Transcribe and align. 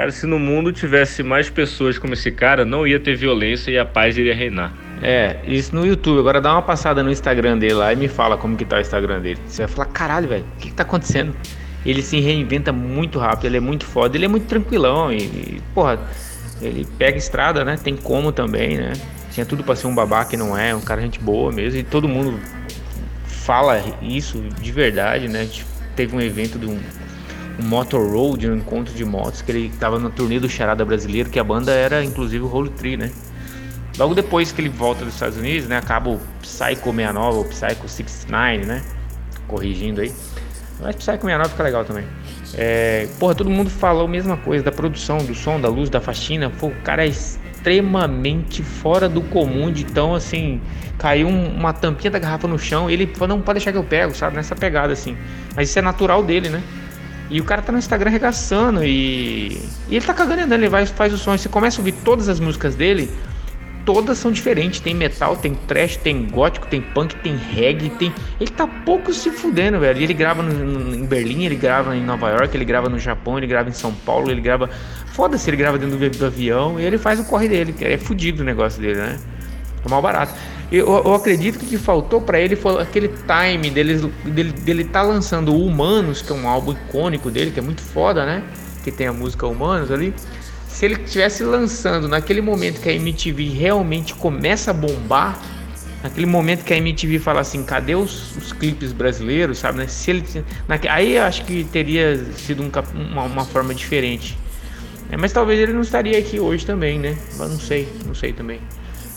Cara, 0.00 0.12
se 0.12 0.26
no 0.26 0.38
mundo 0.38 0.72
tivesse 0.72 1.22
mais 1.22 1.50
pessoas 1.50 1.98
como 1.98 2.14
esse 2.14 2.32
cara, 2.32 2.64
não 2.64 2.86
ia 2.86 2.98
ter 2.98 3.14
violência 3.14 3.70
e 3.70 3.78
a 3.78 3.84
paz 3.84 4.16
iria 4.16 4.34
reinar. 4.34 4.72
É, 5.02 5.36
isso 5.46 5.74
no 5.76 5.84
YouTube. 5.84 6.18
Agora 6.18 6.40
dá 6.40 6.52
uma 6.52 6.62
passada 6.62 7.02
no 7.02 7.10
Instagram 7.10 7.58
dele 7.58 7.74
lá 7.74 7.92
e 7.92 7.96
me 7.96 8.08
fala 8.08 8.38
como 8.38 8.56
que 8.56 8.64
tá 8.64 8.78
o 8.78 8.80
Instagram 8.80 9.20
dele. 9.20 9.38
Você 9.46 9.66
vai 9.66 9.70
falar, 9.70 9.88
caralho, 9.88 10.26
velho, 10.26 10.44
o 10.56 10.58
que, 10.58 10.68
que 10.68 10.74
tá 10.74 10.84
acontecendo? 10.84 11.36
Ele 11.84 12.00
se 12.00 12.18
reinventa 12.18 12.72
muito 12.72 13.18
rápido, 13.18 13.44
ele 13.44 13.58
é 13.58 13.60
muito 13.60 13.84
foda, 13.84 14.16
ele 14.16 14.24
é 14.24 14.28
muito 14.28 14.46
tranquilão 14.46 15.12
e, 15.12 15.18
e 15.18 15.62
porra, 15.74 16.00
ele 16.62 16.88
pega 16.96 17.18
estrada, 17.18 17.62
né? 17.62 17.76
Tem 17.76 17.94
como 17.94 18.32
também, 18.32 18.78
né? 18.78 18.94
Tinha 19.32 19.44
tudo 19.44 19.62
pra 19.62 19.76
ser 19.76 19.86
um 19.86 19.94
babaca 19.94 20.34
e 20.34 20.38
não 20.38 20.56
é, 20.56 20.74
um 20.74 20.80
cara 20.80 21.02
gente 21.02 21.20
boa 21.20 21.52
mesmo. 21.52 21.78
E 21.78 21.82
todo 21.82 22.08
mundo 22.08 22.40
fala 23.26 23.84
isso 24.00 24.42
de 24.62 24.72
verdade, 24.72 25.28
né? 25.28 25.46
Teve 25.94 26.16
um 26.16 26.22
evento 26.22 26.58
de 26.58 26.64
um, 26.64 26.80
um 27.60 27.68
Motor 27.68 28.10
Road, 28.10 28.48
um 28.48 28.56
encontro 28.56 28.94
de 28.94 29.04
motos, 29.04 29.42
que 29.42 29.52
ele 29.52 29.72
tava 29.78 29.98
na 29.98 30.10
turnê 30.10 30.40
do 30.40 30.48
Charada 30.48 30.84
Brasileiro, 30.84 31.28
que 31.28 31.38
a 31.38 31.44
banda 31.44 31.72
era 31.72 32.02
inclusive 32.02 32.44
o 32.44 32.52
Holy 32.52 32.70
Tree, 32.70 32.96
né? 32.96 33.10
Logo 33.98 34.14
depois 34.14 34.50
que 34.50 34.60
ele 34.60 34.68
volta 34.68 35.04
dos 35.04 35.14
Estados 35.14 35.36
Unidos, 35.36 35.68
né? 35.68 35.76
Acaba 35.76 36.10
o 36.10 36.20
Psycho 36.40 36.92
69, 36.92 37.38
o 37.38 37.44
Psycho 37.44 37.88
69, 37.88 38.58
né? 38.64 38.82
Corrigindo 39.46 40.00
aí. 40.00 40.12
Mas 40.80 40.96
Psycho 40.96 41.22
69 41.22 41.50
fica 41.50 41.62
legal 41.62 41.84
também. 41.84 42.04
É, 42.54 43.06
porra, 43.18 43.34
todo 43.34 43.50
mundo 43.50 43.68
falou 43.68 44.06
a 44.06 44.08
mesma 44.08 44.36
coisa 44.36 44.64
da 44.64 44.72
produção, 44.72 45.18
do 45.18 45.34
som, 45.34 45.60
da 45.60 45.68
luz, 45.68 45.90
da 45.90 46.00
faxina. 46.00 46.50
Pô, 46.50 46.68
o 46.68 46.74
cara 46.82 47.04
é 47.04 47.08
extremamente 47.08 48.62
fora 48.62 49.08
do 49.08 49.20
comum 49.20 49.70
de 49.70 49.84
tão 49.84 50.14
assim. 50.14 50.60
Caiu 50.98 51.28
uma 51.28 51.72
tampinha 51.72 52.10
da 52.10 52.18
garrafa 52.18 52.48
no 52.48 52.58
chão. 52.58 52.88
ele 52.88 53.06
falou: 53.06 53.36
Não, 53.36 53.42
pode 53.42 53.58
deixar 53.58 53.72
que 53.72 53.78
eu 53.78 53.84
pego, 53.84 54.14
sabe? 54.14 54.36
Nessa 54.36 54.56
pegada 54.56 54.92
assim. 54.92 55.16
Mas 55.54 55.68
isso 55.68 55.78
é 55.78 55.82
natural 55.82 56.22
dele, 56.22 56.48
né? 56.48 56.62
E 57.30 57.40
o 57.40 57.44
cara 57.44 57.62
tá 57.62 57.70
no 57.70 57.78
Instagram 57.78 58.10
arregaçando 58.10 58.84
e, 58.84 59.62
e 59.88 59.96
ele 59.96 60.04
tá 60.04 60.12
cagando 60.12 60.42
andando, 60.42 60.60
ele 60.60 60.68
vai 60.68 60.84
faz 60.84 61.12
o 61.12 61.18
som. 61.18 61.38
Você 61.38 61.48
começa 61.48 61.78
a 61.78 61.80
ouvir 61.80 61.92
todas 61.92 62.28
as 62.28 62.40
músicas 62.40 62.74
dele, 62.74 63.08
todas 63.86 64.18
são 64.18 64.32
diferentes. 64.32 64.80
Tem 64.80 64.92
metal, 64.94 65.36
tem 65.36 65.54
trash, 65.54 65.96
tem 65.96 66.26
gótico, 66.26 66.66
tem 66.66 66.80
punk, 66.80 67.14
tem 67.16 67.36
reggae, 67.36 67.88
tem. 67.90 68.12
Ele 68.40 68.50
tá 68.50 68.66
pouco 68.66 69.14
se 69.14 69.30
fudendo, 69.30 69.78
velho. 69.78 70.02
Ele 70.02 70.12
grava 70.12 70.42
no, 70.42 70.52
no, 70.52 70.94
em 70.94 71.06
Berlim, 71.06 71.44
ele 71.44 71.54
grava 71.54 71.96
em 71.96 72.02
Nova 72.02 72.30
York, 72.30 72.56
ele 72.56 72.64
grava 72.64 72.88
no 72.88 72.98
Japão, 72.98 73.38
ele 73.38 73.46
grava 73.46 73.68
em 73.68 73.72
São 73.72 73.92
Paulo, 73.92 74.28
ele 74.28 74.40
grava. 74.40 74.68
Foda-se, 75.12 75.48
ele 75.48 75.56
grava 75.56 75.78
dentro 75.78 75.96
do, 75.96 76.10
do, 76.10 76.26
avião 76.26 76.80
e 76.80 76.84
ele 76.84 76.98
faz 76.98 77.20
o 77.20 77.24
corre 77.24 77.48
dele, 77.48 77.74
é 77.80 77.96
fudido 77.96 78.42
o 78.42 78.44
negócio 78.44 78.80
dele, 78.80 78.98
né? 78.98 79.20
É 79.84 79.88
mal 79.88 80.02
barato. 80.02 80.34
Eu, 80.70 80.86
eu 80.86 81.14
acredito 81.14 81.58
que 81.58 81.64
o 81.64 81.68
que 81.68 81.78
faltou 81.78 82.20
para 82.20 82.40
ele 82.40 82.54
foi 82.54 82.80
aquele 82.80 83.08
time 83.08 83.70
dele, 83.70 83.96
dele, 84.24 84.52
dele 84.52 84.84
tá 84.84 85.02
lançando 85.02 85.52
o 85.52 85.66
Humanos, 85.66 86.22
que 86.22 86.30
é 86.30 86.34
um 86.34 86.48
álbum 86.48 86.72
icônico 86.72 87.28
dele, 87.28 87.50
que 87.50 87.58
é 87.58 87.62
muito 87.62 87.82
foda, 87.82 88.24
né? 88.24 88.44
Que 88.84 88.92
tem 88.92 89.08
a 89.08 89.12
música 89.12 89.48
Humanos 89.48 89.90
ali. 89.90 90.14
Se 90.68 90.84
ele 90.84 90.94
estivesse 90.94 91.42
lançando 91.42 92.06
naquele 92.06 92.40
momento 92.40 92.80
que 92.80 92.88
a 92.88 92.92
MTV 92.92 93.48
realmente 93.48 94.14
começa 94.14 94.70
a 94.70 94.74
bombar, 94.74 95.40
naquele 96.04 96.26
momento 96.26 96.64
que 96.64 96.72
a 96.72 96.76
MTV 96.76 97.18
fala 97.18 97.40
assim, 97.40 97.64
cadê 97.64 97.96
os, 97.96 98.36
os 98.36 98.52
clipes 98.52 98.92
brasileiros, 98.92 99.58
sabe? 99.58 99.78
Né? 99.78 99.88
Se 99.88 100.10
ele, 100.12 100.24
aí 100.88 101.16
eu 101.16 101.24
acho 101.24 101.44
que 101.44 101.64
teria 101.64 102.16
sido 102.36 102.62
um, 102.62 102.70
uma, 102.94 103.24
uma, 103.24 103.44
forma 103.44 103.74
diferente. 103.74 104.38
É, 105.10 105.16
mas 105.16 105.32
talvez 105.32 105.58
ele 105.58 105.72
não 105.72 105.80
estaria 105.80 106.16
aqui 106.16 106.38
hoje 106.38 106.64
também, 106.64 106.96
né? 106.96 107.18
Mas 107.36 107.50
não 107.50 107.58
sei, 107.58 107.88
não 108.06 108.14
sei 108.14 108.32
também. 108.32 108.60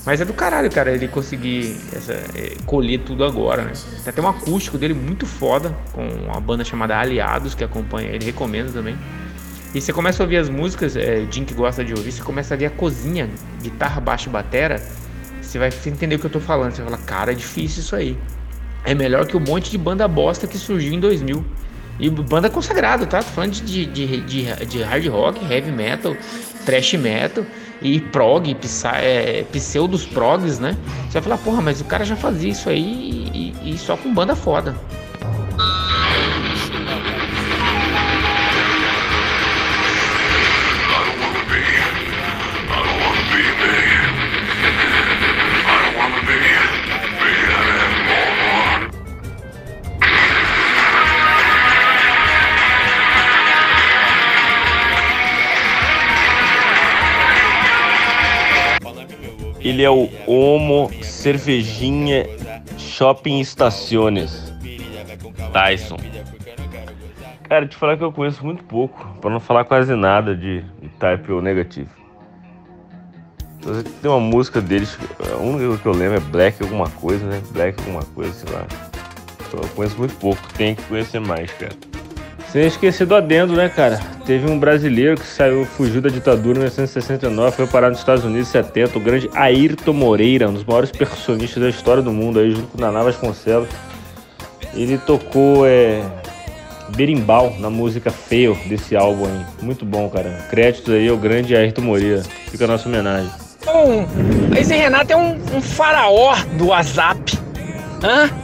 Mas 0.05 0.19
é 0.19 0.25
do 0.25 0.33
caralho, 0.33 0.69
cara, 0.69 0.91
ele 0.91 1.07
conseguir 1.07 1.77
essa, 1.93 2.13
é, 2.13 2.57
colher 2.65 2.99
tudo 2.99 3.23
agora, 3.23 3.63
né? 3.63 3.71
Tem 4.03 4.09
até 4.09 4.21
um 4.21 4.27
acústico 4.27 4.77
dele 4.77 4.93
muito 4.93 5.25
foda, 5.25 5.75
com 5.93 6.05
uma 6.05 6.39
banda 6.41 6.65
chamada 6.65 6.97
Aliados, 6.97 7.55
que 7.55 7.63
acompanha 7.63 8.09
ele, 8.09 8.25
recomendo 8.25 8.73
também. 8.73 8.97
E 9.73 9.79
você 9.79 9.93
começa 9.93 10.21
a 10.21 10.25
ouvir 10.25 10.37
as 10.37 10.49
músicas, 10.49 10.97
é, 10.97 11.25
Jim 11.31 11.45
que 11.45 11.53
gosta 11.53 11.85
de 11.85 11.93
ouvir, 11.93 12.11
você 12.11 12.21
começa 12.21 12.53
a 12.53 12.57
ver 12.57 12.65
a 12.65 12.69
cozinha, 12.69 13.29
guitarra, 13.61 14.01
baixo 14.01 14.27
e 14.27 14.31
batera, 14.31 14.81
você 15.41 15.57
vai 15.57 15.69
entender 15.85 16.15
o 16.15 16.19
que 16.19 16.25
eu 16.25 16.31
tô 16.31 16.39
falando. 16.39 16.73
Você 16.73 16.81
vai 16.81 16.91
falar, 16.91 17.03
cara, 17.05 17.31
é 17.31 17.35
difícil 17.35 17.81
isso 17.81 17.95
aí. 17.95 18.17
É 18.83 18.93
melhor 18.93 19.25
que 19.25 19.37
um 19.37 19.39
monte 19.39 19.71
de 19.71 19.77
banda 19.77 20.05
bosta 20.07 20.47
que 20.47 20.57
surgiu 20.57 20.93
em 20.93 20.99
2000. 20.99 21.43
E 21.99 22.09
banda 22.09 22.49
consagrada, 22.49 23.05
tá? 23.05 23.21
Falando 23.21 23.51
de, 23.51 23.85
de, 23.85 24.21
de, 24.21 24.65
de 24.65 24.81
hard 24.81 25.07
rock, 25.07 25.53
heavy 25.53 25.71
metal, 25.71 26.17
thrash 26.65 26.93
metal 26.95 27.45
e 27.83 27.99
prog, 27.99 28.55
é, 28.95 29.43
pseudos 29.51 30.05
progs, 30.05 30.57
né? 30.57 30.77
Você 31.05 31.19
vai 31.19 31.21
falar, 31.21 31.37
porra, 31.37 31.61
mas 31.61 31.81
o 31.81 31.85
cara 31.85 32.05
já 32.05 32.15
fazia 32.15 32.49
isso 32.49 32.69
aí 32.69 33.29
e, 33.33 33.73
e 33.73 33.77
só 33.77 33.97
com 33.97 34.13
banda 34.13 34.35
foda. 34.35 34.75
Ele 59.63 59.81
é 59.81 59.89
o 59.89 60.09
Homo 60.27 60.91
Cervejinha 61.01 62.27
Shopping 62.77 63.39
Estaciones. 63.39 64.53
Tyson. 65.53 65.97
Cara, 67.43 67.67
te 67.67 67.75
falar 67.75 67.97
que 67.97 68.03
eu 68.03 68.11
conheço 68.11 68.43
muito 68.43 68.63
pouco, 68.63 69.17
para 69.21 69.29
não 69.29 69.39
falar 69.39 69.63
quase 69.63 69.95
nada 69.95 70.35
de 70.35 70.63
Type 70.99 71.31
ou 71.31 71.41
Negativo. 71.41 71.89
Tem 74.01 74.11
uma 74.11 74.19
música 74.19 74.59
deles, 74.59 74.97
a 75.31 75.37
única 75.37 75.77
que 75.77 75.85
eu 75.85 75.93
lembro 75.93 76.17
é 76.17 76.19
Black 76.19 76.61
alguma 76.61 76.89
coisa, 76.89 77.25
né? 77.25 77.41
Black 77.51 77.79
alguma 77.79 78.03
coisa, 78.03 78.33
sei 78.33 78.53
lá. 78.53 78.65
Eu 79.53 79.69
conheço 79.69 79.97
muito 79.97 80.15
pouco, 80.15 80.41
tem 80.53 80.73
que 80.73 80.81
conhecer 80.83 81.19
mais, 81.19 81.51
cara. 81.53 81.73
Sem 82.53 82.67
esquecer 82.67 83.07
do 83.07 83.15
adendo, 83.15 83.53
né, 83.53 83.67
cara? 83.67 83.99
Teve 84.27 84.47
um 84.47 84.59
brasileiro 84.59 85.19
que 85.19 85.25
saiu, 85.25 85.65
fugiu 85.65 85.99
da 85.99 86.09
ditadura 86.09 86.59
em 86.59 86.61
1969, 86.61 87.55
foi 87.55 87.65
parar 87.65 87.89
nos 87.89 87.97
Estados 87.97 88.23
Unidos 88.23 88.47
em 88.47 88.51
70, 88.51 88.95
o 88.95 89.01
grande 89.01 89.27
Ayrton 89.33 89.91
Moreira, 89.91 90.47
um 90.47 90.53
dos 90.53 90.63
maiores 90.63 90.91
percussionistas 90.91 91.63
da 91.63 91.67
história 91.67 92.03
do 92.03 92.11
mundo, 92.13 92.37
aí 92.37 92.51
junto 92.51 92.67
com 92.67 92.79
Naná 92.79 93.01
Vasconcelos. 93.01 93.67
Ele 94.75 94.99
tocou 94.99 95.65
é, 95.65 96.03
berimbau 96.95 97.55
na 97.57 97.71
música 97.71 98.11
Fail 98.11 98.55
desse 98.67 98.95
álbum 98.95 99.25
aí. 99.25 99.65
Muito 99.65 99.83
bom, 99.83 100.07
cara. 100.07 100.45
Créditos 100.51 100.93
aí 100.93 101.09
ao 101.09 101.17
grande 101.17 101.55
Ayrton 101.55 101.81
Moreira. 101.81 102.21
Fica 102.51 102.65
a 102.65 102.67
nossa 102.67 102.87
homenagem. 102.87 103.31
Bom, 103.65 104.07
esse 104.55 104.75
Renato 104.75 105.11
é 105.11 105.15
um, 105.15 105.39
um 105.55 105.59
faraó 105.59 106.35
do 106.55 106.67
WhatsApp. 106.67 107.35
Hã? 108.03 108.42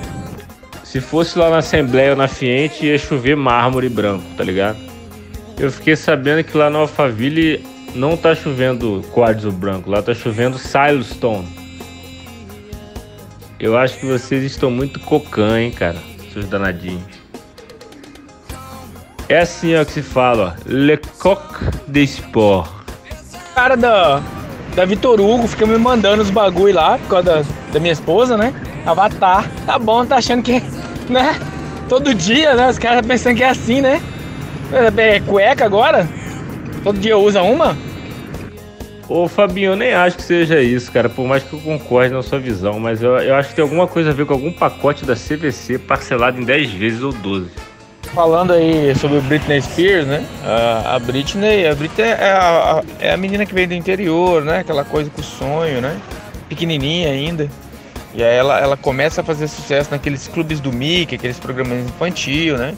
Se 0.89 0.99
fosse 0.99 1.37
lá 1.37 1.51
na 1.51 1.57
Assembleia 1.57 2.09
ou 2.09 2.17
na 2.17 2.27
Fiente, 2.27 2.83
ia 2.83 2.97
chover 2.97 3.35
mármore 3.35 3.87
branco, 3.87 4.25
tá 4.35 4.43
ligado? 4.43 4.79
Eu 5.55 5.71
fiquei 5.71 5.95
sabendo 5.95 6.43
que 6.43 6.57
lá 6.57 6.67
no 6.67 6.79
Alphaville 6.79 7.63
não 7.93 8.17
tá 8.17 8.33
chovendo 8.33 9.05
quartzo 9.11 9.51
branco, 9.51 9.91
lá 9.91 10.01
tá 10.01 10.15
chovendo 10.15 10.57
silestone. 10.57 11.47
Eu 13.59 13.77
acho 13.77 13.99
que 13.99 14.07
vocês 14.07 14.43
estão 14.43 14.71
muito 14.71 14.99
cocã, 15.01 15.61
hein, 15.61 15.69
cara, 15.69 15.97
seus 16.33 16.47
danadinhos. 16.47 17.03
É 19.27 19.41
assim 19.41 19.75
ó 19.75 19.85
que 19.85 19.91
se 19.91 20.01
fala, 20.01 20.57
ó. 20.57 20.63
Le 20.65 20.97
Coq 21.19 21.65
de 21.87 22.01
Sport. 22.01 22.67
Cara 23.53 23.77
da, 23.77 24.23
da 24.75 24.85
Vitor 24.85 25.21
Hugo 25.21 25.47
fica 25.47 25.67
me 25.67 25.77
mandando 25.77 26.23
os 26.23 26.31
bagulho 26.31 26.73
lá 26.73 26.97
por 26.97 27.09
causa 27.09 27.23
da, 27.23 27.45
da 27.73 27.79
minha 27.79 27.93
esposa, 27.93 28.35
né? 28.35 28.51
Avatar. 28.87 29.47
Tá 29.67 29.77
bom, 29.77 30.03
tá 30.03 30.15
achando 30.15 30.41
que 30.41 30.78
né? 31.11 31.39
Todo 31.87 32.13
dia, 32.13 32.53
né? 32.53 32.69
Os 32.69 32.77
caras 32.77 33.05
pensando 33.05 33.35
que 33.35 33.43
é 33.43 33.49
assim, 33.49 33.81
né? 33.81 34.01
É, 34.71 35.15
é 35.15 35.19
cueca 35.19 35.65
agora? 35.65 36.07
Todo 36.83 36.99
dia 36.99 37.17
usa 37.17 37.41
uma? 37.41 37.75
Ô 39.07 39.27
Fabinho, 39.27 39.71
eu 39.71 39.75
nem 39.75 39.91
acho 39.91 40.17
que 40.17 40.23
seja 40.23 40.61
isso, 40.61 40.91
cara, 40.91 41.09
por 41.09 41.25
mais 41.25 41.41
que 41.41 41.51
eu 41.51 41.59
concorde 41.59 42.13
na 42.13 42.21
sua 42.21 42.37
visão, 42.37 42.79
mas 42.79 43.01
eu, 43.01 43.17
eu 43.17 43.33
acho 43.33 43.49
que 43.49 43.55
tem 43.55 43.63
alguma 43.63 43.87
coisa 43.87 44.11
a 44.11 44.13
ver 44.13 44.27
com 44.27 44.33
algum 44.33 44.51
pacote 44.51 45.03
da 45.03 45.15
CVC 45.15 45.79
parcelado 45.79 46.39
em 46.39 46.45
10 46.45 46.71
vezes 46.73 47.01
ou 47.01 47.11
12. 47.11 47.49
Falando 48.13 48.53
aí 48.53 48.93
sobre 48.95 49.19
Britney 49.21 49.61
Spears, 49.63 50.05
né? 50.05 50.23
A, 50.45 50.95
a 50.95 50.99
Britney, 50.99 51.67
a 51.67 51.73
Britney 51.73 52.07
é 52.07 52.31
a, 52.31 52.83
é 52.99 53.11
a 53.11 53.17
menina 53.17 53.47
que 53.47 53.53
vem 53.53 53.67
do 53.67 53.73
interior, 53.73 54.43
né? 54.43 54.59
Aquela 54.59 54.85
coisa 54.85 55.09
com 55.09 55.23
sonho, 55.23 55.81
né? 55.81 55.97
Pequenininha 56.47 57.09
ainda. 57.09 57.49
E 58.13 58.23
aí 58.23 58.35
ela, 58.35 58.59
ela 58.59 58.77
começa 58.77 59.21
a 59.21 59.23
fazer 59.23 59.47
sucesso 59.47 59.91
naqueles 59.91 60.27
clubes 60.27 60.59
do 60.59 60.71
Mickey, 60.71 61.15
aqueles 61.15 61.39
programas 61.39 61.85
infantil, 61.85 62.57
né? 62.57 62.75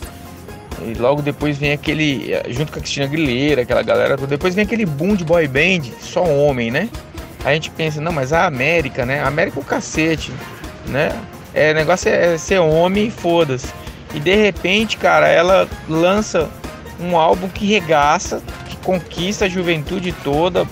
E 0.85 0.93
logo 0.95 1.21
depois 1.21 1.57
vem 1.57 1.71
aquele, 1.71 2.33
junto 2.49 2.71
com 2.71 2.79
a 2.79 2.81
Cristina 2.81 3.05
Aguilera, 3.05 3.61
aquela 3.61 3.83
galera 3.83 4.17
toda, 4.17 4.27
depois 4.27 4.55
vem 4.55 4.65
aquele 4.65 4.85
boom 4.85 5.15
de 5.15 5.23
boy 5.23 5.47
band, 5.47 5.83
só 6.01 6.23
homem, 6.23 6.71
né? 6.71 6.89
A 7.45 7.53
gente 7.53 7.69
pensa, 7.71 8.01
não, 8.01 8.11
mas 8.11 8.33
a 8.33 8.45
América, 8.45 9.05
né? 9.05 9.21
A 9.21 9.27
América 9.27 9.59
é 9.59 9.61
o 9.61 9.65
cacete, 9.65 10.31
né? 10.87 11.11
É, 11.53 11.71
o 11.71 11.75
negócio 11.75 12.09
é, 12.09 12.33
é 12.33 12.37
ser 12.37 12.59
homem 12.59 13.07
e 13.07 13.11
foda-se. 13.11 13.67
E 14.13 14.19
de 14.19 14.35
repente, 14.35 14.97
cara, 14.97 15.27
ela 15.27 15.67
lança 15.87 16.49
um 16.99 17.17
álbum 17.17 17.47
que 17.47 17.65
regaça, 17.65 18.41
que 18.67 18.75
conquista 18.77 19.45
a 19.45 19.49
juventude 19.49 20.11
toda, 20.23 20.67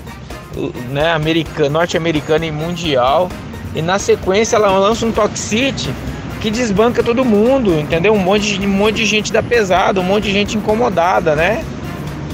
né, 0.90 1.12
americana, 1.12 1.70
norte-americana 1.70 2.46
e 2.46 2.52
mundial. 2.52 3.30
E 3.74 3.82
na 3.82 4.00
sequência 4.00 4.56
ela 4.56 4.78
lança 4.78 5.06
um 5.06 5.12
Toxicity 5.12 5.94
que 6.42 6.50
desbanca 6.50 7.04
todo 7.04 7.26
mundo, 7.26 7.78
entendeu? 7.80 8.14
Um 8.14 8.20
monte, 8.20 8.58
de, 8.58 8.66
um 8.66 8.70
monte 8.70 8.96
de 8.96 9.06
gente 9.06 9.32
da 9.32 9.44
pesada, 9.44 10.00
um 10.00 10.04
monte 10.04 10.24
de 10.24 10.32
gente 10.32 10.58
incomodada, 10.58 11.36
né? 11.36 11.64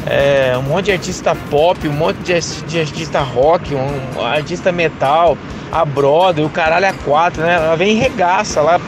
É, 0.06 0.54
um 0.58 0.62
monte 0.62 0.86
de 0.86 0.92
artista 0.92 1.36
pop, 1.50 1.88
um 1.88 1.94
monte 1.94 2.18
de, 2.18 2.40
de 2.68 2.80
artista 2.80 3.20
rock, 3.22 3.74
um, 3.74 4.20
um, 4.20 4.24
artista 4.24 4.72
metal, 4.72 5.36
a 5.72 5.84
Brother, 5.84 6.46
o 6.46 6.50
caralho 6.50 6.88
a 6.88 6.94
quatro, 6.94 7.42
né? 7.42 7.56
Ela 7.56 7.76
vem 7.76 7.98
e 7.98 8.00
regaça, 8.00 8.60
ela 8.60 8.80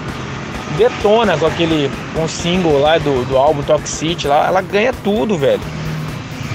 detona 0.77 1.35
com 1.37 1.47
aquele 1.47 1.89
um 2.15 2.27
single 2.27 2.79
lá 2.79 2.99
do, 2.99 3.25
do 3.25 3.35
álbum 3.35 3.63
Toxicity 3.63 4.27
lá, 4.27 4.45
ela 4.47 4.61
ganha 4.61 4.93
tudo, 5.03 5.35
velho. 5.37 5.61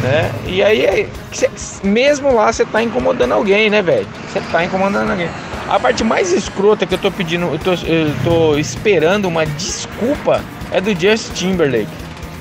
Né? 0.00 0.32
E 0.46 0.62
aí, 0.62 1.08
cê, 1.32 1.50
mesmo 1.82 2.34
lá, 2.34 2.52
você 2.52 2.64
tá 2.64 2.82
incomodando 2.82 3.32
alguém, 3.32 3.68
né, 3.70 3.82
velho? 3.82 4.06
Você 4.28 4.40
tá 4.52 4.64
incomodando 4.64 5.10
alguém. 5.10 5.28
A 5.72 5.80
parte 5.80 6.04
mais 6.04 6.30
escrota 6.34 6.84
que 6.84 6.92
eu 6.92 6.98
tô 6.98 7.10
pedindo, 7.10 7.46
eu 7.46 7.58
tô, 7.58 7.72
eu 7.72 8.14
tô 8.22 8.58
esperando 8.58 9.24
uma 9.24 9.46
desculpa 9.46 10.44
é 10.70 10.82
do 10.82 10.90
Justin 10.90 11.32
Timberlake. 11.32 11.90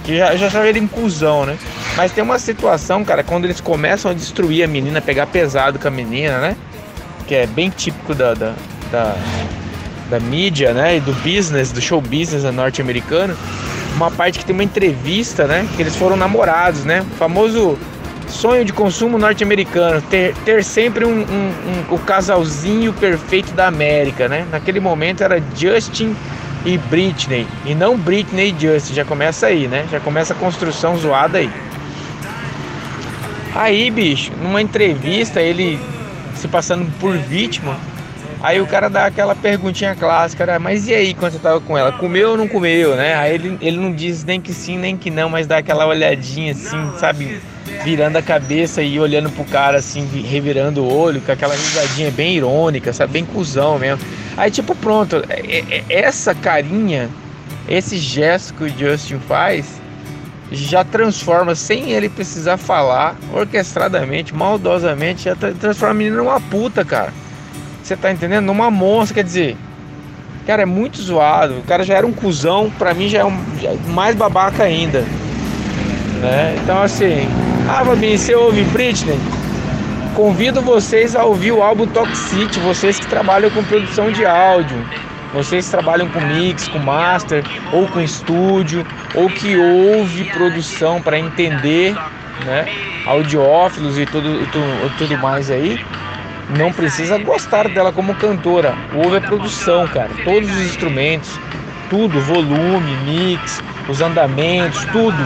Que 0.03 0.17
já, 0.17 0.35
já 0.35 0.47
achava 0.47 0.67
ele 0.67 0.79
em 0.79 0.87
cuzão, 0.87 1.45
né? 1.45 1.57
Mas 1.95 2.11
tem 2.11 2.21
uma 2.21 2.37
situação, 2.37 3.05
cara, 3.05 3.23
quando 3.23 3.45
eles 3.45 3.61
começam 3.61 4.11
a 4.11 4.13
destruir 4.13 4.65
a 4.65 4.67
menina, 4.67 4.99
pegar 4.99 5.27
pesado 5.27 5.79
com 5.79 5.87
a 5.87 5.91
menina, 5.91 6.39
né? 6.41 6.57
Que 7.25 7.35
é 7.35 7.47
bem 7.47 7.69
típico 7.69 8.13
da, 8.13 8.33
da, 8.33 8.53
da, 8.91 9.15
da 10.09 10.19
mídia, 10.19 10.73
né? 10.73 10.97
E 10.97 10.99
do 10.99 11.13
business, 11.23 11.71
do 11.71 11.79
show 11.79 12.01
business 12.01 12.43
norte-americano. 12.43 13.37
Uma 13.95 14.11
parte 14.11 14.39
que 14.39 14.45
tem 14.45 14.53
uma 14.53 14.65
entrevista, 14.65 15.47
né? 15.47 15.65
Que 15.77 15.81
eles 15.81 15.95
foram 15.95 16.17
namorados, 16.17 16.83
né? 16.83 16.99
O 16.99 17.15
famoso 17.15 17.79
sonho 18.31 18.65
de 18.65 18.73
consumo 18.73 19.17
norte-americano, 19.17 20.01
ter, 20.01 20.33
ter 20.45 20.63
sempre 20.63 21.05
um, 21.05 21.19
um, 21.19 21.23
um, 21.91 21.93
o 21.93 21.99
casalzinho 21.99 22.93
perfeito 22.93 23.53
da 23.53 23.67
América, 23.67 24.27
né? 24.27 24.47
Naquele 24.49 24.79
momento 24.79 25.21
era 25.21 25.41
Justin 25.55 26.15
e 26.65 26.77
Britney, 26.77 27.47
e 27.65 27.75
não 27.75 27.97
Britney 27.97 28.55
e 28.57 28.59
Justin, 28.59 28.93
já 28.93 29.05
começa 29.05 29.47
aí, 29.47 29.67
né? 29.67 29.85
Já 29.91 29.99
começa 29.99 30.33
a 30.33 30.35
construção 30.35 30.97
zoada 30.97 31.37
aí. 31.37 31.51
Aí, 33.53 33.91
bicho, 33.91 34.31
numa 34.41 34.61
entrevista, 34.61 35.41
ele 35.41 35.79
se 36.35 36.47
passando 36.47 36.89
por 36.99 37.15
vítima, 37.17 37.77
Aí 38.43 38.59
o 38.59 38.65
cara 38.65 38.89
dá 38.89 39.05
aquela 39.05 39.35
perguntinha 39.35 39.95
clássica, 39.95 40.47
né? 40.47 40.57
Mas 40.57 40.87
e 40.87 40.95
aí 40.95 41.13
quando 41.13 41.33
você 41.33 41.37
tava 41.37 41.61
com 41.61 41.77
ela? 41.77 41.91
Comeu 41.91 42.31
ou 42.31 42.37
não 42.37 42.47
comeu, 42.47 42.95
né? 42.95 43.13
Aí 43.13 43.35
ele, 43.35 43.55
ele 43.61 43.77
não 43.77 43.93
diz 43.93 44.23
nem 44.23 44.41
que 44.41 44.51
sim, 44.51 44.79
nem 44.79 44.97
que 44.97 45.11
não, 45.11 45.29
mas 45.29 45.45
dá 45.45 45.57
aquela 45.57 45.85
olhadinha 45.85 46.51
assim, 46.51 46.91
sabe? 46.97 47.39
Virando 47.83 48.17
a 48.17 48.21
cabeça 48.21 48.81
e 48.81 48.99
olhando 48.99 49.29
pro 49.29 49.43
cara 49.45 49.77
assim, 49.77 50.05
revirando 50.21 50.83
o 50.83 50.93
olho, 50.93 51.21
com 51.21 51.31
aquela 51.31 51.55
risadinha 51.55 52.11
bem 52.11 52.35
irônica, 52.35 52.93
sabe? 52.93 53.13
Bem 53.13 53.25
cuzão 53.25 53.79
mesmo. 53.79 54.05
Aí 54.37 54.51
tipo, 54.51 54.75
pronto, 54.75 55.23
é, 55.29 55.63
é, 55.69 55.83
essa 55.89 56.33
carinha, 56.35 57.09
esse 57.67 57.97
gesto 57.97 58.53
que 58.53 58.63
o 58.65 58.69
Justin 58.69 59.19
faz, 59.19 59.81
já 60.51 60.83
transforma, 60.83 61.55
sem 61.55 61.91
ele 61.91 62.09
precisar 62.09 62.57
falar, 62.57 63.15
orquestradamente, 63.33 64.35
maldosamente, 64.35 65.23
já 65.23 65.35
transforma 65.35 65.91
a 65.91 65.93
menina 65.93 66.17
numa 66.17 66.39
puta, 66.39 66.83
cara. 66.83 67.13
Você 67.81 67.95
tá 67.95 68.11
entendendo? 68.11 68.45
Numa 68.45 68.69
monstro, 68.69 69.15
quer 69.15 69.23
dizer. 69.23 69.57
Cara, 70.45 70.63
é 70.63 70.65
muito 70.65 71.01
zoado. 71.01 71.59
O 71.59 71.63
cara 71.63 71.83
já 71.83 71.95
era 71.95 72.05
um 72.05 72.11
cuzão, 72.11 72.71
pra 72.77 72.93
mim 72.93 73.07
já 73.07 73.19
é, 73.19 73.25
um, 73.25 73.37
já 73.61 73.69
é 73.69 73.77
mais 73.87 74.15
babaca 74.15 74.63
ainda. 74.63 75.05
Né? 76.21 76.55
Então 76.63 76.81
assim. 76.81 77.27
Ah, 77.67 77.83
Fabinho, 77.83 78.17
você 78.17 78.35
ouve 78.35 78.63
Britney? 78.65 79.19
Convido 80.15 80.61
vocês 80.61 81.15
a 81.15 81.23
ouvir 81.23 81.51
o 81.51 81.63
álbum 81.63 81.87
Toxicity, 81.87 82.59
vocês 82.59 82.99
que 82.99 83.07
trabalham 83.07 83.49
com 83.49 83.63
produção 83.63 84.11
de 84.11 84.25
áudio. 84.25 84.77
Vocês 85.33 85.65
que 85.65 85.71
trabalham 85.71 86.09
com 86.09 86.19
mix, 86.19 86.67
com 86.67 86.79
master, 86.79 87.43
ou 87.71 87.87
com 87.87 88.01
estúdio, 88.01 88.85
ou 89.15 89.29
que 89.29 89.55
ouve 89.55 90.25
produção 90.25 91.01
para 91.01 91.17
entender, 91.17 91.95
né? 92.45 92.65
Audiófilos 93.05 93.97
e 93.97 94.05
tudo, 94.05 94.45
tudo, 94.51 94.97
tudo 94.97 95.17
mais 95.17 95.49
aí 95.49 95.79
não 96.57 96.71
precisa 96.71 97.17
gostar 97.17 97.67
dela 97.69 97.91
como 97.91 98.15
cantora. 98.15 98.75
Ouve 98.93 99.17
a 99.17 99.21
produção, 99.21 99.87
cara. 99.87 100.09
Todos 100.23 100.49
os 100.49 100.61
instrumentos, 100.61 101.39
tudo, 101.89 102.19
volume, 102.21 102.91
mix, 103.05 103.61
os 103.91 104.01
andamentos, 104.01 104.85
tudo. 104.85 105.17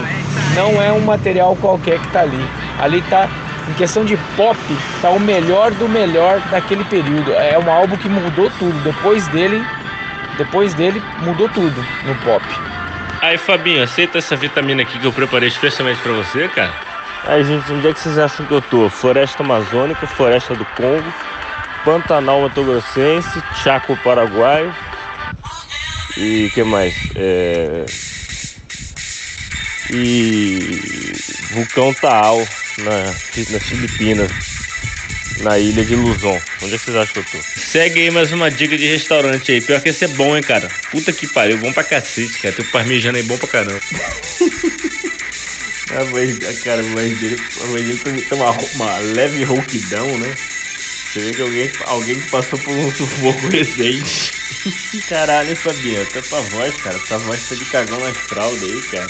Não 0.54 0.82
é 0.82 0.92
um 0.92 1.00
material 1.00 1.56
qualquer 1.56 1.98
que 2.00 2.08
tá 2.08 2.20
ali. 2.20 2.44
Ali 2.80 3.00
tá, 3.02 3.28
em 3.68 3.72
questão 3.74 4.04
de 4.04 4.16
pop, 4.36 4.58
tá 5.00 5.10
o 5.10 5.20
melhor 5.20 5.70
do 5.72 5.88
melhor 5.88 6.40
daquele 6.50 6.84
período. 6.84 7.32
É 7.32 7.58
um 7.58 7.70
álbum 7.70 7.96
que 7.96 8.08
mudou 8.08 8.50
tudo. 8.58 8.78
Depois 8.82 9.26
dele, 9.28 9.64
depois 10.36 10.74
dele 10.74 11.00
mudou 11.20 11.48
tudo 11.48 11.84
no 12.04 12.14
pop. 12.16 12.44
Aí, 13.22 13.38
Fabinho, 13.38 13.82
aceita 13.82 14.18
essa 14.18 14.36
vitamina 14.36 14.82
aqui 14.82 14.98
que 14.98 15.06
eu 15.06 15.12
preparei 15.12 15.48
especialmente 15.48 16.00
para 16.00 16.12
você, 16.12 16.48
cara? 16.48 16.72
Aí, 17.24 17.42
gente, 17.44 17.72
onde 17.72 17.88
é 17.88 17.92
que 17.92 17.98
vocês 17.98 18.18
acham 18.18 18.44
que 18.46 18.52
eu 18.52 18.60
tô? 18.62 18.90
Floresta 18.90 19.42
Amazônica, 19.42 20.06
Floresta 20.06 20.54
do 20.54 20.64
Congo, 20.76 21.12
Pantanal 21.84 22.42
Mato 22.42 22.62
Grossense, 22.62 23.42
Chaco 23.62 23.96
Paraguaio 24.04 24.72
e 26.16 26.50
que 26.54 26.62
mais? 26.62 26.94
É... 27.14 27.84
E 29.98 31.12
Vulcão 31.52 31.94
Taal 31.94 32.46
na, 32.78 33.04
nas 33.50 33.62
Filipinas, 33.62 34.30
na 35.40 35.58
ilha 35.58 35.84
de 35.84 35.94
Luzon. 35.94 36.40
Onde 36.62 36.74
é 36.74 36.78
que 36.78 36.84
vocês 36.84 36.96
acham 36.96 37.22
que 37.22 37.36
eu 37.36 37.40
tô? 37.40 37.60
Segue 37.60 38.00
aí 38.00 38.10
mais 38.10 38.30
uma 38.32 38.50
dica 38.50 38.76
de 38.76 38.86
restaurante 38.86 39.52
aí. 39.52 39.60
Pior 39.60 39.80
que 39.80 39.88
esse 39.88 40.04
é 40.04 40.08
bom, 40.08 40.36
hein, 40.36 40.42
cara. 40.42 40.68
Puta 40.90 41.12
que 41.12 41.26
pariu, 41.26 41.56
bom 41.58 41.72
pra 41.72 41.82
cacete, 41.82 42.38
cara. 42.40 42.54
Tem 42.54 42.64
um 42.64 42.70
parmejano 42.70 43.16
aí 43.16 43.22
bom 43.22 43.38
pra 43.38 43.48
caramba. 43.48 43.80
A 45.88 46.02
voz, 46.02 46.38
cara, 46.64 46.80
a 46.80 46.84
voz 46.84 47.18
dele, 47.20 47.40
a 47.62 47.66
voz 47.68 47.86
dele 47.86 48.22
tem 48.28 48.38
uma, 48.38 48.50
uma 48.74 48.98
leve 48.98 49.44
rouquidão, 49.44 50.18
né? 50.18 50.34
Você 50.36 51.20
vê 51.20 51.32
que 51.32 51.40
alguém, 51.40 51.70
alguém 51.86 52.20
passou 52.22 52.58
por 52.58 52.72
um 52.72 52.90
sufoco 52.92 53.46
recente. 53.46 54.32
Caralho, 55.08 55.56
Fabiano, 55.56 56.02
até 56.02 56.20
tua 56.20 56.40
voz, 56.42 56.74
cara. 56.82 56.98
Tua 56.98 57.18
voz 57.18 57.48
tá 57.48 57.54
de 57.54 57.64
cagão 57.66 58.00
nas 58.00 58.16
fraldas 58.16 58.62
aí, 58.62 58.82
cara. 58.82 59.08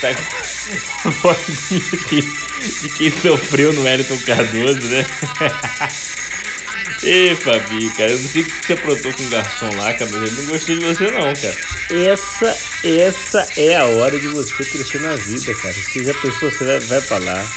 Tá 0.00 0.14
com 0.14 1.08
a 1.08 1.10
voz 1.10 1.68
de, 1.68 2.90
quem 2.90 3.10
sofreu 3.10 3.72
no 3.72 3.82
Wellington 3.82 4.20
Cardoso, 4.20 4.88
né? 4.88 5.06
Ei, 7.02 7.36
Fabi, 7.36 7.90
cara, 7.92 8.12
eu 8.12 8.18
não 8.20 8.28
sei 8.28 8.42
o 8.42 8.44
que 8.46 8.64
você 8.64 8.72
aprontou 8.74 9.14
com 9.14 9.24
o 9.26 9.28
garçom 9.28 9.74
lá, 9.74 9.92
cara, 9.94 10.10
mas 10.10 10.22
eu 10.22 10.30
não 10.32 10.44
gostei 10.46 10.76
de 10.76 10.82
você 10.82 11.10
não, 11.10 11.36
cara. 11.36 11.58
Essa, 11.88 12.60
essa 12.82 13.52
é 13.56 13.76
a 13.76 13.86
hora 13.86 14.18
de 14.18 14.28
você 14.28 14.64
crescer 14.66 14.98
na 14.98 15.16
vida, 15.16 15.54
cara. 15.54 15.82
Se 15.82 16.02
já 16.04 16.14
pensou, 16.14 16.50
você 16.50 16.64
vai, 16.64 16.80
vai 16.80 17.02
pra 17.02 17.18
lá, 17.18 17.54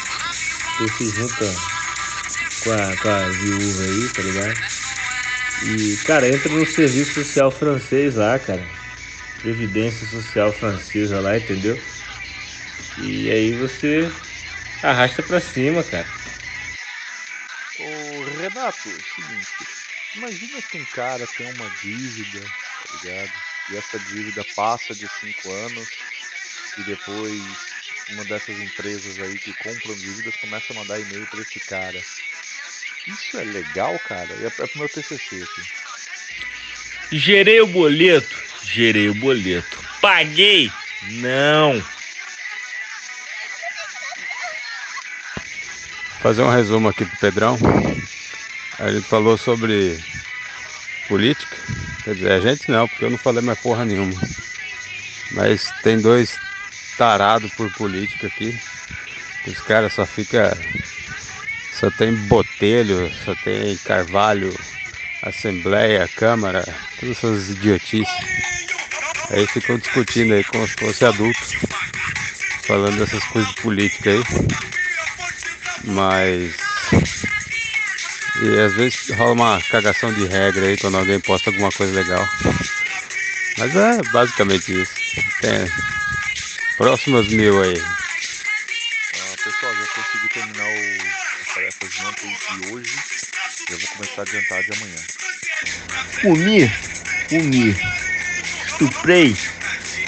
você 0.70 0.90
se 0.90 1.10
junta 1.10 1.62
com 2.60 2.72
a, 2.72 2.98
com 2.98 3.08
a 3.08 3.30
viúva 3.30 3.84
aí, 3.86 4.10
tá 4.10 4.22
ligado? 4.22 4.60
E, 5.62 5.98
cara, 6.04 6.30
entra 6.30 6.52
no 6.54 6.66
serviço 6.66 7.14
social 7.14 7.52
francês 7.52 8.16
lá, 8.16 8.38
cara. 8.40 8.70
Previdência 9.38 10.06
social 10.08 10.52
francesa 10.54 11.20
lá, 11.22 11.38
entendeu? 11.38 11.84
E 12.98 13.30
aí 13.32 13.52
você 13.54 14.12
arrasta 14.82 15.24
pra 15.24 15.40
cima, 15.40 15.84
cara. 15.84 16.08
Renato, 18.44 18.90
é 18.90 18.92
o 18.92 19.16
seguinte, 19.16 19.48
imagina 20.16 20.62
que 20.62 20.78
um 20.78 20.86
cara 20.94 21.26
tem 21.26 21.50
uma 21.54 21.70
dívida, 21.82 22.42
tá 22.42 22.98
ligado? 23.02 23.32
E 23.72 23.78
essa 23.78 23.98
dívida 24.00 24.46
passa 24.54 24.94
de 24.94 25.08
cinco 25.08 25.50
anos 25.50 25.88
e 26.78 26.84
depois 26.84 27.42
uma 28.10 28.26
dessas 28.26 28.60
empresas 28.60 29.18
aí 29.22 29.40
que 29.40 29.54
compram 29.54 29.96
dívidas 29.96 30.36
começa 30.36 30.74
a 30.74 30.76
mandar 30.76 31.00
e-mail 31.00 31.26
para 31.28 31.40
esse 31.40 31.60
cara. 31.62 31.98
Isso 33.08 33.38
é 33.38 33.44
legal, 33.46 33.98
cara? 34.00 34.34
É, 34.34 34.46
é 34.46 34.50
pro 34.50 34.80
meu 34.80 34.90
TCC 34.90 35.44
aqui. 35.44 37.18
Gerei 37.18 37.62
o 37.62 37.68
boleto? 37.68 38.44
Gerei 38.66 39.10
o 39.10 39.16
boleto. 39.16 39.80
Paguei? 40.02 40.70
Não. 41.04 41.82
Fazer 46.24 46.42
um 46.42 46.50
resumo 46.50 46.88
aqui 46.88 47.06
pro 47.06 47.18
Pedrão. 47.18 47.60
Gente 48.80 49.02
falou 49.02 49.38
sobre 49.38 50.00
política. 51.10 51.58
Quer 52.06 52.16
dizer, 52.16 52.32
a 52.32 52.40
gente 52.40 52.72
não, 52.72 52.88
porque 52.88 53.04
eu 53.04 53.10
não 53.10 53.18
falei 53.18 53.42
mais 53.42 53.60
porra 53.60 53.84
nenhuma. 53.84 54.18
Mas 55.34 55.70
tem 55.84 56.00
dois 56.00 56.40
tarados 56.98 57.52
por 57.52 57.70
política 57.74 58.28
aqui. 58.28 58.58
Os 59.46 59.60
caras 59.64 59.92
só 59.92 60.06
fica. 60.06 60.58
Só 61.78 61.92
tem 61.92 62.16
botelho, 62.16 63.12
só 63.26 63.36
tem 63.44 63.76
carvalho, 63.80 64.58
assembleia, 65.24 66.08
câmara, 66.08 66.64
todas 67.02 67.18
essas 67.18 67.50
idiotices. 67.50 68.08
Aí 69.30 69.46
ficam 69.48 69.78
discutindo 69.78 70.34
aí 70.34 70.44
como 70.46 70.66
se 70.70 70.76
fosse 70.76 71.04
adultos, 71.04 71.58
falando 72.66 72.98
dessas 72.98 73.26
coisas 73.26 73.54
de 73.54 73.62
política 73.62 74.10
aí. 74.10 74.73
Mas. 75.84 76.54
E 78.42 78.60
às 78.60 78.74
vezes 78.74 79.10
rola 79.12 79.34
uma 79.34 79.62
cagação 79.70 80.14
de 80.14 80.26
regra 80.26 80.66
aí 80.66 80.78
quando 80.78 80.98
alguém 80.98 81.20
posta 81.20 81.50
alguma 81.50 81.72
coisa 81.72 81.94
legal. 81.94 82.28
Mas 83.58 83.76
é 83.76 84.02
basicamente 84.12 84.82
isso. 84.82 84.94
Tem 85.42 85.72
próximos 86.78 87.28
mil 87.30 87.62
aí. 87.62 87.82
Ah, 89.16 89.36
pessoal, 89.44 89.74
já 89.76 89.88
consegui 89.88 90.30
terminar 90.34 90.66
o, 90.66 91.42
as 91.42 91.54
tarefas 91.54 91.90
de 91.92 92.06
ontem 92.06 92.38
e 92.52 92.74
hoje. 92.74 92.96
Já 93.70 93.78
vou 93.78 93.88
começar 93.96 94.22
a 94.22 94.24
adiantar 94.24 94.64
de 94.64 94.72
amanhã. 94.74 95.04
Comi, 96.22 96.72
comi. 97.30 97.78
Estuprei. 98.68 99.38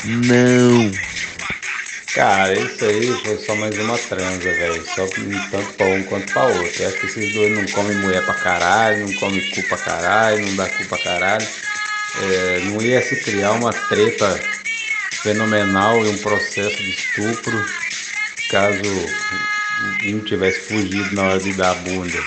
Não. 0.03 1.04
Cara, 2.15 2.53
isso 2.53 2.86
aí 2.86 3.13
foi 3.25 3.38
só 3.39 3.53
mais 3.55 3.77
uma 3.77 3.98
transa, 3.98 4.50
velho. 4.50 4.86
Só 4.95 5.05
tanto 5.51 5.74
pra 5.74 5.86
um 5.86 6.01
quanto 6.03 6.31
pra 6.31 6.45
outro. 6.45 6.81
Eu 6.81 6.88
acho 6.88 7.00
que 7.01 7.05
esses 7.07 7.34
dois 7.34 7.51
não 7.51 7.65
comem 7.74 7.98
mulher 7.98 8.24
pra 8.24 8.34
caralho, 8.36 9.05
não 9.05 9.13
comem 9.15 9.41
cu 9.51 9.62
pra 9.63 9.77
caralho, 9.77 10.45
não 10.45 10.55
dá 10.55 10.65
cu 10.69 10.86
pra 10.86 10.98
caralho. 10.98 11.45
É, 12.22 12.60
não 12.67 12.81
ia 12.81 13.01
se 13.01 13.17
criar 13.17 13.51
uma 13.51 13.74
treta 13.74 14.39
fenomenal 15.24 16.05
e 16.05 16.07
um 16.07 16.17
processo 16.19 16.77
de 16.77 16.89
estupro 16.91 17.65
caso 18.50 18.81
um 20.05 20.19
tivesse 20.22 20.62
fugido 20.69 21.13
na 21.13 21.24
hora 21.24 21.39
de 21.39 21.51
dar 21.51 21.72
a 21.72 21.75
bunda. 21.75 22.19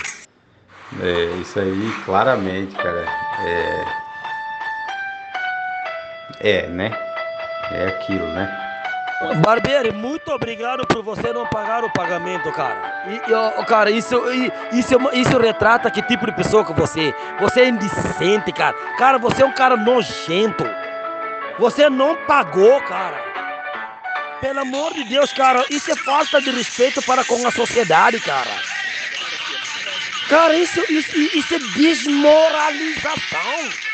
É, 1.01 1.41
isso 1.41 1.59
aí, 1.59 1.93
claramente, 2.05 2.75
cara. 2.77 3.07
É. 3.47 3.85
É, 6.41 6.67
né? 6.67 6.91
É 7.73 7.87
aquilo, 7.87 8.27
né? 8.35 8.68
Barbieri, 9.43 9.93
muito 9.93 10.31
obrigado 10.31 10.87
por 10.87 11.03
você 11.03 11.33
não 11.33 11.45
pagar 11.47 11.83
o 11.83 11.93
pagamento, 11.93 12.53
cara. 12.53 13.03
E, 13.09 13.17
e, 13.17 13.65
cara, 13.67 13.91
isso, 13.91 14.15
isso, 14.73 14.95
é 14.95 15.19
isso 15.19 15.39
retrata 15.39 15.91
que 15.91 16.01
tipo 16.03 16.27
de 16.27 16.33
pessoa 16.33 16.65
que 16.65 16.73
você. 16.73 17.09
é. 17.09 17.15
Você 17.41 17.63
é 17.63 17.69
indecente, 17.69 18.53
cara. 18.53 18.77
Cara, 18.97 19.19
você 19.19 19.43
é 19.43 19.47
um 19.47 19.53
cara 19.53 19.77
nojento. 19.77 20.65
Você 21.59 21.91
não 21.91 22.15
pagou, 22.27 22.81
cara. 22.83 23.27
Pelo 24.41 24.61
amor 24.61 24.95
de 24.95 25.03
Deus, 25.03 25.33
cara, 25.33 25.65
isso 25.69 25.91
é 25.91 25.97
falta 25.97 26.41
de 26.41 26.51
respeito 26.51 27.03
para 27.03 27.25
com 27.25 27.45
a 27.47 27.51
sociedade, 27.51 28.21
cara. 28.21 28.51
Cara, 30.29 30.57
isso, 30.57 30.81
isso, 30.93 31.19
isso 31.19 31.55
é 31.55 31.59
desmoralização. 31.59 33.88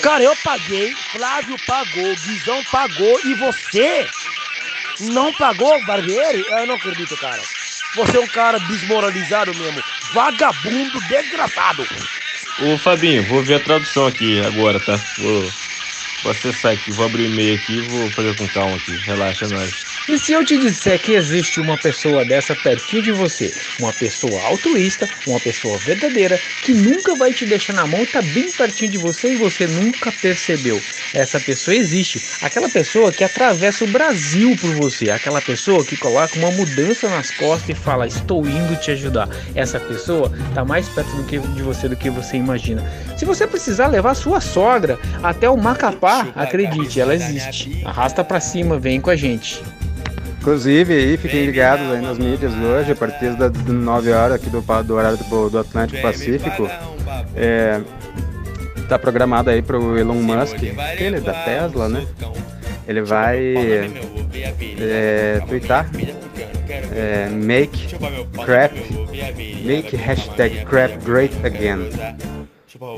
Cara, 0.00 0.22
eu 0.22 0.34
paguei, 0.36 0.94
Flávio 1.12 1.56
pagou, 1.66 2.14
Guizão 2.16 2.62
pagou 2.70 3.20
e 3.24 3.34
você 3.34 4.08
não 5.00 5.32
pagou, 5.32 5.84
Barbieri? 5.84 6.44
Eu 6.48 6.66
não 6.66 6.74
acredito, 6.76 7.16
cara. 7.16 7.42
Você 7.94 8.16
é 8.16 8.20
um 8.20 8.26
cara 8.26 8.58
desmoralizado 8.58 9.54
mesmo. 9.54 9.82
Vagabundo, 10.12 11.00
desgraçado. 11.08 11.86
Ô 12.62 12.78
Fabinho, 12.78 13.22
vou 13.24 13.42
ver 13.42 13.54
a 13.54 13.60
tradução 13.60 14.06
aqui 14.06 14.40
agora, 14.40 14.80
tá? 14.80 14.96
Vou, 15.18 15.52
vou 16.22 16.30
acessar 16.32 16.72
aqui, 16.72 16.90
vou 16.92 17.04
abrir 17.04 17.24
o 17.24 17.26
e-mail 17.32 17.54
aqui 17.54 17.74
e 17.74 17.80
vou 17.80 18.10
fazer 18.10 18.34
com 18.34 18.48
calma 18.48 18.76
aqui. 18.76 18.92
Relaxa, 19.04 19.48
nós. 19.48 19.93
E 20.06 20.18
se 20.18 20.34
eu 20.34 20.44
te 20.44 20.58
disser 20.58 21.00
que 21.00 21.12
existe 21.12 21.58
uma 21.58 21.78
pessoa 21.78 22.26
dessa 22.26 22.54
pertinho 22.54 23.02
de 23.02 23.12
você, 23.12 23.50
uma 23.80 23.90
pessoa 23.90 24.38
altruísta, 24.42 25.08
uma 25.26 25.40
pessoa 25.40 25.78
verdadeira, 25.78 26.38
que 26.62 26.74
nunca 26.74 27.14
vai 27.14 27.32
te 27.32 27.46
deixar 27.46 27.72
na 27.72 27.86
mão 27.86 28.02
e 28.02 28.06
tá 28.06 28.20
bem 28.20 28.52
pertinho 28.52 28.90
de 28.90 28.98
você 28.98 29.32
e 29.32 29.36
você 29.36 29.66
nunca 29.66 30.12
percebeu. 30.12 30.78
Essa 31.14 31.40
pessoa 31.40 31.74
existe. 31.74 32.22
Aquela 32.42 32.68
pessoa 32.68 33.10
que 33.10 33.24
atravessa 33.24 33.82
o 33.86 33.88
Brasil 33.88 34.54
por 34.60 34.74
você. 34.74 35.10
Aquela 35.10 35.40
pessoa 35.40 35.82
que 35.82 35.96
coloca 35.96 36.38
uma 36.38 36.50
mudança 36.50 37.08
nas 37.08 37.30
costas 37.30 37.70
e 37.70 37.74
fala: 37.74 38.06
Estou 38.06 38.46
indo 38.46 38.78
te 38.78 38.90
ajudar. 38.90 39.26
Essa 39.54 39.80
pessoa 39.80 40.30
tá 40.54 40.66
mais 40.66 40.86
perto 40.86 41.16
do 41.16 41.24
que, 41.24 41.38
de 41.38 41.62
você 41.62 41.88
do 41.88 41.96
que 41.96 42.10
você 42.10 42.36
imagina. 42.36 42.84
Se 43.16 43.24
você 43.24 43.46
precisar 43.46 43.86
levar 43.86 44.14
sua 44.14 44.42
sogra 44.42 44.98
até 45.22 45.48
o 45.48 45.56
Macapá, 45.56 46.28
acredite, 46.34 47.00
ela 47.00 47.14
existe. 47.14 47.80
Arrasta 47.86 48.22
pra 48.22 48.38
cima, 48.38 48.78
vem 48.78 49.00
com 49.00 49.08
a 49.08 49.16
gente. 49.16 49.62
Inclusive 50.44 50.92
aí, 50.92 51.16
fiquem 51.16 51.46
ligados 51.46 51.90
aí 51.90 52.02
nas 52.02 52.18
mídias 52.18 52.52
hoje, 52.52 52.92
a 52.92 52.94
partir 52.94 53.30
das 53.34 53.50
9 53.50 54.12
horas 54.12 54.34
aqui 54.34 54.50
do, 54.50 54.60
do 54.60 54.94
horário 54.94 55.16
do, 55.16 55.48
do 55.48 55.58
Atlântico 55.58 56.02
Pacífico. 56.02 56.68
É, 57.34 57.80
tá 58.86 58.98
programado 58.98 59.48
aí 59.48 59.62
pro 59.62 59.98
Elon 59.98 60.20
Musk, 60.20 60.56
aquele 60.92 61.18
da 61.20 61.32
Tesla, 61.32 61.88
né? 61.88 62.06
Ele 62.86 63.00
vai 63.00 63.56
é, 64.78 65.40
twittar. 65.48 65.88
é, 66.94 67.30
make 67.30 67.96
crap, 68.44 68.74
make 69.64 69.96
hashtag 69.96 70.62
crap 70.66 71.02
great 71.06 71.34
again. 71.42 71.88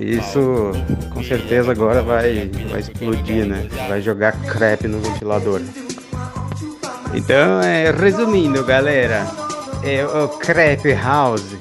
Isso 0.01 0.73
com 1.15 1.23
certeza 1.23 1.71
agora 1.71 2.03
vai, 2.03 2.51
vai 2.73 2.81
explodir, 2.81 3.47
né? 3.47 3.69
Vai 3.89 4.03
jogar 4.03 4.33
crap 4.33 4.89
no 4.89 4.99
ventilador. 4.99 5.63
Então, 7.17 7.63
é, 7.63 7.91
resumindo, 7.91 8.63
galera, 8.63 9.27
é, 9.83 10.05
o 10.05 10.29
Crepe 10.29 10.93
House 10.93 11.57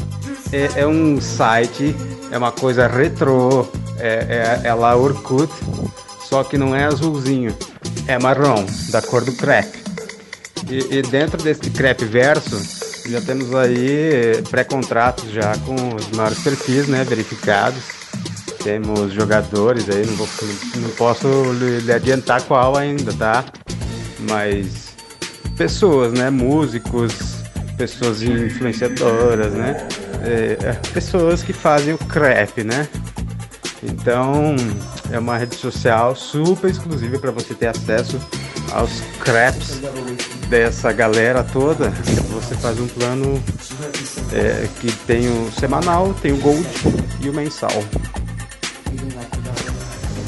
é, 0.52 0.82
é 0.82 0.86
um 0.86 1.22
site, 1.22 1.96
é 2.30 2.38
uma 2.38 2.52
coisa 2.52 2.88
retrô, 2.88 3.66
é, 3.98 4.60
é, 4.64 4.68
é 4.68 4.74
lá 4.74 4.98
Orkut, 4.98 5.50
só 6.26 6.44
que 6.44 6.58
não 6.58 6.76
é 6.76 6.84
azulzinho, 6.84 7.56
é 8.06 8.20
marrom, 8.20 8.66
da 8.90 9.02
cor 9.02 9.24
do 9.24 9.32
crepe. 9.32 9.82
E, 10.70 10.98
e 10.98 11.02
dentro 11.04 11.42
desse 11.42 11.70
crepe 11.70 12.04
verso, 12.04 12.62
já 13.10 13.22
temos 13.22 13.56
aí 13.56 14.44
pré-contratos 14.52 15.32
já 15.32 15.56
com 15.60 15.96
os 15.96 16.10
maiores 16.10 16.40
perfis, 16.40 16.88
né, 16.88 17.06
verificados. 17.06 17.82
Temos 18.62 19.14
jogadores 19.14 19.90
aí, 19.90 20.06
não, 20.06 20.16
vou, 20.16 20.28
não 20.82 20.90
posso 20.90 21.28
lhe 21.54 21.94
adiantar 21.94 22.42
qual 22.42 22.76
ainda, 22.76 23.14
tá? 23.14 23.46
Mas 24.28 24.85
pessoas, 25.58 26.14
né? 26.14 26.30
Músicos, 26.30 27.14
pessoas 27.78 28.22
influenciadoras, 28.22 29.54
né? 29.54 29.88
É, 30.24 30.58
é, 30.62 30.74
pessoas 30.94 31.44
que 31.44 31.54
fazem 31.54 31.94
o 31.94 31.98
crepe, 31.98 32.64
né? 32.64 32.88
Então 33.84 34.56
é 35.12 35.20
uma 35.20 35.38
rede 35.38 35.56
social 35.56 36.16
super 36.16 36.70
exclusiva 36.70 37.20
para 37.20 37.32
você 37.32 37.54
ter 37.54 37.68
acesso 37.68 38.20
aos 38.72 39.02
crepes 39.20 39.82
dessa 40.50 40.92
galera 40.92 41.44
toda. 41.44 41.90
Você 42.34 42.56
faz 42.56 42.80
um 42.80 42.88
plano 42.88 43.42
é, 44.34 44.68
que 44.80 44.92
tem 45.06 45.28
o 45.28 45.52
semanal, 45.52 46.14
tem 46.22 46.34
o 46.34 46.38
gold 46.38 46.68
e 47.22 47.30
o 47.30 47.34
mensal. 47.34 47.84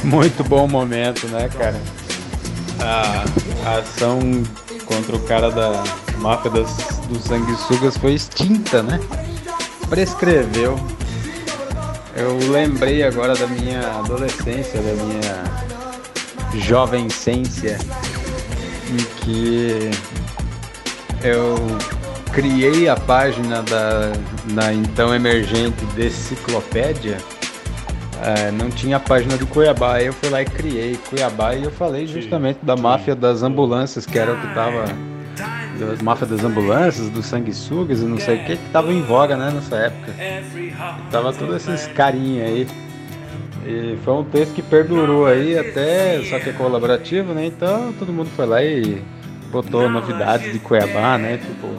Muito 0.04 0.44
bom 0.44 0.68
momento, 0.68 1.28
né, 1.28 1.50
cara? 1.50 1.82
A, 2.80 3.26
a 3.66 3.80
ação 3.80 4.44
contra 4.88 5.16
o 5.16 5.20
cara 5.22 5.52
da 5.52 5.84
máfia 6.18 6.50
das, 6.50 6.76
dos 7.08 7.24
sanguessugas 7.24 7.98
foi 7.98 8.14
extinta, 8.14 8.82
né? 8.82 9.00
Prescreveu. 9.90 10.80
Eu 12.16 12.38
lembrei 12.52 13.04
agora 13.04 13.36
da 13.36 13.46
minha 13.46 13.80
adolescência, 14.00 14.82
da 14.82 15.04
minha 15.04 16.62
jovencência, 16.62 17.78
em 18.90 18.98
que 19.22 19.92
eu 21.24 21.56
criei 22.32 22.88
a 22.90 22.96
página 22.96 23.62
da, 23.64 24.12
da 24.54 24.74
então 24.74 25.14
emergente 25.14 25.86
Deciclopédia. 25.96 27.18
É, 28.24 28.52
não 28.52 28.70
tinha 28.70 28.98
a 28.98 29.00
página 29.00 29.38
do 29.38 29.46
Cuiabá, 29.46 29.96
aí 29.96 30.08
eu 30.08 30.14
fui 30.14 30.30
lá 30.30 30.42
e 30.42 30.46
criei 30.46 30.98
Cuiabá 31.10 31.56
e 31.56 31.64
eu 31.64 31.72
falei 31.72 32.08
justamente 32.08 32.60
da 32.64 32.76
máfia 32.76 33.16
das 33.16 33.44
ambulâncias, 33.44 34.06
que 34.06 34.18
era 34.18 34.34
o 34.34 34.42
que 34.42 34.54
tava. 34.54 34.86
Da 35.78 36.04
máfia 36.04 36.26
das 36.26 36.44
ambulâncias, 36.44 37.10
dos 37.10 37.28
sanguessugas 37.28 38.02
e 38.02 38.06
não 38.06 38.18
sei 38.18 38.38
o 38.38 38.46
que, 38.46 38.58
que 38.58 38.70
tava 38.72 38.92
em 38.92 39.04
voga, 39.04 39.38
né, 39.38 39.52
nessa 39.54 39.76
época. 39.76 40.12
E 41.08 41.12
tava 41.12 41.32
todos 41.32 41.68
esses 41.68 41.86
carinha 41.88 42.46
aí. 42.46 42.68
E 43.66 43.98
foi 44.04 44.14
um 44.14 44.24
texto 44.24 44.56
que 44.56 44.62
perdurou 44.64 45.28
aí 45.28 45.58
até, 45.58 46.20
só 46.24 46.40
que 46.40 46.50
é 46.50 46.54
colaborativo, 46.54 47.34
né? 47.34 47.46
Então 47.46 47.94
todo 48.00 48.12
mundo 48.12 48.30
foi 48.36 48.46
lá 48.46 48.64
e 48.64 49.04
botou 49.52 49.88
novidades 49.90 50.52
de 50.52 50.58
Cuiabá, 50.58 51.18
né? 51.18 51.38
Tipo, 51.38 51.76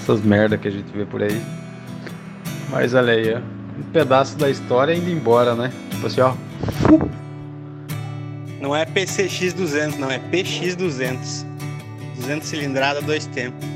essas 0.00 0.20
merda 0.22 0.56
que 0.56 0.68
a 0.68 0.70
gente 0.70 0.92
vê 0.94 1.04
por 1.04 1.22
aí. 1.22 1.40
Mas 2.70 2.94
olha 2.94 3.12
aí, 3.14 3.34
ó. 3.34 3.40
Um 3.78 3.82
pedaço 3.92 4.36
da 4.36 4.50
história 4.50 4.94
indo 4.94 5.10
embora, 5.10 5.54
né? 5.54 5.72
Tipo 5.90 6.06
assim, 6.06 6.20
ó. 6.20 6.34
Não 8.60 8.76
é 8.76 8.84
PCX 8.84 9.52
200, 9.54 9.98
não, 9.98 10.10
é 10.10 10.18
PX 10.18 10.76
200. 10.76 11.46
200 12.16 12.48
cilindrada, 12.48 13.00
dois 13.00 13.26
tempos. 13.26 13.66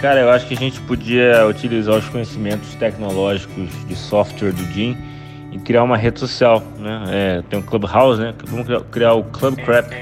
Cara, 0.00 0.20
eu 0.20 0.30
acho 0.30 0.46
que 0.46 0.54
a 0.54 0.56
gente 0.56 0.80
podia 0.82 1.46
utilizar 1.46 1.96
os 1.96 2.08
conhecimentos 2.08 2.74
tecnológicos 2.76 3.68
de 3.86 3.96
software 3.96 4.52
do 4.52 4.64
Jim 4.72 4.96
e 5.58 5.64
criar 5.64 5.82
uma 5.82 5.96
rede 5.96 6.20
social, 6.20 6.62
né? 6.78 7.04
É, 7.08 7.42
tem 7.48 7.58
o 7.58 7.62
Clubhouse, 7.62 8.20
né? 8.20 8.34
Vamos 8.46 8.66
criar, 8.90 9.14
o 9.14 9.24
Club 9.24 9.56
Crap. 9.56 9.92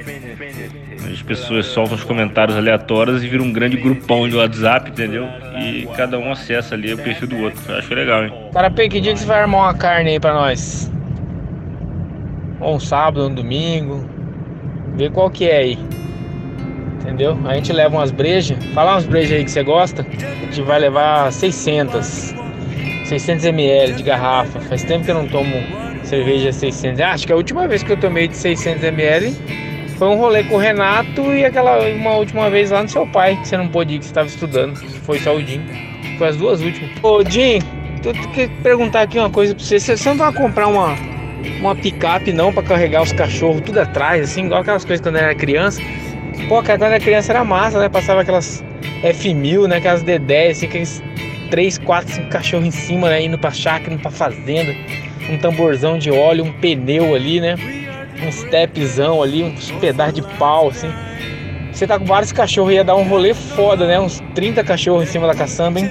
As 1.12 1.22
pessoas 1.22 1.66
soltam 1.66 1.94
os 1.94 2.04
comentários 2.04 2.56
aleatórios 2.56 3.22
e 3.22 3.28
vira 3.28 3.42
um 3.42 3.52
grande 3.52 3.76
grupão 3.76 4.28
de 4.28 4.36
WhatsApp, 4.36 4.90
entendeu? 4.90 5.26
E 5.58 5.88
cada 5.96 6.18
um 6.18 6.32
acessa 6.32 6.74
ali 6.74 6.92
o 6.92 6.98
perfil 6.98 7.28
do 7.28 7.38
outro. 7.38 7.74
Acho 7.74 7.94
legal, 7.94 8.24
hein? 8.24 8.32
Carapê, 8.52 8.88
que 8.88 9.00
dia 9.00 9.12
que 9.12 9.20
você 9.20 9.26
vai 9.26 9.40
armar 9.40 9.60
uma 9.62 9.74
carne 9.74 10.10
aí 10.10 10.20
pra 10.20 10.34
nós? 10.34 10.90
Ou 12.60 12.76
um 12.76 12.80
sábado, 12.80 13.22
ou 13.22 13.30
um 13.30 13.34
domingo. 13.34 14.04
Vê 14.94 15.08
qual 15.08 15.30
que 15.30 15.48
é 15.48 15.58
aí. 15.58 15.78
Entendeu? 17.00 17.38
A 17.44 17.54
gente 17.54 17.72
leva 17.72 17.96
umas 17.96 18.10
brejas. 18.10 18.58
Fala 18.74 18.92
umas 18.94 19.06
brejas 19.06 19.38
aí 19.38 19.44
que 19.44 19.50
você 19.50 19.62
gosta. 19.62 20.02
A 20.02 20.44
gente 20.44 20.62
vai 20.62 20.80
levar 20.80 21.32
600. 21.32 22.34
600 23.06 23.44
ml 23.46 23.94
de 23.94 24.02
garrafa. 24.02 24.60
Faz 24.60 24.82
tempo 24.82 25.04
que 25.04 25.10
eu 25.10 25.14
não 25.14 25.26
tomo 25.26 25.54
cerveja 26.02 26.52
600. 26.52 27.00
Ah, 27.00 27.12
acho 27.12 27.26
que 27.26 27.32
a 27.32 27.36
última 27.36 27.66
vez 27.66 27.82
que 27.82 27.92
eu 27.92 27.96
tomei 27.96 28.28
de 28.28 28.36
600 28.36 28.82
ml 28.84 29.34
foi 29.96 30.08
um 30.08 30.16
rolê 30.16 30.44
com 30.44 30.56
o 30.56 30.58
Renato 30.58 31.22
e 31.34 31.44
aquela 31.44 31.78
uma 31.88 32.16
última 32.16 32.50
vez 32.50 32.70
lá 32.70 32.82
no 32.82 32.88
seu 32.88 33.06
pai, 33.06 33.36
que 33.36 33.48
você 33.48 33.56
não 33.56 33.68
pôde 33.68 33.94
ir, 33.94 33.98
que 33.98 34.04
você 34.04 34.10
estava 34.10 34.26
estudando. 34.26 34.76
Foi 35.02 35.18
só 35.18 35.34
o 35.34 35.40
Jim. 35.40 35.60
Foi 36.18 36.28
as 36.28 36.36
duas 36.36 36.60
últimas. 36.60 36.90
Ô, 37.02 37.22
Jim, 37.24 37.60
eu 38.04 38.12
queria 38.12 38.50
perguntar 38.62 39.02
aqui 39.02 39.18
uma 39.18 39.30
coisa 39.30 39.54
pra 39.54 39.64
você. 39.64 39.78
Você 39.78 40.08
não 40.08 40.16
vai 40.16 40.32
comprar 40.32 40.66
uma, 40.68 40.94
uma 41.60 41.74
picape 41.74 42.32
não 42.32 42.52
para 42.52 42.62
carregar 42.62 43.02
os 43.02 43.12
cachorros 43.12 43.60
tudo 43.62 43.80
atrás, 43.80 44.22
assim, 44.22 44.46
igual 44.46 44.60
aquelas 44.60 44.84
coisas 44.84 45.04
quando 45.04 45.16
era 45.16 45.34
criança? 45.34 45.80
Pô, 46.48 46.62
quando 46.62 46.82
era 46.82 47.00
criança 47.00 47.32
era 47.32 47.44
massa, 47.44 47.78
né? 47.78 47.88
Passava 47.88 48.20
aquelas 48.20 48.64
F1000, 49.02 49.66
né? 49.66 49.76
Aquelas 49.76 50.04
D10, 50.04 50.50
assim, 50.50 50.66
aqueles 50.66 51.02
3, 51.50 51.78
4, 51.78 52.14
5 52.14 52.28
cachorros 52.28 52.66
em 52.66 52.70
cima, 52.70 53.08
né? 53.08 53.22
Indo 53.22 53.38
pra 53.38 53.50
chácara, 53.50 53.92
indo 53.92 54.02
pra 54.02 54.10
fazenda. 54.10 54.74
Um 55.28 55.38
tamborzão 55.38 55.98
de 55.98 56.10
óleo, 56.10 56.44
um 56.44 56.52
pneu 56.52 57.14
ali, 57.14 57.40
né? 57.40 57.56
Um 58.22 58.30
stepzão 58.30 59.22
ali, 59.22 59.42
uns 59.42 59.70
pedaços 59.72 60.14
de 60.14 60.22
pau, 60.38 60.68
assim. 60.68 60.90
Você 61.72 61.86
tá 61.86 61.98
com 61.98 62.06
vários 62.06 62.32
cachorros, 62.32 62.72
ia 62.72 62.82
dar 62.82 62.96
um 62.96 63.02
rolê 63.02 63.34
foda, 63.34 63.86
né? 63.86 64.00
Uns 64.00 64.22
30 64.34 64.64
cachorros 64.64 65.02
em 65.04 65.06
cima 65.06 65.26
da 65.26 65.34
caçamba, 65.34 65.80
hein? 65.80 65.90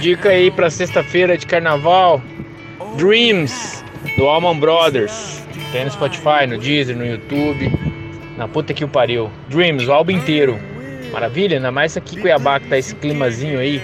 Dica 0.00 0.28
aí 0.28 0.50
pra 0.50 0.68
sexta-feira 0.68 1.38
de 1.38 1.46
carnaval. 1.46 2.20
Dreams, 2.96 3.82
do 4.18 4.26
Alman 4.26 4.58
Brothers. 4.58 5.42
Tem 5.72 5.84
no 5.84 5.90
Spotify, 5.90 6.46
no 6.46 6.58
Deezer, 6.58 6.96
no 6.96 7.06
YouTube. 7.06 7.72
Na 8.36 8.46
puta 8.46 8.74
que 8.74 8.84
o 8.84 8.88
pariu. 8.88 9.30
Dreams, 9.48 9.88
o 9.88 9.92
álbum 9.92 10.12
inteiro. 10.12 10.58
Maravilha, 11.12 11.56
ainda 11.56 11.70
mais 11.70 11.96
aqui 11.96 12.16
em 12.16 12.20
Cuiabá 12.20 12.60
que 12.60 12.68
tá 12.68 12.76
esse 12.76 12.94
climazinho 12.94 13.58
aí. 13.58 13.80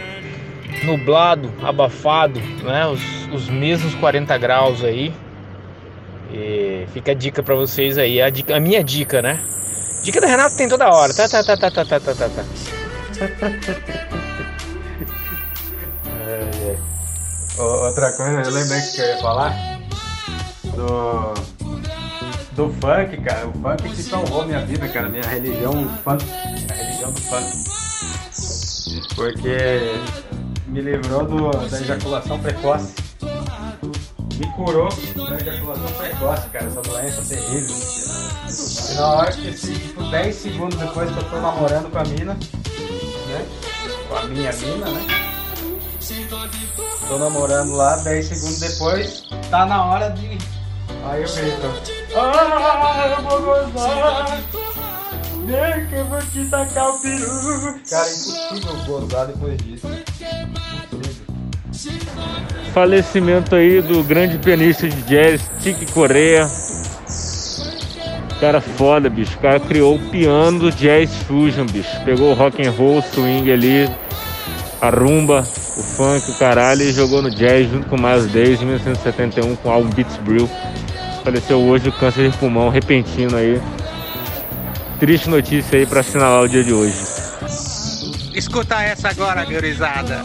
Nublado, 0.85 1.53
abafado, 1.63 2.41
né? 2.63 2.87
Os, 2.87 3.01
os 3.33 3.49
mesmos 3.49 3.95
40 3.95 4.37
graus 4.39 4.83
aí. 4.83 5.13
E 6.33 6.87
fica 6.93 7.13
a 7.13 7.15
dica 7.15 7.43
pra 7.43 7.55
vocês 7.55 7.99
aí. 7.99 8.21
A, 8.21 8.31
dica, 8.31 8.57
a 8.57 8.61
minha 8.61 8.83
dica, 8.83 9.21
né? 9.21 9.39
Dica 10.03 10.21
do 10.21 10.27
Renato 10.27 10.57
tem 10.57 10.69
toda 10.69 10.91
hora. 10.91 11.15
Tá, 11.15 11.29
tá, 11.29 11.45
tá, 11.45 11.57
tá, 11.57 11.71
tá, 11.71 11.85
tá, 11.85 12.01
tá, 12.01 12.15
tá. 12.15 12.29
tá. 12.29 12.45
É, 16.27 16.77
é. 16.77 16.77
Outra 17.63 18.13
coisa, 18.13 18.43
eu 18.43 18.51
lembrei 18.51 18.81
que 18.81 19.01
eu 19.01 19.07
ia 19.07 19.19
falar 19.19 19.55
do, 20.75 21.35
do 22.53 22.73
funk, 22.81 23.17
cara. 23.23 23.47
O 23.47 23.53
funk 23.53 23.83
que 23.91 24.03
salvou 24.03 24.45
minha 24.47 24.65
vida, 24.65 24.89
cara. 24.89 25.09
Minha 25.09 25.27
religião, 25.27 25.89
funk. 26.03 26.25
A 26.71 26.75
religião 26.75 27.13
do 27.13 27.21
funk. 27.21 27.73
Porque 29.15 30.01
me 30.73 30.81
livrou 30.81 31.27
do, 31.27 31.51
da 31.51 31.81
ejaculação 31.81 32.39
precoce. 32.39 32.95
Me 33.21 34.47
curou 34.55 34.89
da 34.89 35.37
ejaculação 35.37 35.93
precoce, 35.99 36.49
cara. 36.49 36.65
Essa 36.65 36.81
doença 36.81 37.23
terrível. 37.29 37.77
E 38.91 38.95
na 38.95 39.07
hora 39.07 39.33
que, 39.33 39.53
tipo, 39.53 40.03
10 40.11 40.35
segundos 40.35 40.79
depois 40.79 41.11
que 41.11 41.19
eu 41.19 41.25
tô 41.25 41.41
namorando 41.41 41.91
com 41.91 41.99
a 41.99 42.05
mina, 42.05 42.35
né? 42.35 43.47
Com 44.09 44.17
a 44.17 44.23
minha 44.25 44.53
mina, 44.53 44.87
né? 44.87 45.07
Tô 47.07 47.19
namorando 47.19 47.73
lá, 47.73 47.97
10 47.97 48.27
segundos 48.27 48.59
depois, 48.59 49.25
tá 49.51 49.67
na 49.67 49.85
hora 49.85 50.09
de. 50.11 50.39
Aí 51.05 51.23
eu 51.23 51.33
grito. 51.33 51.93
Ah, 52.17 53.17
eu 53.19 53.23
vou 53.23 53.43
gozar! 53.43 54.41
Vem 55.45 55.87
que 55.89 55.95
eu 55.97 56.05
vou 56.07 56.23
te 56.23 56.45
tacar 56.47 56.91
o 56.91 56.99
peru! 57.01 57.81
Cara, 57.91 58.09
é 58.09 58.13
impossível 58.13 58.85
gozar 58.87 59.27
depois 59.27 59.57
disso. 59.59 59.87
Falecimento 62.73 63.55
aí 63.55 63.83
do 63.83 64.03
grande 64.03 64.39
pianista 64.39 64.89
de 64.89 65.03
jazz, 65.03 65.43
Tiki 65.61 65.85
Corea. 65.93 66.49
Cara 68.41 68.63
foda, 68.63 69.11
bicho. 69.11 69.37
O 69.37 69.41
cara 69.41 69.61
criou 69.61 69.97
o 69.97 70.11
piano 70.11 70.59
do 70.59 70.73
jazz 70.73 71.15
fusion, 71.29 71.67
bicho. 71.67 72.01
Pegou 72.05 72.31
o 72.31 72.35
rock 72.35 72.67
and 72.67 72.71
roll, 72.71 72.99
o 72.99 73.03
swing 73.03 73.53
ali, 73.53 73.89
a 74.81 74.89
rumba, 74.89 75.41
o 75.41 75.83
funk, 75.83 76.31
o 76.31 76.39
caralho 76.39 76.83
e 76.83 76.93
jogou 76.93 77.21
no 77.21 77.31
jazz 77.31 77.71
junto 77.71 77.89
com 77.89 77.97
o 77.97 78.01
Miles 78.01 78.33
Davis 78.33 78.63
em 78.63 78.65
1971 78.65 79.55
com 79.57 79.69
o 79.69 79.73
álbum 79.73 79.91
Beats 79.91 80.17
Brew. 80.17 80.49
Faleceu 81.23 81.61
hoje 81.61 81.85
do 81.85 81.93
câncer 81.93 82.31
de 82.31 82.37
pulmão 82.39 82.71
repentino 82.71 83.37
aí. 83.37 83.61
Triste 84.99 85.29
notícia 85.29 85.79
aí 85.79 85.85
pra 85.85 86.01
assinalar 86.01 86.43
o 86.43 86.49
dia 86.49 86.65
de 86.65 86.73
hoje. 86.73 86.97
Escuta 88.35 88.83
essa 88.83 89.11
agora, 89.11 89.45
gurizada. 89.45 90.25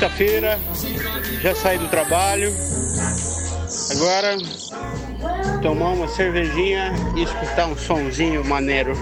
Quinta-feira, 0.00 0.58
já 1.42 1.54
saí 1.54 1.76
do 1.76 1.86
trabalho. 1.88 2.50
Agora 3.90 4.34
tomar 5.60 5.90
uma 5.90 6.08
cervejinha 6.08 6.90
e 7.14 7.22
escutar 7.22 7.66
um 7.66 7.76
sonzinho 7.76 8.42
maneiro. 8.42 8.94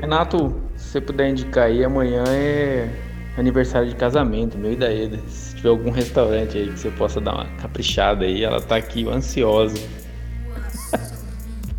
Renato, 0.00 0.54
se 0.76 0.90
você 0.90 1.00
puder 1.00 1.30
indicar 1.30 1.64
aí, 1.64 1.82
amanhã 1.82 2.22
é 2.28 2.88
aniversário 3.36 3.88
de 3.88 3.96
casamento, 3.96 4.56
meu 4.56 4.70
e 4.70 4.76
da 4.76 4.88
Eda. 4.88 5.18
Se 5.26 5.56
tiver 5.56 5.70
algum 5.70 5.90
restaurante 5.90 6.56
aí 6.56 6.68
que 6.68 6.78
você 6.78 6.90
possa 6.92 7.20
dar 7.20 7.34
uma 7.34 7.46
caprichada 7.56 8.24
aí, 8.24 8.44
ela 8.44 8.60
tá 8.60 8.76
aqui 8.76 9.04
ansiosa. 9.08 9.76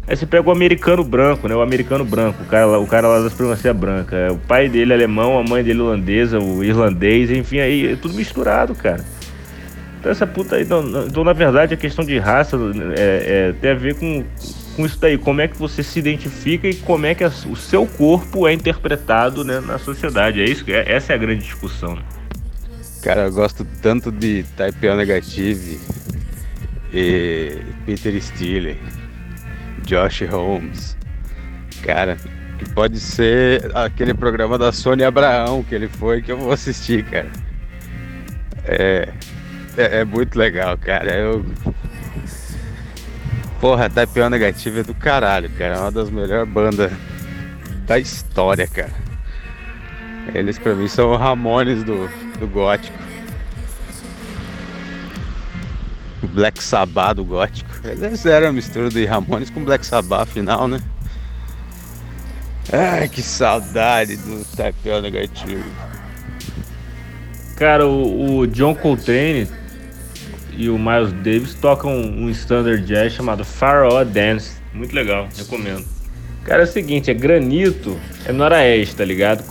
Aí 0.08 0.16
você 0.16 0.26
pega 0.26 0.48
o 0.48 0.52
americano 0.52 1.04
branco, 1.04 1.48
né? 1.50 1.56
O 1.56 1.62
americano 1.62 2.06
branco, 2.06 2.42
o 2.42 2.46
cara, 2.46 2.80
o 2.80 2.88
cara 2.88 3.08
lá 3.10 3.20
da 3.20 3.30
supremacia 3.30 3.74
branca. 3.74 4.16
É, 4.16 4.32
O 4.32 4.38
pai 4.38 4.70
dele 4.70 4.94
é 4.94 4.96
alemão, 4.96 5.38
a 5.38 5.44
mãe 5.44 5.62
dele 5.64 5.82
holandesa, 5.82 6.40
o 6.40 6.64
irlandês, 6.64 7.30
enfim, 7.30 7.60
aí 7.60 7.92
é 7.92 7.96
tudo 7.98 8.14
misturado, 8.14 8.74
cara. 8.74 9.04
Então 10.00 10.12
essa 10.12 10.26
puta 10.26 10.56
aí, 10.56 10.64
então, 10.64 11.06
então, 11.08 11.24
na 11.24 11.34
verdade 11.34 11.74
a 11.74 11.78
questão 11.78 12.06
de 12.06 12.18
raça 12.20 12.56
é, 12.98 13.50
é, 13.50 13.54
tem 13.60 13.72
a 13.72 13.74
ver 13.74 13.96
com, 13.96 14.24
com 14.76 14.86
isso 14.86 14.98
daí, 15.02 15.18
como 15.18 15.42
é 15.42 15.48
que 15.50 15.58
você 15.58 15.84
se 15.84 16.00
identifica 16.00 16.70
e 16.70 16.76
como 16.76 17.06
é 17.06 17.14
que 17.16 17.24
a- 17.24 17.32
o 17.50 17.56
seu 17.56 17.86
corpo 17.86 18.48
é 18.48 18.54
interpretado 18.54 19.44
né, 19.44 19.60
na 19.60 19.78
sociedade. 19.78 20.40
É 20.40 20.46
isso, 20.46 20.64
é- 20.70 20.90
essa 20.90 21.12
é 21.12 21.16
a 21.16 21.18
grande 21.18 21.44
discussão. 21.44 21.96
né? 21.96 22.02
Cara, 23.04 23.26
eu 23.26 23.32
gosto 23.34 23.66
tanto 23.82 24.10
de 24.12 24.46
Type 24.56 24.88
O 24.88 24.96
Negative 24.96 25.80
e 26.94 27.58
Peter 27.86 28.22
Steele, 28.22 28.78
Josh 29.88 30.24
Holmes. 30.30 30.98
Cara, 31.82 32.18
que 32.60 32.70
pode 32.72 33.00
ser 33.00 33.72
aquele 33.74 34.14
programa 34.14 34.58
da 34.58 34.72
Sônia 34.72 35.08
Abraão 35.08 35.64
que 35.64 35.74
ele 35.74 35.88
foi 35.88 36.22
que 36.22 36.32
eu 36.32 36.38
vou 36.38 36.52
assistir, 36.52 37.04
cara. 37.06 37.32
É, 38.66 39.08
é, 39.78 40.00
é 40.00 40.06
muito 40.06 40.38
legal, 40.38 40.78
cara. 40.78 41.16
Eu... 41.16 41.46
Porra, 43.62 43.90
Type 43.90 44.20
O 44.20 44.30
Negative 44.30 44.82
é 44.82 44.84
do 44.84 44.94
caralho, 44.94 45.50
cara. 45.52 45.76
É 45.76 45.80
uma 45.80 45.92
das 45.92 46.10
melhores 46.10 46.52
bandas 46.52 46.92
da 47.88 47.98
história, 47.98 48.68
cara. 48.68 48.94
Eles 50.36 50.60
pra 50.60 50.76
mim 50.76 50.90
são 50.90 51.16
Ramones 51.16 51.84
do, 51.84 52.10
do 52.38 52.48
gótico. 52.48 53.07
Black 56.28 56.64
Sabbath 56.64 57.16
do 57.16 57.26
gótico. 57.26 57.70
Eles 57.84 58.26
eram 58.26 58.50
a 58.50 58.54
mistura 58.54 58.90
de 58.90 59.06
Ramones 59.06 59.50
com 59.50 59.64
Black 59.64 59.86
Sabbath 59.86 60.22
afinal, 60.24 60.68
né? 60.68 60.80
Ai, 62.72 63.08
que 63.08 63.22
saudade 63.22 64.18
do 64.18 64.44
Type 64.56 64.90
O 64.90 65.02
negativo. 65.02 65.64
Cara, 67.56 67.88
o, 67.88 68.40
o 68.40 68.48
John 68.48 68.76
Coltrane 68.76 69.48
e 70.52 70.70
o 70.70 70.78
Miles 70.78 71.14
Davis 71.14 71.54
tocam 71.54 71.92
um 71.92 72.30
standard 72.30 72.84
jazz 72.84 73.14
chamado 73.14 73.46
Pharaoh 73.46 74.04
Dance. 74.04 74.58
Muito 74.74 74.94
legal, 74.94 75.28
recomendo. 75.36 75.86
Cara, 76.44 76.64
é 76.64 76.66
o 76.66 76.68
seguinte, 76.68 77.10
é 77.10 77.14
granito, 77.14 78.00
é 78.26 78.32
noroeste, 78.32 78.96
tá 78.96 79.06
ligado? 79.06 79.44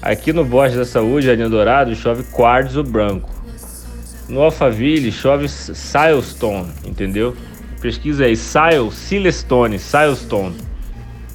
Aqui 0.00 0.32
no 0.32 0.44
Borges 0.44 0.76
da 0.76 0.84
Saúde, 0.84 1.26
Jardim 1.26 1.48
Dourado, 1.48 1.94
chove 1.94 2.22
quartzo 2.24 2.82
branco. 2.82 3.37
No 4.28 4.42
Alphaville 4.42 5.10
chove 5.10 5.48
silestone, 5.48 6.68
entendeu? 6.84 7.34
Pesquisa 7.80 8.24
aí, 8.24 8.36
sil, 8.36 8.90
silestone, 8.92 9.78
silestone. 9.78 10.56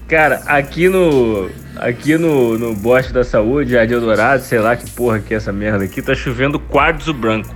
Cara, 0.08 0.44
aqui 0.46 0.90
no. 0.90 1.50
Aqui 1.76 2.18
no, 2.18 2.56
no 2.58 2.76
Boste 2.76 3.12
da 3.12 3.24
Saúde, 3.24 3.72
Jardim 3.72 4.00
Dourado, 4.00 4.44
sei 4.44 4.60
lá 4.60 4.76
que 4.76 4.88
porra 4.92 5.20
que 5.20 5.34
é 5.34 5.38
essa 5.38 5.52
merda 5.52 5.86
aqui, 5.86 6.04
tá 6.04 6.14
chovendo 6.14 6.60
quartzo 6.60 7.12
branco. 7.12 7.56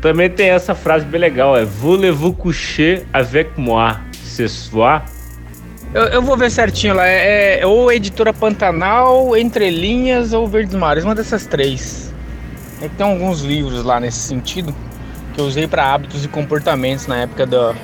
Também 0.00 0.30
tem 0.30 0.50
essa 0.50 0.72
frase 0.72 1.04
bem 1.04 1.20
legal, 1.20 1.56
é 1.56 1.64
Voulez-vous 1.64 2.32
coucher 2.32 3.04
avec 3.12 3.58
moi 3.58 3.96
ce 4.22 4.48
soir? 4.48 5.04
Eu, 5.92 6.04
eu 6.04 6.22
vou 6.22 6.36
ver 6.36 6.50
certinho 6.50 6.94
lá. 6.94 7.06
É, 7.06 7.60
é 7.60 7.66
ou 7.66 7.90
Editora 7.90 8.32
Pantanal, 8.32 9.36
Entre 9.36 9.68
Linhas 9.68 10.32
ou 10.32 10.46
Verdes 10.46 10.74
Mares, 10.74 11.04
uma 11.04 11.14
dessas 11.14 11.44
três. 11.44 12.09
É 12.80 12.88
que 12.88 12.94
tem 12.94 13.06
alguns 13.06 13.42
livros 13.42 13.84
lá 13.84 14.00
nesse 14.00 14.18
sentido 14.18 14.74
que 15.34 15.40
eu 15.40 15.44
usei 15.44 15.66
para 15.66 15.92
hábitos 15.92 16.24
e 16.24 16.28
comportamentos 16.28 17.06
na 17.06 17.18
época 17.18 17.46
da, 17.46 17.74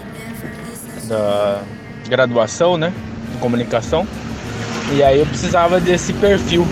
da 1.04 1.62
graduação, 2.08 2.78
né? 2.78 2.92
De 3.32 3.38
comunicação. 3.38 4.06
E 4.94 5.02
aí 5.02 5.18
eu 5.18 5.26
precisava 5.26 5.78
desse 5.78 6.12
perfil. 6.14 6.66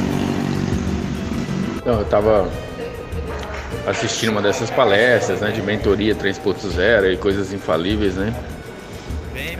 Então, 1.77 1.99
eu 1.99 2.05
tava 2.07 2.49
assistindo 3.87 4.31
uma 4.31 4.41
dessas 4.41 4.71
palestras, 4.71 5.41
né? 5.41 5.51
De 5.51 5.61
mentoria 5.61 6.15
3.0 6.15 7.13
e 7.13 7.17
coisas 7.19 7.53
infalíveis, 7.53 8.15
né? 8.15 8.33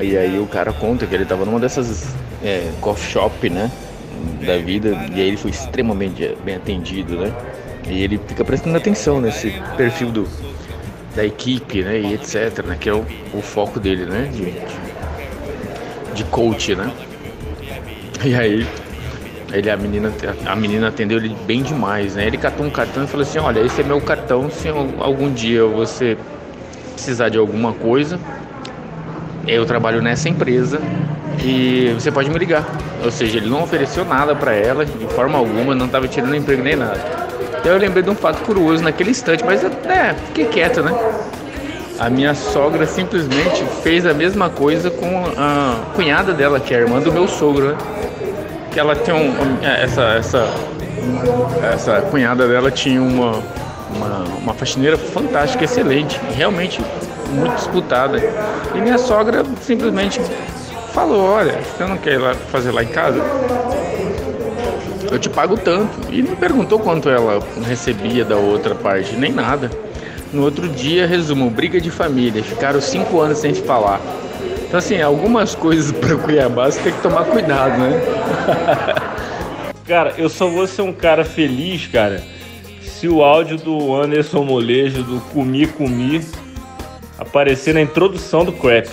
E 0.01 0.17
aí 0.17 0.39
o 0.39 0.47
cara 0.47 0.73
conta 0.73 1.07
que 1.07 1.15
ele 1.15 1.27
tava 1.27 1.45
numa 1.45 1.61
dessas 1.61 2.15
é, 2.43 2.73
coffee 2.81 3.13
shop, 3.13 3.51
né? 3.51 3.71
Da 4.47 4.57
vida, 4.57 4.91
e 5.13 5.21
aí 5.21 5.29
ele 5.29 5.37
foi 5.37 5.51
extremamente 5.51 6.37
bem 6.45 6.57
atendido, 6.57 7.17
né? 7.17 7.33
E 7.87 8.03
ele 8.03 8.21
fica 8.27 8.45
prestando 8.45 8.77
atenção 8.77 9.21
nesse 9.21 9.51
perfil 9.77 10.11
do, 10.11 10.29
da 11.15 11.25
equipe, 11.25 11.83
né? 11.83 12.01
E 12.01 12.15
etc, 12.15 12.65
né? 12.65 12.77
Que 12.79 12.89
é 12.89 12.95
o, 12.95 13.05
o 13.33 13.43
foco 13.43 13.79
dele, 13.79 14.07
né? 14.07 14.31
De, 14.33 14.51
de, 14.51 16.15
de 16.15 16.25
coach, 16.25 16.75
né? 16.75 16.91
E 18.25 18.35
aí 18.35 18.67
ele, 19.53 19.71
a, 19.71 19.77
menina, 19.77 20.13
a 20.47 20.57
menina 20.57 20.89
atendeu 20.89 21.19
ele 21.19 21.37
bem 21.47 21.63
demais, 21.63 22.17
né? 22.17 22.27
Ele 22.27 22.37
catou 22.37 22.67
um 22.67 22.71
cartão 22.71 23.05
e 23.05 23.07
falou 23.07 23.23
assim, 23.23 23.39
olha, 23.39 23.61
esse 23.61 23.81
é 23.81 23.85
meu 23.85 24.01
cartão, 24.01 24.51
se 24.51 24.69
algum 24.69 25.33
dia 25.33 25.65
você 25.65 26.17
precisar 26.93 27.29
de 27.29 27.39
alguma 27.39 27.73
coisa, 27.73 28.19
eu 29.47 29.65
trabalho 29.67 30.01
nessa 30.03 30.29
empresa 30.29 30.81
e 31.45 31.93
você 31.95 32.11
pode 32.11 32.31
me 32.31 32.39
ligar. 32.39 32.65
Ou 33.05 33.11
seja, 33.11 33.37
ele 33.37 33.49
não 33.49 33.63
ofereceu 33.63 34.05
nada 34.05 34.35
para 34.35 34.55
ela, 34.55 34.85
de 34.85 35.07
forma 35.09 35.39
alguma, 35.39 35.75
não 35.75 35.87
estava 35.87 36.09
tirando 36.09 36.35
emprego 36.35 36.63
nem 36.63 36.75
nada. 36.75 37.24
Eu 37.65 37.79
lembrei 37.79 38.03
de 38.03 38.11
um 38.11 38.15
fato 38.15 38.43
curioso 38.43 38.85
naquele 38.85 39.11
instante, 39.11 39.43
mas 39.43 39.65
é, 39.65 40.15
fiquei 40.27 40.45
quieto, 40.47 40.83
né? 40.83 40.93
A 41.99 42.11
minha 42.11 42.35
sogra 42.35 42.87
simplesmente 42.87 43.65
fez 43.83 44.05
a 44.05 44.13
mesma 44.13 44.51
coisa 44.51 44.91
com 44.91 45.25
a 45.37 45.77
cunhada 45.95 46.33
dela, 46.33 46.61
que 46.61 46.75
é 46.75 46.79
a 46.79 46.81
irmã 46.81 47.01
do 47.01 47.11
meu 47.11 47.27
sogro, 47.27 47.69
né? 47.69 47.77
Que 48.71 48.79
ela 48.79 48.95
tem 48.95 49.15
um. 49.15 49.33
Essa, 49.63 50.03
essa, 50.15 50.49
essa 51.73 52.01
cunhada 52.03 52.47
dela 52.47 52.71
tinha 52.71 53.01
uma, 53.01 53.43
uma, 53.95 54.25
uma 54.43 54.55
faxineira 54.55 54.99
fantástica, 54.99 55.65
excelente, 55.65 56.21
realmente 56.37 56.83
muito 57.31 57.55
disputada. 57.55 58.19
E 58.75 58.81
minha 58.81 58.99
sogra 58.99 59.43
simplesmente 59.63 60.21
falou: 60.93 61.31
Olha, 61.31 61.59
você 61.61 61.85
não 61.85 61.97
quer 61.97 62.15
ir 62.15 62.19
lá 62.19 62.35
fazer 62.51 62.73
lá 62.73 62.83
em 62.83 62.89
casa? 62.89 63.23
Eu 65.15 65.19
te 65.21 65.31
pago 65.31 65.57
tanto. 65.57 66.13
E 66.13 66.21
não 66.21 66.35
perguntou 66.35 66.81
quanto 66.81 67.09
ela 67.09 67.41
recebia 67.65 68.25
da 68.25 68.37
outra 68.37 68.75
parte, 68.75 69.15
nem 69.15 69.31
nada. 69.31 69.71
No 70.33 70.43
outro 70.43 70.69
dia, 70.69 71.07
resumo: 71.07 71.49
briga 71.49 71.81
de 71.81 71.89
família. 71.89 72.43
Ficaram 72.43 72.81
cinco 72.81 73.21
anos 73.21 73.39
sem 73.39 73.55
se 73.55 73.63
falar. 73.63 74.01
Então, 74.67 74.77
assim, 74.77 75.01
algumas 75.01 75.55
coisas 75.55 75.93
para 75.97 76.17
Cuiabá 76.17 76.69
você 76.69 76.81
tem 76.81 76.93
que 76.93 77.01
tomar 77.01 77.27
cuidado, 77.27 77.79
né? 77.79 78.03
Cara, 79.87 80.15
eu 80.19 80.29
só 80.29 80.49
vou 80.49 80.67
ser 80.67 80.83
um 80.83 80.93
cara 80.93 81.27
feliz, 81.27 81.87
cara, 81.89 82.25
se 82.81 83.07
o 83.07 83.23
áudio 83.23 83.59
do 83.59 83.95
Anderson 83.95 84.43
Molejo 84.43 85.03
do 85.03 85.21
Comi 85.21 85.67
Comi 85.67 86.25
aparecer 87.19 87.75
na 87.75 87.83
introdução 87.83 88.47
do 88.47 88.53
crap, 88.53 88.89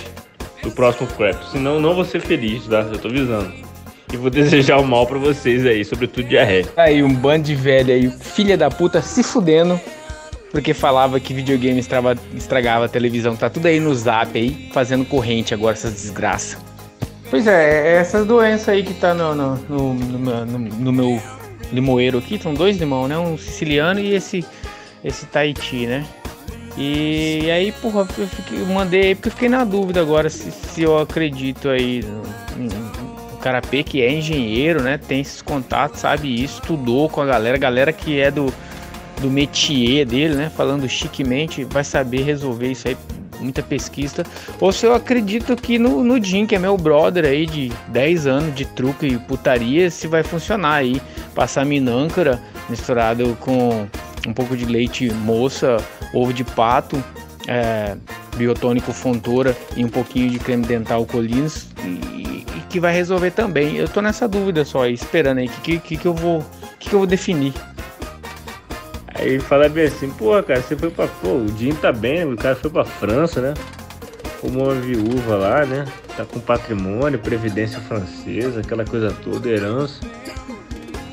do 0.62 0.70
próximo 0.70 1.08
crap. 1.16 1.42
Senão 1.50 1.80
não 1.80 1.96
vou 1.96 2.04
ser 2.04 2.20
feliz, 2.20 2.68
tá? 2.68 2.82
Eu 2.92 3.00
tô 3.00 3.08
avisando. 3.08 3.71
E 4.12 4.18
vou 4.18 4.30
desejar 4.30 4.78
o 4.80 4.86
mal 4.88 5.08
pra 5.08 5.18
vocês 5.18 5.66
aí, 5.66 5.86
sobretudo 5.86 6.28
diarreia. 6.28 6.66
Aí, 6.76 7.02
um 7.02 7.14
bando 7.14 7.46
de 7.46 7.56
velho 7.56 7.94
aí, 7.94 8.10
filha 8.10 8.58
da 8.58 8.70
puta, 8.70 9.02
se 9.02 9.24
fudendo. 9.24 9.80
Porque 10.52 10.74
falava 10.74 11.18
que 11.18 11.34
videogame 11.34 11.80
estrava- 11.80 12.18
estragava 12.36 12.86
a 12.86 12.90
televisão. 12.90 13.38
Tá 13.38 13.50
tudo 13.50 13.68
aí 13.68 13.80
no 13.80 13.96
zap 13.96 14.38
aí, 14.38 14.70
fazendo 14.74 15.06
corrente 15.06 15.54
agora, 15.54 15.74
essas 15.74 15.94
desgraças. 15.94 16.58
Pois 17.30 17.48
é, 17.48 17.88
é 17.88 17.96
essas 18.02 18.28
doenças 18.28 18.68
aí 18.68 18.84
que 18.84 18.94
tá 18.94 19.14
no, 19.14 19.34
no, 19.34 19.56
no, 19.70 19.94
no 19.94 20.20
meu- 20.20 20.46
no- 20.46 20.60
no 20.60 20.92
meu 20.92 21.22
limoeiro 21.72 22.18
aqui. 22.18 22.38
São 22.38 22.54
dois 22.54 22.76
limão, 22.78 23.08
né? 23.08 23.18
Um 23.18 23.38
siciliano 23.38 24.02
e 24.02 24.14
esse, 24.14 24.44
esse 25.02 25.26
Tahiti, 25.28 25.88
né? 25.88 26.06
E, 26.78 27.50
aí, 27.50 27.72
porra, 27.72 28.06
eu, 28.18 28.28
fiquei, 28.28 28.60
eu 28.62 28.66
mandei 28.66 29.02
aí 29.04 29.16
porque 29.16 29.30
eu 29.30 29.34
fiquei 29.34 29.50
na 29.50 29.64
dúvida 29.64 30.02
agora 30.02 30.30
se, 30.30 30.52
se 30.52 30.82
eu 30.84 30.98
acredito 31.00 31.70
aí 31.70 32.02
Carapê, 33.42 33.84
que 33.84 34.02
é 34.02 34.12
engenheiro, 34.12 34.82
né? 34.82 34.98
Tem 34.98 35.22
esses 35.22 35.42
contatos, 35.42 36.00
sabe 36.00 36.44
isso, 36.44 36.62
estudou 36.62 37.10
com 37.10 37.22
a 37.22 37.26
galera, 37.26 37.58
galera 37.58 37.92
que 37.92 38.20
é 38.20 38.32
do, 38.32 38.54
do 39.20 39.30
métier 39.30 40.06
dele, 40.06 40.36
né? 40.36 40.52
Falando 40.56 40.88
chiquemente, 40.88 41.64
vai 41.64 41.84
saber 41.84 42.22
resolver 42.22 42.72
isso 42.72 42.88
aí, 42.88 42.98
muita 43.40 43.62
pesquisa. 43.62 44.24
Ou 44.60 44.72
se 44.72 44.86
eu 44.86 44.94
acredito 44.94 45.56
que 45.56 45.78
no, 45.78 46.04
no 46.04 46.24
Jim, 46.24 46.46
que 46.46 46.56
é 46.56 46.60
meu 46.60 46.78
brother 46.78 47.26
aí 47.26 47.46
de 47.46 47.72
10 47.88 48.28
anos 48.28 48.56
de 48.56 48.66
truque 48.66 49.08
e 49.08 49.18
putaria, 49.18 49.90
se 49.90 50.08
vai 50.08 50.24
funcionar 50.24 50.76
aí. 50.76 51.02
Passar 51.34 51.66
minâncora 51.66 52.42
misturado 52.70 53.38
com 53.40 53.88
um 54.28 54.34
pouco 54.34 54.56
de 54.56 54.66
leite 54.66 55.12
moça, 55.12 55.78
ovo 56.14 56.34
de 56.34 56.44
pato, 56.44 57.04
é, 57.48 57.96
biotônico 58.36 58.92
fontora 58.92 59.56
e 59.76 59.84
um 59.84 59.90
pouquinho 59.90 60.30
de 60.30 60.40
creme 60.40 60.66
dental 60.66 61.06
colinos 61.06 61.68
e, 61.84 61.88
e 61.88 62.41
que 62.72 62.80
vai 62.80 62.94
resolver 62.94 63.32
também. 63.32 63.76
Eu 63.78 63.88
tô 63.88 64.02
nessa 64.02 64.28
dúvida 64.28 64.64
só 64.66 64.84
aí, 64.84 64.94
esperando 64.94 65.40
aí 65.40 65.50
que 65.50 65.78
que, 65.80 65.98
que 65.98 66.08
eu 66.08 66.14
vou 66.14 66.44
que, 66.80 66.90
que 66.90 66.96
eu 66.96 67.00
vou 67.00 67.08
definir. 67.08 67.54
Aí 69.14 69.40
fala 69.40 69.68
bem 69.70 69.86
assim, 69.86 70.10
pô, 70.10 70.42
cara, 70.42 70.62
você 70.62 70.76
foi 70.76 70.90
pra. 70.90 71.08
Pô, 71.08 71.30
o 71.36 71.46
Dinho 71.46 71.76
tá 71.76 71.92
bem, 71.92 72.24
o 72.26 72.36
cara 72.36 72.56
foi 72.56 72.70
pra 72.72 72.84
França, 72.86 73.42
né? 73.42 73.54
Como 74.40 74.64
uma 74.64 74.74
viúva 74.74 75.36
lá, 75.36 75.66
né? 75.66 75.86
Tá 76.18 76.26
com 76.26 76.40
patrimônio, 76.40 77.20
previdência 77.20 77.80
francesa, 77.82 78.62
aquela 78.62 78.84
coisa 78.86 79.12
toda, 79.24 79.48
herança. 79.50 80.00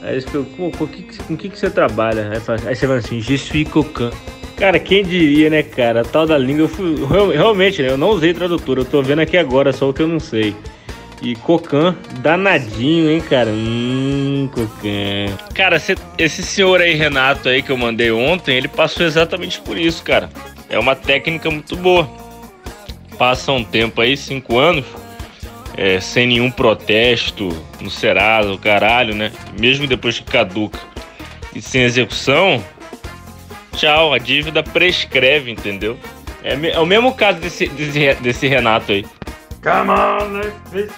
Aí 0.02 0.12
eles 0.12 0.24
pô, 0.24 0.44
com 0.70 0.84
o 0.84 0.88
que, 0.88 1.02
com 1.24 1.36
que, 1.36 1.48
que 1.50 1.58
você 1.58 1.68
trabalha? 1.68 2.30
Aí, 2.32 2.40
fala- 2.40 2.60
aí 2.66 2.74
você 2.74 2.86
fala 2.86 2.98
assim, 3.00 3.20
je 3.20 3.36
suis 3.36 3.68
coquin. 3.68 4.10
Cara, 4.56 4.78
quem 4.80 5.04
diria, 5.04 5.50
né, 5.50 5.62
cara? 5.62 6.00
A 6.00 6.04
tal 6.04 6.26
da 6.26 6.38
língua, 6.38 6.62
eu 6.62 6.68
fui, 6.68 6.94
real- 7.04 7.28
realmente, 7.30 7.82
né? 7.82 7.90
Eu 7.90 7.98
não 7.98 8.10
usei 8.10 8.32
tradutor, 8.32 8.78
eu 8.78 8.84
tô 8.84 9.02
vendo 9.02 9.20
aqui 9.20 9.36
agora 9.36 9.72
só 9.72 9.90
o 9.90 9.92
que 9.92 10.02
eu 10.02 10.08
não 10.08 10.18
sei. 10.20 10.56
E 11.20 11.34
Cocan, 11.34 11.96
danadinho, 12.20 13.10
hein, 13.10 13.20
cara? 13.20 13.50
Hum, 13.50 14.48
Cocan. 14.54 15.36
Cara, 15.54 15.78
cê- 15.80 15.96
esse 16.16 16.42
senhor 16.42 16.80
aí, 16.80 16.94
Renato, 16.94 17.48
aí 17.48 17.60
que 17.62 17.70
eu 17.70 17.76
mandei 17.76 18.10
ontem, 18.12 18.56
ele 18.56 18.68
passou 18.68 19.04
exatamente 19.04 19.60
por 19.60 19.76
isso, 19.76 20.02
cara. 20.04 20.30
É 20.70 20.78
uma 20.78 20.94
técnica 20.94 21.50
muito 21.50 21.76
boa. 21.76 22.08
Passa 23.18 23.50
um 23.50 23.64
tempo 23.64 24.00
aí, 24.00 24.16
cinco 24.16 24.58
anos, 24.58 24.84
é, 25.76 25.98
sem 25.98 26.28
nenhum 26.28 26.52
protesto 26.52 27.48
no 27.80 27.90
Serasa, 27.90 28.52
o 28.52 28.58
caralho, 28.58 29.12
né? 29.14 29.32
Mesmo 29.58 29.88
depois 29.88 30.20
que 30.20 30.24
caduca 30.30 30.78
e 31.52 31.60
sem 31.60 31.82
execução, 31.82 32.62
tchau, 33.72 34.12
a 34.14 34.18
dívida 34.18 34.62
prescreve, 34.62 35.50
entendeu? 35.50 35.98
É, 36.44 36.54
é 36.74 36.78
o 36.78 36.86
mesmo 36.86 37.12
caso 37.12 37.40
desse, 37.40 37.66
desse, 37.66 38.14
desse 38.20 38.46
Renato 38.46 38.92
aí. 38.92 39.04
Come 39.60 39.90
on, 39.90 40.34
let's 40.34 40.54
be. 40.70 40.88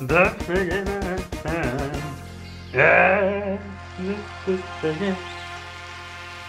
Let's 0.00 0.46
begin 0.46 0.86
again. 0.86 1.90
Yeah, 2.70 3.58
let's 3.98 4.62
be. 4.82 5.14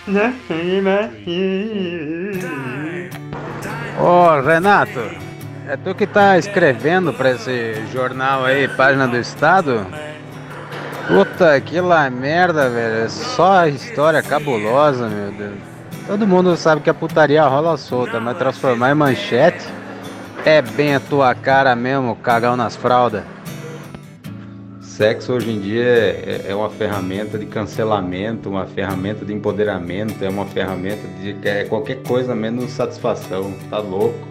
Let's 0.06 0.36
begin 0.50 0.88
again. 0.88 2.40
Ô, 3.98 4.42
Renato, 4.42 5.00
é 5.66 5.78
tu 5.78 5.96
que 5.96 6.06
tá 6.06 6.38
escrevendo 6.38 7.14
pra 7.14 7.32
esse 7.32 7.86
jornal 7.94 8.44
aí, 8.44 8.68
Página 8.68 9.08
do 9.08 9.16
Estado? 9.16 9.88
Puta, 11.08 11.62
que 11.62 11.80
lá 11.80 12.10
merda, 12.10 12.70
velho. 12.70 13.06
É 13.06 13.10
só 13.10 13.66
história 13.66 14.22
cabulosa, 14.22 15.08
meu 15.08 15.32
Deus. 15.32 15.58
Todo 16.06 16.28
mundo 16.28 16.58
sabe 16.58 16.82
que 16.82 16.90
a 16.90 16.94
putaria 16.94 17.44
rola 17.44 17.78
solta, 17.78 18.20
mas 18.20 18.38
transformar 18.38 18.92
em 18.92 18.96
manchete 18.96 19.81
é 20.46 20.62
bem 20.62 20.96
a 20.96 21.00
tua 21.00 21.34
cara 21.36 21.76
mesmo, 21.76 22.16
cagão 22.16 22.56
nas 22.56 22.76
fraldas. 22.76 23.24
Sexo 24.82 25.34
hoje 25.34 25.52
em 25.52 25.60
dia 25.60 25.84
é, 25.84 26.46
é 26.50 26.56
uma 26.56 26.70
ferramenta 26.70 27.38
de 27.38 27.46
cancelamento, 27.46 28.50
uma 28.50 28.66
ferramenta 28.66 29.26
de 29.26 29.34
empoderamento, 29.34 30.24
é 30.24 30.30
uma 30.30 30.46
ferramenta 30.46 31.08
de 31.20 31.36
é 31.48 31.64
qualquer 31.66 32.04
coisa 32.04 32.36
menos 32.36 32.72
satisfação. 32.72 33.54
Tá 33.70 33.80
louco? 33.80 34.28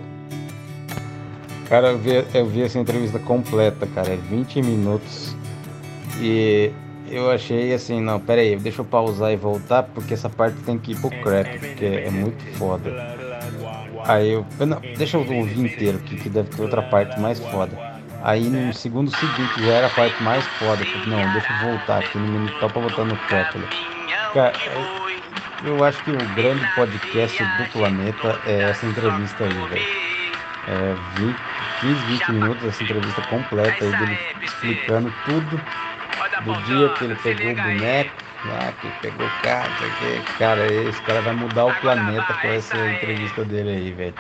Cara, 1.69 1.89
eu 1.89 1.99
vi, 1.99 2.25
eu 2.35 2.47
vi 2.47 2.63
essa 2.63 2.79
entrevista 2.79 3.19
completa, 3.19 3.87
cara, 3.95 4.11
é 4.11 4.17
20 4.17 4.63
minutos. 4.63 5.37
E 6.21 6.73
eu 7.09 7.31
achei 7.31 7.73
assim, 7.73 8.01
não, 8.01 8.21
pera 8.21 8.41
aí, 8.41 8.57
deixa 8.57 8.81
eu 8.81 8.85
pausar 8.85 9.33
e 9.33 9.37
voltar, 9.37 9.85
porque 9.85 10.15
essa 10.15 10.29
parte 10.29 10.57
tem 10.63 10.79
que 10.79 10.93
ir 10.93 11.01
pro 11.01 11.11
crap, 11.11 11.59
porque 11.59 11.85
é 11.85 12.11
muito 12.11 12.45
foda. 12.57 13.20
Aí 14.05 14.31
eu, 14.33 14.47
não, 14.67 14.81
deixa 14.97 15.17
eu 15.17 15.21
ouvir 15.21 15.59
inteiro, 15.59 15.99
que, 15.99 16.17
que 16.17 16.29
deve 16.29 16.49
ter 16.51 16.63
outra 16.63 16.83
parte 16.83 17.19
mais 17.21 17.39
foda. 17.39 17.77
Aí 18.23 18.49
no 18.49 18.73
segundo 18.75 19.11
seguinte 19.11 19.65
já 19.65 19.73
era 19.73 19.87
a 19.87 19.91
parte 19.91 20.23
mais 20.23 20.45
foda, 20.59 20.83
eu 20.83 20.87
falei, 20.87 21.09
não, 21.09 21.33
deixa 21.33 21.53
eu 21.53 21.59
voltar 21.59 21.99
aqui 22.01 22.19
no 22.19 22.27
minuto 22.27 22.59
pra 22.59 22.69
voltar 22.69 23.05
no 23.05 23.15
né? 23.15 23.69
Cara, 24.35 24.53
eu, 25.65 25.75
eu 25.75 25.85
acho 25.85 26.03
que 26.05 26.11
o 26.11 26.19
grande 26.35 26.67
podcast 26.75 27.43
do 27.43 27.65
planeta 27.73 28.39
é 28.45 28.71
essa 28.71 28.87
entrevista 28.87 29.45
aí, 29.45 29.65
velho. 29.69 29.87
É, 30.67 30.95
20, 31.17 31.37
15, 31.81 32.05
20 32.05 32.33
minutos 32.33 32.65
essa 32.65 32.85
entrevista 32.85 33.23
completa 33.23 33.85
aí 33.85 33.97
dele 33.97 34.19
explicando 34.43 35.13
tudo 35.25 35.61
do 36.45 36.63
dia 36.65 36.91
que 36.91 37.05
ele 37.05 37.17
pegou 37.17 37.53
o 37.53 37.57
boneco, 37.57 38.13
lá, 38.43 38.73
que 38.73 38.87
ele 38.89 38.97
pegou 38.97 39.29
o 39.29 39.33
cara, 39.33 39.73
o 39.89 39.95
quê. 39.95 40.31
cara, 40.35 40.69
esse 40.69 41.01
cara 41.03 41.23
vai 41.23 41.33
mudar 41.33 41.67
o 41.67 41.75
planeta 41.75 42.35
com 42.35 42.51
essa 42.51 42.89
entrevista 42.89 43.45
dele 43.45 43.71
aí, 43.71 43.93
velho. 43.93 44.19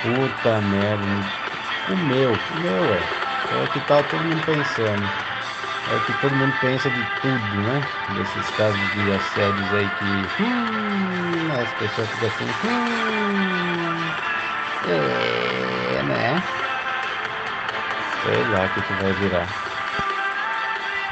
Puta 0.00 0.60
merda, 0.60 1.06
o 1.86 1.96
meu, 1.96 2.46
o 2.50 2.56
meu. 2.56 2.92
É 3.48 3.62
o 3.62 3.68
que 3.68 3.80
tá 3.80 4.02
todo 4.04 4.24
mundo 4.24 4.44
pensando. 4.44 5.12
É 5.86 5.94
o 5.96 6.02
que 6.02 6.14
todo 6.14 6.36
mundo 6.36 6.58
pensa 6.58 6.90
de 6.90 7.04
tudo, 7.04 7.62
né? 7.62 7.90
Desses 8.08 8.50
casos 8.50 8.90
de 8.90 9.10
assédios 9.12 9.72
aí 9.74 9.90
que. 9.90 10.34
Hum, 10.40 11.50
as 11.52 11.72
pessoas 11.74 12.10
ficam 12.12 12.28
assim. 12.28 12.58
Hum, 12.64 14.14
é, 14.82 16.02
né? 16.04 16.48
Sei 18.00 18.44
lá 18.44 18.64
o 18.66 18.70
que, 18.72 18.82
que 18.82 18.92
vai 18.94 19.14
virar. 19.14 19.56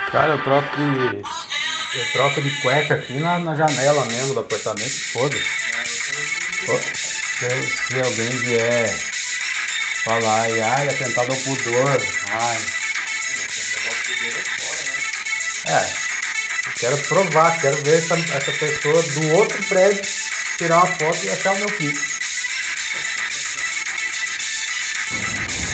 Cara, 0.08 0.38
troco 0.42 0.70
de. 0.76 1.22
Eu 1.94 2.12
troco 2.12 2.42
de 2.42 2.50
cueca 2.60 2.94
aqui 2.94 3.14
na, 3.14 3.38
na 3.38 3.54
janela 3.54 4.04
mesmo 4.06 4.34
do 4.34 4.40
apartamento, 4.40 4.90
foda-se. 5.12 5.66
Se, 7.88 8.00
alguém 8.00 8.28
vier 8.28 8.98
falar, 10.04 10.42
ai, 10.42 10.60
ai, 10.60 10.88
atentado 10.88 11.32
ao 11.32 11.38
pudor, 11.38 12.02
ai. 12.30 12.58
É, 15.68 15.92
quero 16.78 16.98
provar, 16.98 17.60
quero 17.60 17.82
ver 17.82 17.98
essa, 17.98 18.14
essa 18.14 18.52
pessoa 18.52 19.02
do 19.02 19.34
outro 19.34 19.62
prédio 19.64 20.02
tirar 20.58 20.84
uma 20.84 20.86
foto 20.86 21.24
e 21.24 21.30
achar 21.30 21.52
o 21.54 21.58
meu 21.58 21.70
pico. 21.72 22.00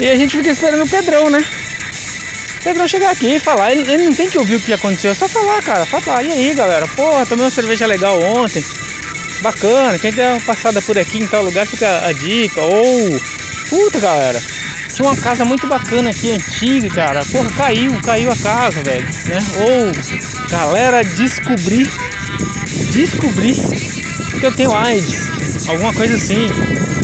E 0.01 0.09
a 0.09 0.17
gente 0.17 0.37
fica 0.37 0.51
esperando 0.51 0.85
o 0.85 0.89
Pedrão, 0.89 1.31
né? 1.31 1.39
Pedrão 2.63 2.87
chegar 2.87 3.11
aqui 3.11 3.35
e 3.35 3.41
falar. 3.41 3.73
Ele, 3.73 3.91
ele 3.91 4.05
não 4.05 4.15
tem 4.15 4.31
que 4.31 4.39
ouvir 4.39 4.57
o 4.57 4.61
que 4.61 4.73
aconteceu, 4.73 5.11
é 5.11 5.15
só 5.15 5.29
falar, 5.29 5.63
cara. 5.63 5.85
Falar, 5.85 6.23
e 6.23 6.33
aí, 6.33 6.55
galera? 6.55 6.87
Porra, 6.89 7.27
tomei 7.27 7.45
uma 7.45 7.51
cerveja 7.51 7.87
legal 7.87 8.21
ontem. 8.23 8.65
Bacana, 9.41 9.99
quem 9.99 10.13
der 10.13 10.33
uma 10.33 10.41
passada 10.41 10.81
por 10.81 10.97
aqui 10.97 11.19
em 11.19 11.27
tal 11.27 11.43
lugar 11.43 11.67
fica 11.67 12.07
a 12.07 12.13
dica. 12.13 12.61
Ou, 12.61 13.21
puta, 13.69 13.99
galera. 13.99 14.41
Tinha 14.95 15.09
uma 15.09 15.17
casa 15.17 15.45
muito 15.45 15.67
bacana 15.67 16.11
aqui, 16.11 16.31
antiga, 16.31 16.89
cara. 16.91 17.25
Porra, 17.25 17.51
caiu, 17.51 18.01
caiu 18.05 18.31
a 18.31 18.37
casa, 18.37 18.81
velho. 18.83 19.09
Né? 19.25 19.45
Ou, 19.57 20.49
galera, 20.49 21.03
descobri, 21.03 21.91
descobri 22.93 23.55
que 24.39 24.47
eu 24.47 24.53
tenho 24.53 24.73
AIDS. 24.73 25.69
Alguma 25.69 25.93
coisa 25.93 26.15
assim. 26.15 26.47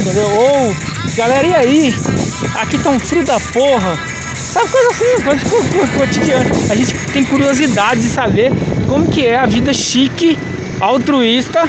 Entendeu? 0.00 0.28
Ou, 0.28 0.76
galera, 1.16 1.46
e 1.46 1.54
aí? 1.54 1.94
Aqui 2.54 2.78
tá 2.78 2.90
um 2.90 3.00
frio 3.00 3.24
da 3.24 3.40
porra. 3.40 4.17
Sabe 4.52 4.70
coisa 4.70 4.88
assim, 4.88 5.98
cotidiana. 5.98 6.50
A 6.70 6.74
gente 6.74 7.12
tem 7.12 7.24
curiosidade 7.24 8.00
de 8.00 8.08
saber 8.08 8.50
como 8.88 9.10
que 9.10 9.26
é 9.26 9.36
a 9.36 9.46
vida 9.46 9.74
chique, 9.74 10.38
altruísta, 10.80 11.64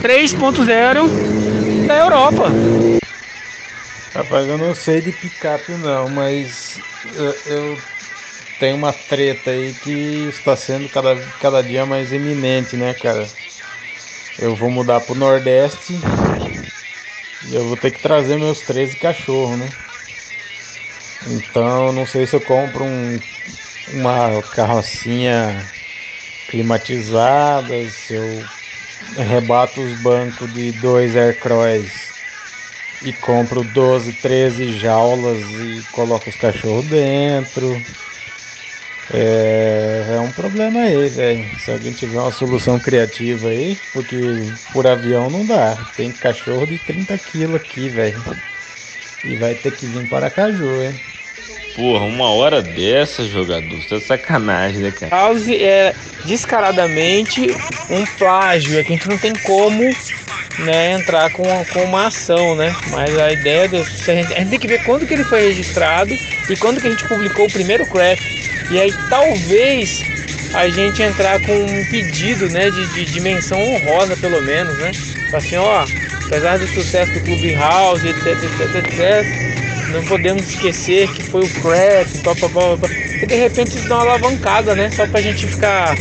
3.0 0.00 1.86
da 1.86 1.96
Europa. 1.96 2.52
Rapaz, 4.14 4.48
eu 4.48 4.58
não 4.58 4.74
sei 4.74 5.00
de 5.00 5.12
picape 5.12 5.72
não, 5.72 6.08
mas 6.08 6.80
eu, 7.16 7.52
eu 7.52 7.78
tenho 8.58 8.76
uma 8.76 8.92
treta 8.92 9.50
aí 9.50 9.74
que 9.74 10.28
está 10.28 10.54
sendo 10.56 10.88
cada, 10.88 11.16
cada 11.40 11.62
dia 11.62 11.84
mais 11.84 12.12
eminente, 12.12 12.76
né, 12.76 12.94
cara? 12.94 13.28
Eu 14.38 14.54
vou 14.54 14.70
mudar 14.70 15.00
pro 15.00 15.14
Nordeste 15.14 15.94
e 17.48 17.54
eu 17.54 17.64
vou 17.64 17.76
ter 17.76 17.90
que 17.90 18.00
trazer 18.00 18.38
meus 18.38 18.60
13 18.60 18.96
cachorros, 18.96 19.58
né? 19.58 19.68
Então, 21.24 21.92
não 21.92 22.06
sei 22.06 22.26
se 22.26 22.34
eu 22.34 22.40
compro 22.40 22.84
um, 22.84 23.22
uma 23.86 24.42
carrocinha 24.44 25.70
climatizada, 26.46 27.88
se 27.90 28.14
eu 28.14 28.50
rebato 29.16 29.82
os 29.82 29.94
bancos 29.94 30.50
de 30.52 30.72
dois 30.72 31.16
Aircross 31.16 32.16
e 33.00 33.12
compro 33.14 33.64
12, 33.64 34.14
13 34.14 34.72
jaulas 34.72 35.60
e 35.60 35.86
coloco 35.92 36.30
os 36.30 36.36
cachorros 36.36 36.84
dentro. 36.88 37.86
É, 39.08 40.06
é 40.14 40.20
um 40.20 40.32
problema 40.32 40.80
aí, 40.82 41.08
velho. 41.08 41.58
Se 41.58 41.70
alguém 41.70 41.92
tiver 41.92 42.18
uma 42.20 42.30
solução 42.30 42.78
criativa 42.78 43.48
aí, 43.48 43.80
porque 43.92 44.52
por 44.72 44.86
avião 44.86 45.28
não 45.30 45.44
dá. 45.44 45.84
Tem 45.96 46.12
cachorro 46.12 46.66
de 46.66 46.78
30 46.78 47.18
quilos 47.18 47.56
aqui, 47.56 47.88
velho. 47.88 48.22
E 49.24 49.34
vai 49.36 49.54
ter 49.54 49.72
que 49.72 49.86
vir 49.86 50.06
para 50.06 50.30
Caju, 50.30 50.82
hein? 50.82 50.94
Porra, 51.74 52.04
uma 52.04 52.30
hora 52.30 52.60
dessa, 52.60 53.24
jogador. 53.24 53.78
Isso 53.78 53.94
é 53.94 54.00
sacanagem, 54.00 54.80
né, 54.80 54.90
cara? 54.90 55.14
House 55.14 55.48
é 55.48 55.94
descaradamente 56.24 57.54
um 57.88 58.04
plágio, 58.18 58.78
é 58.78 58.84
que 58.84 58.92
a 58.92 58.96
gente 58.96 59.08
não 59.08 59.18
tem 59.18 59.32
como 59.34 59.82
né, 60.58 60.92
entrar 60.92 61.30
com, 61.30 61.44
com 61.72 61.84
uma 61.84 62.08
ação, 62.08 62.54
né? 62.56 62.74
Mas 62.90 63.16
a 63.18 63.32
ideia 63.32 63.68
do. 63.68 63.76
A 63.76 63.84
gente, 63.84 64.34
a 64.34 64.38
gente 64.38 64.50
tem 64.50 64.58
que 64.58 64.66
ver 64.66 64.84
quando 64.84 65.06
que 65.06 65.14
ele 65.14 65.24
foi 65.24 65.42
registrado 65.42 66.12
e 66.12 66.56
quando 66.56 66.80
que 66.80 66.86
a 66.86 66.90
gente 66.90 67.06
publicou 67.06 67.46
o 67.46 67.52
primeiro 67.52 67.86
craft. 67.86 68.22
E 68.70 68.78
aí 68.78 68.92
talvez 69.08 70.02
a 70.52 70.68
gente 70.68 71.02
entrar 71.02 71.40
com 71.40 71.52
um 71.52 71.84
pedido 71.86 72.48
né, 72.48 72.70
de, 72.70 72.86
de 72.88 73.04
dimensão 73.04 73.60
honrosa, 73.60 74.16
pelo 74.16 74.42
menos, 74.42 74.76
né? 74.78 74.90
Assim, 75.32 75.56
ó, 75.56 75.86
apesar 76.30 76.60
do 76.60 76.66
sucesso 76.68 77.12
do 77.12 77.20
Clubhouse, 77.22 78.06
etc, 78.06 78.26
etc, 78.26 78.86
etc, 78.86 79.90
não 79.90 80.04
podemos 80.04 80.48
esquecer 80.48 81.12
que 81.12 81.24
foi 81.24 81.44
o 81.44 81.48
craft, 81.48 82.22
pá, 82.22 82.36
pá, 82.36 82.48
pá, 82.48 82.76
pá. 82.80 82.88
e 83.20 83.26
de 83.26 83.34
repente 83.34 83.76
isso 83.76 83.88
dá 83.88 83.96
uma 83.96 84.04
alavancada, 84.04 84.76
né? 84.76 84.88
Só 84.92 85.08
pra 85.08 85.20
gente 85.20 85.44
ficar 85.48 85.96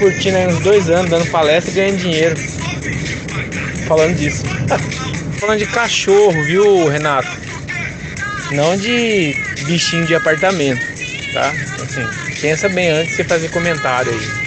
curtindo 0.00 0.36
aí 0.38 0.48
uns 0.48 0.58
dois 0.58 0.90
anos, 0.90 1.08
dando 1.08 1.30
palestra 1.30 1.70
e 1.70 1.74
ganhando 1.76 1.98
dinheiro. 1.98 2.36
Falando 3.86 4.16
disso. 4.16 4.42
Falando 5.38 5.58
de 5.60 5.66
cachorro, 5.66 6.42
viu, 6.42 6.88
Renato? 6.88 7.28
Não 8.50 8.76
de 8.76 9.36
bichinho 9.66 10.04
de 10.04 10.16
apartamento, 10.16 10.84
tá? 11.32 11.54
Assim, 11.80 12.40
pensa 12.40 12.68
bem 12.68 12.88
antes 12.88 13.10
de 13.10 13.16
você 13.16 13.24
fazer 13.24 13.50
comentário 13.50 14.10
aí. 14.10 14.44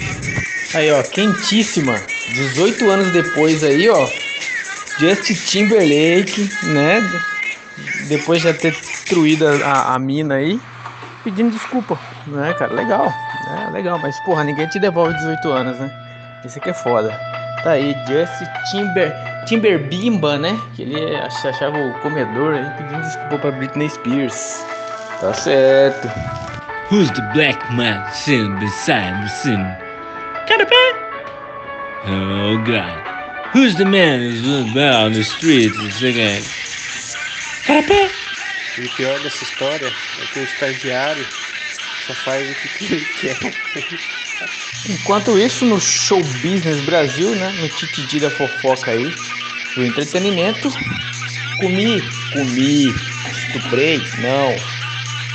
Aí, 0.74 0.90
ó, 0.90 1.02
quentíssima. 1.02 1.98
18 2.34 2.90
anos 2.90 3.10
depois 3.10 3.64
aí, 3.64 3.88
ó. 3.88 4.06
Justin 4.98 5.34
Timberlake, 5.34 6.50
né? 6.64 7.00
Depois 8.08 8.42
de 8.42 8.52
ter 8.54 8.72
destruído 8.72 9.46
a, 9.64 9.94
a 9.94 9.98
mina 9.98 10.34
aí, 10.36 10.60
pedindo 11.22 11.50
desculpa, 11.52 11.98
né, 12.26 12.52
cara? 12.54 12.72
Legal, 12.72 13.12
né? 13.50 13.70
Legal, 13.72 13.98
mas 13.98 14.18
porra, 14.20 14.42
ninguém 14.44 14.66
te 14.68 14.78
devolve 14.78 15.14
18 15.14 15.48
anos, 15.50 15.78
né? 15.78 15.90
Isso 16.44 16.58
aqui 16.58 16.70
é 16.70 16.74
foda. 16.74 17.10
Tá 17.62 17.72
aí, 17.72 17.94
Justin 18.06 18.46
Timber, 18.70 19.12
Timberbimba, 19.46 20.38
né? 20.38 20.58
Que 20.74 20.82
ele 20.82 21.16
ach- 21.16 21.46
achava 21.46 21.76
o 21.76 21.92
comedor 22.00 22.54
aí, 22.54 22.70
pedindo 22.76 23.02
desculpa 23.02 23.38
pra 23.38 23.50
Britney 23.52 23.90
Spears. 23.90 24.64
Tá 25.20 25.32
certo. 25.34 26.08
Who's 26.90 27.10
the 27.10 27.22
black 27.34 27.58
man 27.74 28.02
sitting 28.12 28.54
beside 28.58 29.20
the 29.22 29.28
sin? 29.28 29.66
Oh 32.06 32.58
God. 32.64 33.17
Who's 33.52 33.76
the 33.76 33.84
man 33.86 34.20
who's 34.20 34.42
running 34.46 34.76
around 34.76 35.14
the 35.14 35.24
streets 35.24 35.78
and 35.78 35.90
singing? 35.92 36.44
E 38.76 38.86
o 38.86 38.90
pior 38.96 39.18
dessa 39.20 39.42
história 39.42 39.86
é 39.86 40.26
que 40.32 40.40
o 40.40 40.44
estagiário 40.44 41.26
só 42.06 42.14
faz 42.14 42.48
o 42.50 42.54
que 42.54 42.94
ele 42.94 43.06
quer. 43.20 43.38
Enquanto 44.88 45.38
isso, 45.38 45.64
no 45.64 45.80
show 45.80 46.22
business 46.22 46.80
Brasil, 46.84 47.34
né? 47.34 47.52
No 47.60 47.68
tititi 47.68 48.20
da 48.20 48.30
fofoca 48.30 48.90
aí, 48.90 49.12
do 49.74 49.84
entretenimento, 49.84 50.70
comi, 51.58 52.02
comi, 52.32 52.94
estuprei, 53.32 54.00
não. 54.18 54.54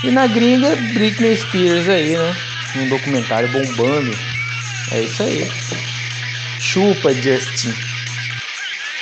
E 0.03 0.11
na 0.11 0.27
gringa, 0.27 0.75
Britney 0.93 1.35
Spears 1.35 1.89
aí, 1.89 2.15
né? 2.15 2.35
Um 2.77 2.89
documentário 2.89 3.49
bombando. 3.49 4.15
É 4.91 5.01
isso 5.01 5.23
aí. 5.23 5.51
Chupa, 6.59 7.13
Justin. 7.13 7.92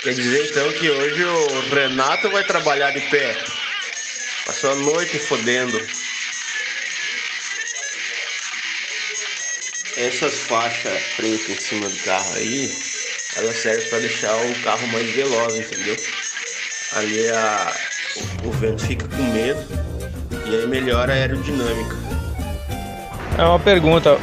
Quer 0.02 0.16
dizer 0.16 0.50
então 0.50 0.74
que 0.74 0.90
hoje 0.90 1.24
o 1.24 1.70
Renato 1.70 2.28
vai 2.32 2.44
trabalhar 2.44 2.90
de 2.90 3.02
pé. 3.02 3.38
Passou 4.48 4.72
a 4.72 4.76
noite 4.76 5.20
fodendo. 5.20 5.80
Essas 9.96 10.34
faixas 10.40 11.04
pretas 11.16 11.50
em 11.50 11.56
cima 11.56 11.88
do 11.88 11.96
carro 11.98 12.34
aí, 12.34 12.76
ela 13.36 13.54
serve 13.54 13.86
para 13.90 14.00
deixar 14.00 14.36
o 14.36 14.64
carro 14.64 14.88
mais 14.88 15.08
veloz, 15.12 15.56
entendeu? 15.56 15.96
Ali 16.94 17.30
a, 17.30 17.76
o, 18.44 18.48
o 18.48 18.52
vento 18.54 18.84
fica 18.88 19.08
com 19.08 19.24
medo 19.32 19.68
e 20.48 20.56
aí 20.56 20.66
melhora 20.66 21.14
a 21.14 21.16
aerodinâmica. 21.16 21.96
É 23.38 23.44
uma 23.44 23.60
pergunta. 23.60 24.18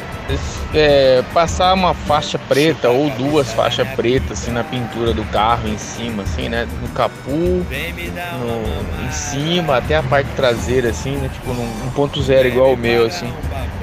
É, 0.75 1.23
passar 1.33 1.73
uma 1.75 1.95
faixa 1.95 2.38
preta 2.38 2.88
ou 2.91 3.09
duas 3.11 3.53
faixas 3.53 3.87
pretas 3.88 4.33
assim 4.43 4.51
na 4.51 4.62
pintura 4.64 5.12
do 5.14 5.25
carro 5.27 5.69
em 5.69 5.79
cima, 5.79 6.23
assim, 6.23 6.49
né? 6.49 6.67
No 6.83 6.88
capu, 6.88 7.31
no, 7.31 9.07
em 9.07 9.12
cima, 9.12 9.79
até 9.79 9.97
a 9.97 10.03
parte 10.03 10.29
traseira, 10.37 10.91
assim, 10.91 11.12
né? 11.17 11.31
Tipo 11.33 11.53
num 11.55 11.69
1.0 11.95 12.47
igual 12.47 12.73
o 12.75 12.77
meu, 12.77 13.07
assim. 13.07 13.33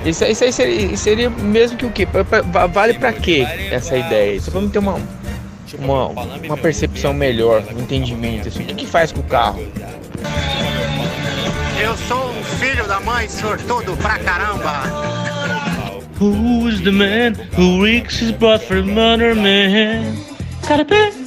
Isso, 0.06 0.24
isso 0.26 0.44
aí 0.44 0.54
seria, 0.54 0.98
seria 0.98 1.30
mesmo 1.30 1.78
que 1.78 1.86
o 1.86 1.92
quê? 1.92 2.06
Pra- 2.06 2.24
pra- 2.24 2.68
vale 2.68 2.94
pra 2.94 3.12
quê 3.12 3.46
essa 3.72 3.98
ideia? 3.98 4.40
Só 4.40 4.52
pra 4.52 4.62
me 4.62 4.70
ter 4.70 4.80
uma, 4.80 4.96
uma, 5.80 6.08
uma 6.08 6.58
percepção 6.58 7.12
melhor, 7.14 7.64
um 7.76 7.80
entendimento, 7.82 8.48
assim. 8.48 8.62
O 8.64 8.66
que, 8.68 8.76
que 8.76 8.86
faz 8.86 9.12
com 9.12 9.22
o 9.22 9.24
carro? 9.24 9.66
Eu 11.82 11.96
sou 12.08 12.30
um 12.30 12.44
filho 12.60 12.88
da 12.88 13.00
mãe 13.00 13.28
sortudo 13.28 13.98
pra 13.98 14.18
caramba. 14.20 15.25
Who's 16.18 16.82
the 16.82 16.94
man 16.94 17.36
who 17.36 17.84
reeks 17.84 18.18
his 18.20 18.32
blood 18.32 18.62
for 18.62 18.78
another 18.78 19.36
man? 19.36 20.18
Got 20.68 20.80
a 20.80 21.25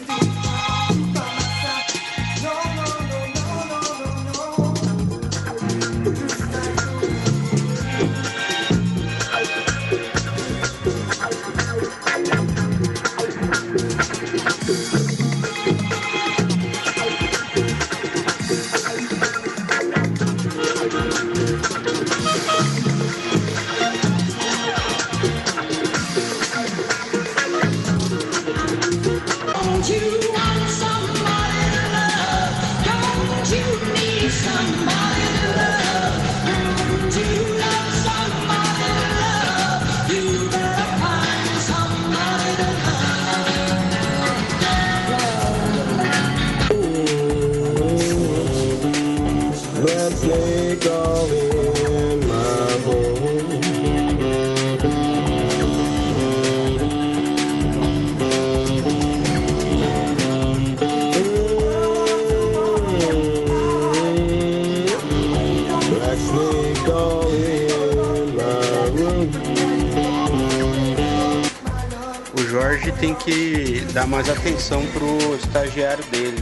Jorge 72.68 72.92
tem 72.92 73.14
que 73.14 73.80
dar 73.94 74.06
mais 74.06 74.28
atenção 74.28 74.84
pro 74.88 75.34
estagiário 75.36 76.04
dele. 76.12 76.36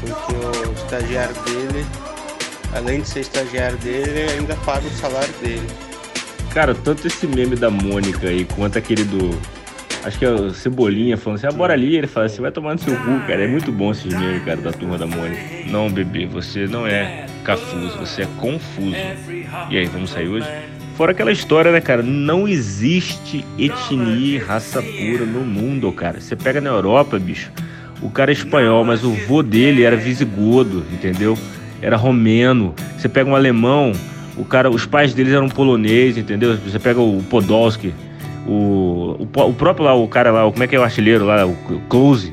Porque 0.00 0.32
o 0.32 0.72
estagiário 0.72 1.34
dele, 1.42 1.84
além 2.74 3.02
de 3.02 3.08
ser 3.08 3.20
estagiário 3.20 3.76
dele, 3.78 4.20
ele 4.20 4.32
ainda 4.32 4.56
paga 4.64 4.86
o 4.86 4.90
salário 4.92 5.32
dele. 5.42 5.66
Cara, 6.54 6.74
tanto 6.74 7.06
esse 7.06 7.26
meme 7.26 7.54
da 7.54 7.68
Mônica 7.68 8.28
aí, 8.28 8.46
quanto 8.46 8.78
aquele 8.78 9.04
do. 9.04 9.38
Acho 10.02 10.18
que 10.18 10.24
é 10.24 10.30
o 10.30 10.54
Cebolinha 10.54 11.18
falando 11.18 11.36
assim, 11.36 11.48
ah, 11.48 11.52
bora 11.52 11.74
ali. 11.74 11.98
Ele 11.98 12.06
fala 12.06 12.24
assim, 12.24 12.40
vai 12.40 12.50
tomar 12.50 12.72
no 12.72 12.78
seu 12.78 12.96
cu, 12.96 13.20
cara. 13.26 13.44
É 13.44 13.46
muito 13.46 13.70
bom 13.70 13.90
esses 13.90 14.06
memes, 14.06 14.42
cara, 14.42 14.56
da 14.56 14.72
turma 14.72 14.96
da 14.96 15.06
Mônica. 15.06 15.42
Não, 15.66 15.90
bebê, 15.90 16.24
você 16.24 16.66
não 16.66 16.86
é 16.86 17.26
cafuso, 17.44 17.98
você 17.98 18.22
é 18.22 18.28
confuso. 18.38 18.96
E 19.68 19.76
aí, 19.76 19.84
vamos 19.84 20.08
sair 20.08 20.28
hoje? 20.28 20.48
Fora 21.00 21.12
aquela 21.12 21.32
história, 21.32 21.72
né, 21.72 21.80
cara? 21.80 22.02
Não 22.02 22.46
existe 22.46 23.42
etnia 23.58 24.36
e 24.36 24.36
raça 24.36 24.82
pura 24.82 25.24
no 25.24 25.40
mundo, 25.40 25.90
cara. 25.92 26.20
Você 26.20 26.36
pega 26.36 26.60
na 26.60 26.68
Europa, 26.68 27.18
bicho. 27.18 27.50
O 28.02 28.10
cara 28.10 28.30
é 28.30 28.34
espanhol, 28.34 28.84
mas 28.84 29.02
o 29.02 29.10
vô 29.26 29.42
dele 29.42 29.82
era 29.82 29.96
visigodo, 29.96 30.84
entendeu? 30.92 31.38
Era 31.80 31.96
romeno. 31.96 32.74
Você 32.98 33.08
pega 33.08 33.30
um 33.30 33.34
alemão, 33.34 33.92
o 34.36 34.44
cara, 34.44 34.68
os 34.68 34.84
pais 34.84 35.14
deles 35.14 35.32
eram 35.32 35.48
polonês, 35.48 36.18
entendeu? 36.18 36.54
Você 36.58 36.78
pega 36.78 37.00
o 37.00 37.22
Podolski, 37.30 37.94
o, 38.46 39.16
o, 39.18 39.48
o 39.48 39.54
próprio 39.54 39.86
lá, 39.86 39.94
o 39.94 40.06
cara 40.06 40.30
lá, 40.30 40.50
como 40.50 40.62
é 40.62 40.66
que 40.66 40.76
é 40.76 40.78
o 40.78 40.82
artilheiro 40.82 41.24
lá, 41.24 41.46
o, 41.46 41.56
Klose, 41.88 42.30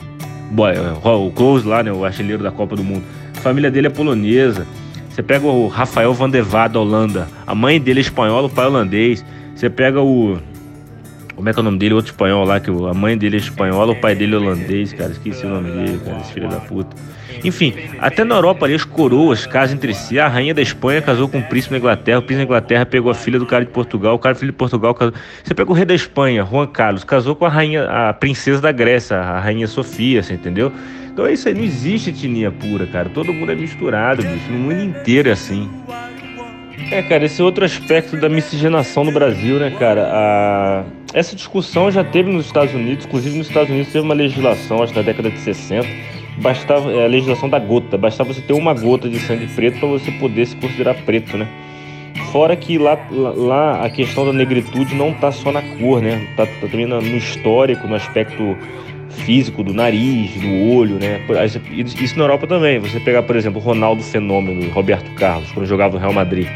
boy, 0.51 0.73
o 1.01 1.32
Klose 1.32 1.65
lá, 1.65 1.82
né, 1.82 1.93
o 1.93 2.03
artilheiro 2.03 2.43
da 2.43 2.51
Copa 2.51 2.75
do 2.75 2.84
Mundo. 2.84 3.06
A 3.34 3.39
família 3.39 3.71
dele 3.71 3.88
é 3.88 3.89
polonesa. 3.89 4.67
Você 5.17 5.23
pega 5.23 5.47
o 5.47 5.67
Rafael 5.67 6.13
van 6.13 6.30
da 6.30 6.80
Holanda, 6.80 7.27
a 7.47 7.56
mãe 7.56 7.82
dele 7.82 7.99
é 7.99 8.01
espanhola, 8.01 8.45
o 8.45 8.49
pai 8.51 8.65
é 8.65 8.67
holandês. 8.67 9.25
Você 9.56 9.67
pega 9.67 9.99
o 9.99 10.38
como 11.36 11.49
é 11.49 11.53
que 11.53 11.58
é 11.58 11.62
o 11.62 11.63
nome 11.63 11.80
dele? 11.80 11.95
Outro 11.95 12.12
espanhol 12.12 12.45
lá, 12.45 12.60
que 12.60 12.69
a 12.69 12.93
mãe 12.93 13.17
dele 13.17 13.38
é 13.38 13.39
espanhola, 13.39 13.93
o 13.93 13.95
pai 13.95 14.13
dele 14.13 14.36
é 14.36 14.38
holandês, 14.38 14.93
cara. 14.93 15.10
Esqueci 15.10 15.43
o 15.43 15.49
nome 15.49 15.71
dele, 15.71 15.99
cara, 16.06 16.19
esse 16.19 16.34
filho 16.34 16.47
da 16.47 16.58
puta. 16.58 16.95
Enfim, 17.43 17.73
até 17.97 18.23
na 18.23 18.36
Europa 18.36 18.67
ali 18.67 18.75
as 18.75 18.84
coroas 18.84 19.47
casam 19.47 19.75
entre 19.75 19.91
si. 19.95 20.19
A 20.19 20.27
rainha 20.27 20.53
da 20.53 20.62
Espanha 20.62 21.01
casou 21.01 21.27
com 21.27 21.39
o 21.39 21.43
príncipe 21.43 21.71
da 21.71 21.80
Inglaterra, 21.80 22.19
o 22.19 22.21
príncipe 22.21 22.45
da 22.45 22.53
Inglaterra 22.53 22.86
pegou 22.86 23.10
a 23.12 23.15
filha 23.15 23.39
do 23.39 23.45
cara 23.47 23.65
de 23.65 23.71
Portugal, 23.71 24.13
o 24.13 24.19
cara 24.19 24.36
filho 24.36 24.51
de 24.51 24.58
Portugal 24.58 24.93
casou. 24.93 25.15
Você 25.43 25.56
pega 25.56 25.71
o 25.71 25.73
rei 25.73 25.86
da 25.86 25.95
Espanha, 25.95 26.45
Juan 26.45 26.67
Carlos, 26.67 27.03
casou 27.03 27.36
com 27.36 27.45
a 27.45 27.49
rainha, 27.49 27.86
a 27.86 28.13
princesa 28.13 28.62
da 28.62 28.71
Grécia, 28.71 29.17
a 29.17 29.39
rainha 29.39 29.65
Sofia, 29.65 30.21
você 30.21 30.36
entendeu? 30.36 30.71
Então 31.17 31.25
é 31.25 31.34
isso 31.34 31.47
aí, 31.47 31.56
não 31.56 31.63
existe 31.63 32.12
etnia 32.12 32.51
pura, 32.51 32.86
cara. 32.86 33.10
Todo 33.10 33.34
mundo 33.34 33.51
é 33.51 33.56
misturado, 33.56 34.21
bicho. 34.21 34.51
No 34.51 34.60
mundo 34.60 34.84
inteiro 34.84 35.27
é 35.30 35.32
assim. 35.32 35.67
É, 36.91 37.01
cara, 37.01 37.25
esse 37.25 37.41
é 37.41 37.43
outro 37.43 37.65
aspecto 37.65 38.15
da 38.17 38.30
miscigenação 38.30 39.03
no 39.03 39.12
Brasil, 39.12 39.58
né, 39.58 39.71
cara? 39.80 40.03
A- 40.13 40.84
Essa 41.15 41.36
discussão 41.36 41.89
já 41.89 42.03
teve 42.03 42.32
nos 42.32 42.45
Estados 42.45 42.71
Unidos, 42.75 43.08
inclusive 43.08 43.36
nos 43.36 43.47
Estados 43.47 43.71
Unidos 43.71 43.91
teve 43.91 44.06
uma 44.06 44.13
legislação, 44.13 44.84
acho 44.84 44.93
na 44.93 45.01
década 45.01 45.32
de 45.32 45.39
60, 45.39 45.88
bastava, 46.38 46.91
é 46.91 47.06
a 47.06 47.08
legislação 47.08 47.49
da 47.49 47.58
gota, 47.58 47.97
bastava 47.97 48.32
você 48.32 48.41
ter 48.41 48.53
uma 48.53 48.75
gota 48.75 49.10
de 49.10 49.17
sangue 49.17 49.47
preto 49.47 49.80
para 49.80 49.88
você 49.89 50.12
poder 50.12 50.45
se 50.45 50.56
considerar 50.58 50.93
preto, 51.03 51.36
né? 51.36 51.47
Fora 52.32 52.56
que 52.56 52.77
lá, 52.77 52.95
lá, 53.10 53.84
a 53.84 53.89
questão 53.89 54.23
da 54.23 54.34
negritude 54.34 54.93
não 54.93 55.12
tá 55.13 55.32
só 55.32 55.51
na 55.51 55.63
cor, 55.63 55.99
né? 55.99 56.27
Tá, 56.38 56.45
tá 56.45 56.67
também 56.69 56.86
no 56.86 57.01
histórico, 57.17 57.88
no 57.88 57.95
aspecto 57.95 58.56
físico 59.17 59.63
do 59.63 59.73
nariz, 59.73 60.32
do 60.39 60.71
olho, 60.71 60.95
né? 60.99 61.21
Isso 61.73 62.17
na 62.17 62.23
Europa 62.23 62.47
também. 62.47 62.80
Você 62.80 62.99
pegar, 62.99 63.23
por 63.23 63.36
exemplo, 63.36 63.60
Ronaldo 63.62 64.01
Fenômeno 64.03 64.62
e 64.63 64.69
Roberto 64.69 65.12
Carlos, 65.15 65.51
quando 65.51 65.65
jogava 65.65 65.93
no 65.95 65.99
Real 65.99 66.13
Madrid. 66.13 66.47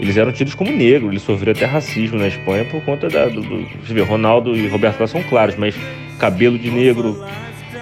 Eles 0.00 0.16
eram 0.16 0.32
tidos 0.32 0.54
como 0.54 0.72
negros, 0.72 1.10
eles 1.10 1.22
sofreram 1.22 1.52
até 1.52 1.66
racismo 1.66 2.18
na 2.18 2.26
Espanha 2.26 2.64
por 2.64 2.82
conta 2.84 3.08
da, 3.08 3.26
do, 3.26 3.40
do- 3.40 3.66
Você 3.86 3.94
vê, 3.94 4.02
Ronaldo 4.02 4.54
e 4.56 4.66
Roberto 4.66 4.94
Carlos 4.94 5.10
são 5.12 5.22
claros, 5.22 5.54
mas 5.56 5.74
cabelo 6.18 6.58
de 6.58 6.68
negro, 6.70 7.24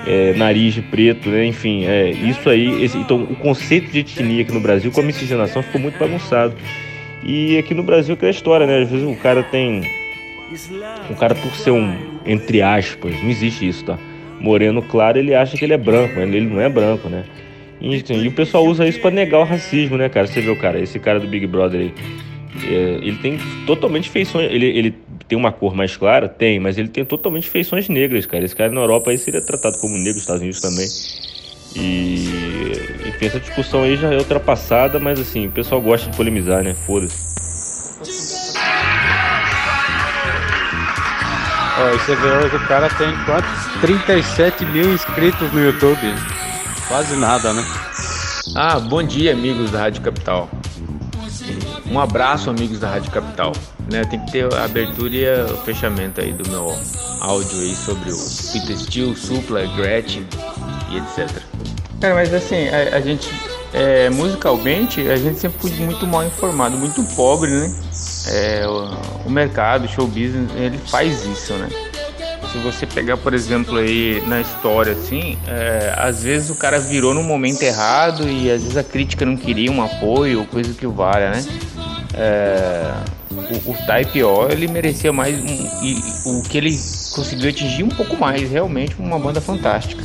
é, 0.07 0.35
nariz 0.35 0.75
de 0.75 0.83
preto, 0.83 1.31
né? 1.31 1.47
Enfim, 1.47 1.85
é, 1.87 2.11
isso 2.11 2.49
aí. 2.51 2.85
esse- 2.85 2.99
então, 2.99 3.23
o 3.23 3.35
conceito 3.37 3.91
de 3.91 4.01
etnia 4.01 4.43
aqui 4.43 4.53
no 4.53 4.61
Brasil 4.61 4.91
com 4.93 5.01
a 5.01 5.05
miscigenação 5.05 5.63
ficou 5.63 5.81
muito 5.81 5.99
bagunçado. 5.99 6.55
E 7.25 7.57
aqui 7.57 7.73
no 7.73 7.83
Brasil 7.83 8.17
que 8.17 8.25
é 8.25 8.29
a 8.29 8.31
história, 8.31 8.67
né? 8.67 8.83
Às 8.83 8.91
vezes 8.91 9.07
o 9.09 9.15
cara 9.17 9.43
tem. 9.43 9.83
O 11.11 11.15
cara, 11.17 11.35
por 11.35 11.55
ser 11.55 11.71
um, 11.71 11.97
entre 12.27 12.61
aspas, 12.61 13.15
não 13.23 13.31
existe 13.31 13.67
isso, 13.67 13.85
tá? 13.87 13.99
Moreno 14.43 14.83
claro, 14.83 15.19
ele 15.19 15.35
acha 15.35 15.57
que 15.57 15.65
ele 15.65 15.73
é 15.73 15.79
branco, 15.79 16.15
mas 16.17 16.29
ele 16.29 16.47
não 16.47 16.61
é 16.61 16.69
branco, 16.69 17.09
né? 17.09 17.25
E, 17.81 17.97
assim, 17.97 18.23
e 18.23 18.29
o 18.29 18.33
pessoal 18.33 18.65
usa 18.65 18.87
isso 18.87 19.01
pra 19.01 19.11
negar 19.11 19.41
o 19.41 19.45
racismo, 19.45 19.97
né, 19.97 20.09
cara? 20.09 20.27
Você 20.27 20.41
vê 20.41 20.51
o 20.51 20.57
cara, 20.57 20.79
esse 20.79 20.99
cara 20.99 21.19
do 21.19 21.27
Big 21.27 21.47
Brother 21.47 21.81
aí. 21.81 21.95
é, 22.65 22.99
ele 23.03 23.17
tem 23.19 23.39
totalmente 23.67 24.11
feições. 24.11 24.51
Ele, 24.51 24.67
ele 24.67 24.95
tem 25.27 25.39
uma 25.39 25.51
cor 25.51 25.75
mais 25.75 25.97
clara? 25.97 26.29
Tem, 26.29 26.61
mas 26.61 26.79
ele 26.79 26.89
tem 26.89 27.05
totalmente 27.05 27.49
feições 27.49 27.89
negras, 27.89 28.27
cara. 28.27 28.45
Esse 28.45 28.55
cara 28.55 28.71
na 28.71 28.81
Europa 28.81 29.11
aí 29.11 29.19
seria 29.19 29.41
tratado 29.41 29.79
como 29.79 29.95
negro, 29.95 30.15
nos 30.15 30.23
Estados 30.23 30.43
Unidos 30.43 30.61
também. 30.61 30.87
E, 31.75 32.29
essa 33.25 33.41
discussão 33.41 33.85
aí 33.85 33.97
já 33.97 34.13
é 34.13 34.17
ultrapassada, 34.17 34.99
mas 34.99 35.19
assim, 35.21 35.47
o 35.47 35.51
pessoal 35.51 35.81
gosta 35.81 36.11
de 36.11 36.17
polemizar, 36.17 36.63
né? 36.63 36.75
Foda-se. 36.75 38.42
Ó, 41.83 41.89
e 41.89 41.99
você 41.99 42.15
vê 42.15 42.29
hoje 42.29 42.55
o 42.55 42.67
cara 42.69 42.89
tem 42.91 43.13
quantos? 43.25 43.81
37 43.81 44.65
mil 44.67 44.95
inscritos 44.95 45.53
no 45.53 45.65
YouTube. 45.65 46.15
Quase 46.87 47.17
nada, 47.17 47.53
né? 47.53 47.65
Ah, 48.55 48.79
bom 48.79 49.03
dia, 49.03 49.33
amigos 49.33 49.73
da 49.73 49.81
Rádio 49.81 50.01
Capital. 50.01 50.49
Um 51.91 51.99
abraço, 51.99 52.49
amigos 52.51 52.79
da 52.79 52.89
Rádio 52.89 53.11
Capital. 53.11 53.53
Né, 53.91 54.05
tem 54.05 54.25
que 54.25 54.31
ter 54.31 54.55
a 54.55 54.65
abertura 54.65 55.13
e 55.13 55.53
o 55.53 55.57
fechamento 55.65 56.21
aí 56.21 56.33
do 56.33 56.49
meu 56.49 56.73
áudio 57.21 57.59
aí 57.59 57.75
sobre 57.75 58.13
o 58.13 58.17
Peter 58.53 58.79
Steele, 58.79 59.17
Supla, 59.17 59.67
Gretchen 59.75 60.25
e 60.89 60.99
etc. 60.99 61.43
Cara, 62.01 62.15
mas 62.15 62.33
assim, 62.33 62.69
a, 62.69 62.97
a 62.97 63.01
gente 63.01 63.29
é, 63.73 64.09
musicalmente 64.09 65.01
a 65.11 65.17
gente 65.17 65.41
sempre 65.41 65.59
foi 65.59 65.71
muito 65.85 66.07
mal 66.07 66.25
informado, 66.25 66.79
muito 66.79 67.03
pobre, 67.17 67.51
né? 67.51 67.75
É, 68.27 68.67
o, 68.67 69.27
o 69.27 69.31
mercado, 69.31 69.85
o 69.85 69.89
show 69.89 70.07
business, 70.07 70.51
ele 70.55 70.79
faz 70.79 71.25
isso, 71.25 71.55
né? 71.55 71.69
Se 72.51 72.59
você 72.59 72.87
pegar, 72.87 73.17
por 73.17 73.33
exemplo, 73.33 73.79
aí 73.79 74.23
na 74.27 74.41
história, 74.41 74.93
assim, 74.93 75.39
é, 75.47 75.95
às 75.97 76.23
vezes 76.23 76.51
o 76.51 76.55
cara 76.55 76.79
virou 76.79 77.15
no 77.15 77.23
momento 77.23 77.63
errado 77.63 78.29
e 78.29 78.51
às 78.51 78.63
vezes 78.63 78.77
a 78.77 78.85
crítica 78.85 79.25
não 79.25 79.37
queria 79.37 79.73
um 79.73 79.83
apoio, 79.83 80.45
coisa 80.47 80.75
que 80.75 80.87
valha, 80.87 81.31
né? 81.31 81.45
É, 82.15 82.93
o, 83.31 83.71
o 83.71 83.87
Type 83.87 84.23
O 84.23 84.49
ele 84.51 84.69
merecia 84.69 85.13
mais 85.13 85.35
um, 85.39 85.69
e 85.83 86.03
o 86.27 86.43
que 86.43 86.59
ele 86.59 86.79
conseguiu 87.15 87.49
atingir 87.49 87.85
um 87.85 87.89
pouco 87.89 88.19
mais, 88.19 88.51
realmente 88.51 88.97
uma 88.99 89.19
banda 89.19 89.41
fantástica 89.41 90.03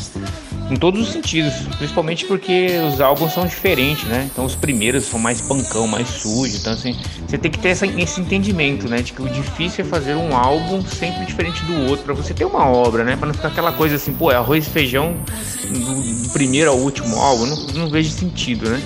em 0.70 0.76
todos 0.76 1.02
os 1.08 1.14
sentidos, 1.14 1.54
principalmente 1.78 2.26
porque 2.26 2.68
os 2.92 3.00
álbuns 3.00 3.34
são 3.34 3.46
diferentes, 3.46 4.04
né? 4.06 4.30
Então 4.32 4.46
os 4.46 4.56
primeiros 4.56 5.06
são 5.06 5.20
mais 5.20 5.42
pancão, 5.42 5.88
mais 5.88 6.08
sujo, 6.08 6.58
então 6.58 6.74
assim, 6.74 6.96
você 7.26 7.38
tem 7.38 7.50
que 7.50 7.60
ter 7.60 7.70
essa, 7.70 7.86
esse 7.86 8.20
entendimento, 8.20 8.88
né? 8.90 9.02
De 9.02 9.14
que 9.14 9.22
o 9.22 9.30
difícil 9.30 9.86
é 9.86 9.88
fazer 9.88 10.16
um 10.16 10.36
álbum 10.36 10.84
sempre 10.86 11.26
diferente 11.26 11.64
do 11.66 11.90
outro, 11.90 12.04
para 12.04 12.14
você 12.14 12.34
ter 12.34 12.46
uma 12.46 12.68
obra, 12.68 13.04
né? 13.04 13.16
Para 13.16 13.28
não 13.28 13.34
ficar 13.34 13.48
aquela 13.48 13.72
coisa 13.72 13.96
assim, 13.96 14.14
pô, 14.14 14.32
é 14.32 14.36
arroz 14.36 14.68
e 14.68 14.70
feijão 14.70 15.16
do, 15.70 16.24
do 16.24 16.30
primeiro 16.30 16.72
ao 16.72 16.78
último 16.78 17.16
álbum, 17.18 17.46
não, 17.46 17.68
não 17.68 17.90
vejo 17.90 18.10
sentido, 18.12 18.70
né? 18.70 18.82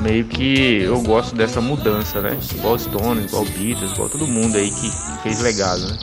Meio 0.00 0.24
que 0.24 0.82
eu 0.82 1.00
gosto 1.02 1.34
dessa 1.34 1.60
mudança, 1.60 2.20
né? 2.20 2.38
Igual 2.54 2.78
Stones, 2.78 3.26
igual 3.26 3.44
Beatles, 3.44 3.92
igual 3.92 4.08
todo 4.08 4.26
mundo 4.26 4.56
aí 4.56 4.70
que 4.70 4.90
fez 5.22 5.40
legado, 5.40 5.80
né? 5.86 5.98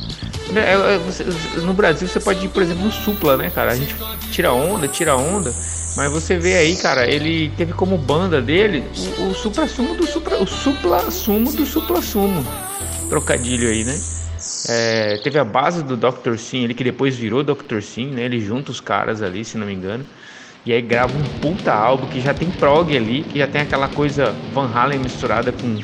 É, 0.55 0.95
é, 0.95 0.97
você, 0.97 1.23
no 1.61 1.73
Brasil 1.73 2.07
você 2.07 2.19
pode 2.19 2.45
ir, 2.45 2.49
por 2.49 2.61
exemplo, 2.61 2.83
no 2.83 2.91
Supla, 2.91 3.37
né, 3.37 3.49
cara? 3.49 3.71
A 3.71 3.75
gente 3.75 3.95
tira 4.31 4.51
onda, 4.51 4.87
tira 4.87 5.15
onda, 5.15 5.53
mas 5.95 6.11
você 6.11 6.37
vê 6.37 6.55
aí, 6.55 6.75
cara, 6.75 7.07
ele 7.09 7.49
teve 7.57 7.73
como 7.73 7.97
banda 7.97 8.41
dele 8.41 8.83
o, 9.19 9.29
o 9.29 9.33
supra 9.33 9.67
sumo 9.67 9.95
do 9.95 10.05
supra, 10.05 10.41
o 10.41 10.47
supla 10.47 11.09
sumo 11.11 11.51
do 11.51 11.65
supla 11.65 12.01
sumo. 12.01 12.45
Trocadilho 13.09 13.69
aí, 13.69 13.83
né? 13.83 13.99
É, 14.63 15.17
teve 15.17 15.39
a 15.39 15.43
base 15.43 15.83
do 15.83 15.97
Dr. 15.97 16.37
Sim, 16.37 16.63
ele 16.63 16.73
que 16.73 16.83
depois 16.83 17.15
virou 17.15 17.43
Dr. 17.43 17.81
Sim, 17.81 18.07
né? 18.07 18.23
Ele 18.23 18.39
junta 18.39 18.71
os 18.71 18.79
caras 18.79 19.21
ali, 19.21 19.43
se 19.43 19.57
não 19.57 19.67
me 19.67 19.73
engano. 19.73 20.05
E 20.65 20.71
aí 20.71 20.81
grava 20.81 21.17
um 21.17 21.23
puta 21.39 21.73
álbum 21.73 22.07
que 22.07 22.21
já 22.21 22.33
tem 22.33 22.51
prog 22.51 22.95
ali, 22.95 23.23
que 23.23 23.39
já 23.39 23.47
tem 23.47 23.61
aquela 23.61 23.87
coisa 23.87 24.31
Van 24.53 24.69
Halen 24.71 24.99
misturada 24.99 25.51
com, 25.51 25.79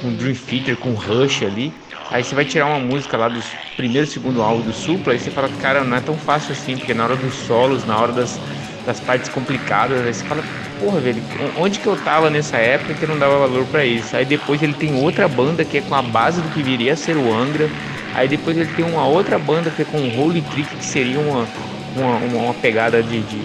com 0.00 0.14
Dream 0.14 0.34
Theater, 0.34 0.76
com 0.78 0.94
Rush 0.94 1.42
ali. 1.42 1.72
Aí 2.12 2.22
você 2.22 2.34
vai 2.34 2.44
tirar 2.44 2.66
uma 2.66 2.78
música 2.78 3.16
lá 3.16 3.26
do 3.26 3.40
primeiro, 3.74 4.06
segundo 4.06 4.42
álbum 4.42 4.60
do 4.60 4.72
Supla, 4.72 5.14
e 5.14 5.18
você 5.18 5.30
fala, 5.30 5.48
cara, 5.62 5.82
não 5.82 5.96
é 5.96 6.00
tão 6.00 6.14
fácil 6.14 6.52
assim, 6.52 6.76
porque 6.76 6.92
na 6.92 7.04
hora 7.04 7.16
dos 7.16 7.32
solos, 7.32 7.86
na 7.86 7.98
hora 7.98 8.12
das, 8.12 8.38
das 8.84 9.00
partes 9.00 9.30
complicadas, 9.30 9.98
aí 10.04 10.12
você 10.12 10.22
fala, 10.22 10.44
porra, 10.78 11.00
velho, 11.00 11.22
onde 11.56 11.78
que 11.78 11.86
eu 11.86 11.96
tava 11.96 12.28
nessa 12.28 12.58
época 12.58 12.92
que 12.92 13.04
eu 13.04 13.08
não 13.08 13.18
dava 13.18 13.38
valor 13.38 13.64
para 13.64 13.86
isso? 13.86 14.14
Aí 14.14 14.26
depois 14.26 14.62
ele 14.62 14.74
tem 14.74 14.94
outra 14.94 15.26
banda 15.26 15.64
que 15.64 15.78
é 15.78 15.80
com 15.80 15.94
a 15.94 16.02
base 16.02 16.42
do 16.42 16.50
que 16.50 16.62
viria 16.62 16.92
a 16.92 16.96
ser 16.96 17.16
o 17.16 17.32
Angra, 17.32 17.70
aí 18.12 18.28
depois 18.28 18.58
ele 18.58 18.68
tem 18.76 18.84
uma 18.84 19.06
outra 19.06 19.38
banda 19.38 19.70
que 19.70 19.80
é 19.80 19.84
com 19.86 19.96
o 19.96 20.20
Holy 20.20 20.42
Trick, 20.42 20.68
que 20.76 20.84
seria 20.84 21.18
uma, 21.18 21.48
uma, 21.96 22.16
uma 22.16 22.54
pegada 22.54 23.02
de, 23.02 23.22
de, 23.22 23.38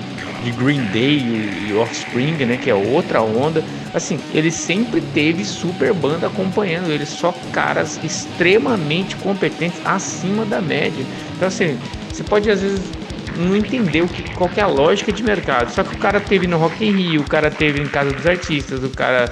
de 0.44 0.52
Green 0.52 0.84
Day 0.88 1.18
e, 1.18 1.68
e 1.70 1.74
Offspring, 1.74 2.34
né, 2.46 2.58
que 2.58 2.70
é 2.70 2.76
outra 2.76 3.22
onda 3.22 3.64
assim, 3.98 4.20
ele 4.34 4.52
sempre 4.52 5.02
teve 5.02 5.44
super 5.44 5.94
banda 5.94 6.28
acompanhando 6.28 6.92
ele, 6.92 7.06
só 7.06 7.34
caras 7.52 8.00
extremamente 8.04 9.16
competentes 9.18 9.80
acima 9.86 10.46
da 10.46 10.62
média. 10.62 11.06
Então 11.36 11.48
assim, 11.48 11.78
você 12.12 12.24
pode 12.24 12.50
às 12.50 12.62
vezes 12.62 12.82
não 13.38 13.56
entender 13.56 14.02
o 14.02 14.08
que, 14.08 14.24
qual 14.34 14.50
que 14.50 14.60
é 14.60 14.64
a 14.64 14.68
lógica 14.68 15.12
de 15.12 15.24
mercado. 15.24 15.70
Só 15.72 15.84
que 15.84 15.96
o 15.96 15.98
cara 16.00 16.20
teve 16.20 16.48
no 16.48 16.58
Rock 16.58 16.84
in 16.86 16.92
Rio, 16.92 17.22
o 17.22 17.28
cara 17.28 17.52
teve 17.52 17.82
em 17.82 17.88
Casa 17.88 18.12
dos 18.12 18.26
Artistas, 18.26 18.84
o 18.84 18.90
cara 18.90 19.32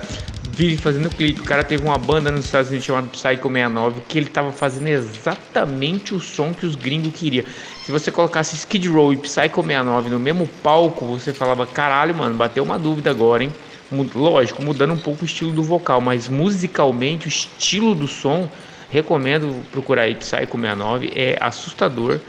vive 0.56 0.78
fazendo 0.78 1.10
clipe, 1.10 1.42
o 1.42 1.44
cara 1.44 1.64
teve 1.64 1.84
uma 1.84 1.98
banda 1.98 2.32
nos 2.32 2.46
Estados 2.46 2.70
Unidos 2.70 2.86
chamada 2.86 3.08
Psycho 3.08 3.50
69 3.50 4.02
que 4.08 4.18
ele 4.18 4.30
tava 4.30 4.54
fazendo 4.54 4.88
exatamente 4.88 6.16
o 6.16 6.20
som 6.20 6.54
que 6.54 6.66
os 6.66 6.76
gringos 6.76 7.14
queriam. 7.14 7.46
Se 7.84 7.92
você 7.92 8.12
colocasse 8.12 8.56
Skid 8.56 8.88
Row 8.88 9.12
e 9.12 9.18
Psycho 9.18 9.62
69 9.62 10.10
no 10.10 10.20
mesmo 10.20 10.48
palco, 10.64 11.06
você 11.06 11.34
falava, 11.34 11.68
caralho, 11.68 12.16
mano, 12.16 12.36
bateu 12.36 12.64
uma 12.64 12.80
dúvida 12.80 13.10
agora, 13.10 13.44
hein? 13.44 13.52
Lógico, 13.92 14.64
mudando 14.64 14.94
um 14.94 14.98
pouco 14.98 15.24
o 15.24 15.26
estilo 15.26 15.52
do 15.52 15.64
vocal, 15.64 16.02
mas 16.02 16.28
musicalmente 16.28 17.28
o 17.28 17.30
estilo 17.30 17.94
do 17.94 18.08
som, 18.08 18.50
recomendo 18.90 19.64
procurar 19.72 20.04
aí 20.04 20.16
Psycho 20.16 20.58
69, 20.58 21.12
é 21.16 21.38
assustador. 21.40 22.20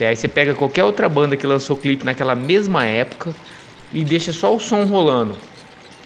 É, 0.00 0.08
aí 0.08 0.16
você 0.16 0.26
pega 0.26 0.54
qualquer 0.54 0.84
outra 0.84 1.08
banda 1.08 1.36
que 1.36 1.46
lançou 1.46 1.76
clipe 1.76 2.04
naquela 2.04 2.34
mesma 2.34 2.84
época 2.84 3.34
e 3.92 4.02
deixa 4.02 4.32
só 4.32 4.54
o 4.54 4.58
som 4.58 4.84
rolando, 4.84 5.36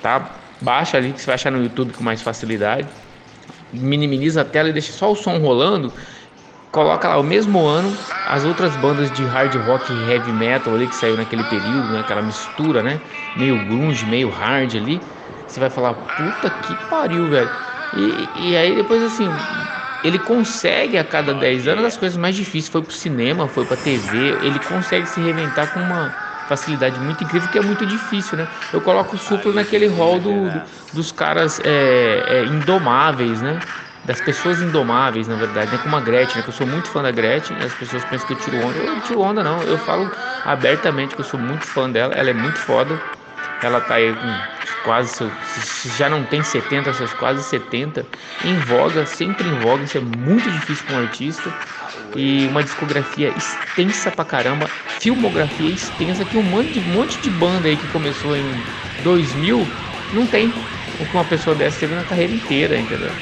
tá? 0.02 0.36
Baixa 0.61 0.96
ali 0.96 1.12
que 1.12 1.20
você 1.20 1.26
vai 1.26 1.36
achar 1.36 1.50
no 1.50 1.62
YouTube 1.62 1.92
com 1.92 2.04
mais 2.04 2.20
facilidade. 2.20 2.88
Minimiza 3.72 4.42
a 4.42 4.44
tela 4.44 4.68
e 4.68 4.72
deixa 4.72 4.92
só 4.92 5.11
o 5.11 5.16
som 5.16 5.38
rolando 5.38 5.92
coloca 6.71 7.09
lá 7.09 7.19
o 7.19 7.23
mesmo 7.23 7.64
ano 7.67 7.99
as 8.25 8.45
outras 8.45 8.77
bandas 8.77 9.11
de 9.11 9.25
hard 9.25 9.55
rock 9.57 9.93
e 9.93 10.03
heavy 10.09 10.33
metal 10.33 10.75
ali 10.75 10.89
que 10.89 10.97
saiu 10.97 11.17
naquele 11.17 11.45
período, 11.45 11.89
né? 11.89 12.01
Aquela 12.01 12.23
mistura, 12.23 12.83
né? 12.83 13.03
Meio 13.35 13.59
grunge, 13.59 14.05
meio 14.07 14.29
hard 14.31 14.75
ali. 14.77 15.09
Você 15.47 15.61
vai 15.61 15.71
falar, 15.71 15.95
puta 15.95 16.51
que 16.51 16.75
pariu, 16.75 17.29
velho. 17.29 17.53
E, 17.93 18.51
e 18.51 18.57
aí 18.57 18.75
depois 18.75 19.03
assim, 19.03 19.69
ele 20.03 20.19
consegue 20.19 20.97
a 20.99 21.05
cada 21.05 21.35
10 21.35 21.67
anos 21.67 21.85
as 21.85 21.97
coisas 21.97 22.17
mais 22.17 22.35
difíceis. 22.37 22.69
Foi 22.69 22.83
pro 22.83 22.95
cinema, 22.95 23.49
foi 23.49 23.64
pra 23.64 23.77
TV, 23.77 24.39
ele 24.41 24.61
consegue 24.61 25.07
se 25.07 25.21
reinventar 25.21 25.69
com 25.69 25.81
uma 25.81 26.14
facilidade 26.45 27.01
muito 27.01 27.25
incrível, 27.25 27.49
que 27.49 27.59
é 27.59 27.62
muito 27.62 27.85
difícil, 27.85 28.37
né? 28.39 28.49
Eu 28.73 28.81
coloco 28.81 29.17
o 29.17 29.19
Supla 29.19 29.53
naquele 29.53 29.87
hall 29.89 30.21
do, 30.21 30.51
do, 30.51 30.62
dos 30.93 31.11
caras 31.11 31.61
é, 31.64 32.41
é, 32.43 32.45
indomáveis, 32.45 33.43
né? 33.43 33.62
Das 34.07 34.20
pessoas 34.20 34.61
indomáveis, 34.62 35.26
na 35.28 35.36
verdade, 35.36 35.72
né? 35.72 35.78
Como 35.78 35.96
a 35.96 36.00
Gretchen, 36.00 36.36
né? 36.38 36.42
que 36.42 36.48
eu 36.48 36.52
sou 36.52 36.66
muito 36.66 36.88
fã 36.90 37.02
da 37.02 37.11
Gretchen, 37.11 37.61
as 37.61 37.74
pessoas 37.74 38.04
pensam 38.04 38.26
que 38.26 38.32
eu 38.32 38.36
tiro 38.36 38.59
onda. 38.61 38.78
Eu 38.78 38.86
não 38.94 39.00
tiro 39.00 39.20
onda, 39.20 39.42
não. 39.42 39.66
Eu 39.66 39.78
falo 39.78 40.12
abertamente 40.44 41.14
que 41.14 41.20
eu 41.20 41.24
sou 41.24 41.40
muito 41.40 41.66
fã 41.66 41.90
dela, 41.90 42.14
ela 42.14 42.30
é 42.30 42.32
muito 42.32 42.61
foda. 42.61 43.02
Ela 43.61 43.80
tá 43.80 43.96
aí 43.96 44.14
com 44.14 44.42
quase, 44.82 45.32
se 45.42 45.88
já 45.90 46.09
não 46.09 46.24
tem 46.24 46.42
70, 46.42 46.92
seus 46.92 47.12
quase 47.14 47.42
70, 47.42 48.09
em 48.40 48.59
voga, 48.59 49.07
sempre 49.07 49.48
em 49.48 49.54
voga, 49.54 49.84
isso 49.84 49.96
é 49.98 50.00
muito 50.00 50.50
difícil 50.50 50.84
para 50.86 50.94
um 50.94 50.98
artista. 50.98 51.54
E 52.14 52.46
uma 52.46 52.62
discografia 52.62 53.36
extensa 53.36 54.11
pra 54.12 54.24
caramba, 54.24 54.72
filmografia 54.86 55.70
extensa, 55.72 56.24
que 56.24 56.36
um 56.36 56.42
monte, 56.42 56.72
de, 56.74 56.80
um 56.80 56.84
monte 56.84 57.20
de 57.20 57.30
banda 57.30 57.68
aí 57.68 57.76
que 57.76 57.88
começou 57.88 58.36
em 58.36 58.64
2000 58.98 59.76
não 60.11 60.26
tem 60.26 60.66
o 60.96 61.07
que 61.07 61.14
uma 61.14 61.26
pessoa 61.26 61.54
dessa 61.57 61.80
teve 61.80 61.94
na 61.94 62.04
carreira 62.04 62.32
inteira, 62.32 62.78
entendeu? 62.78 63.18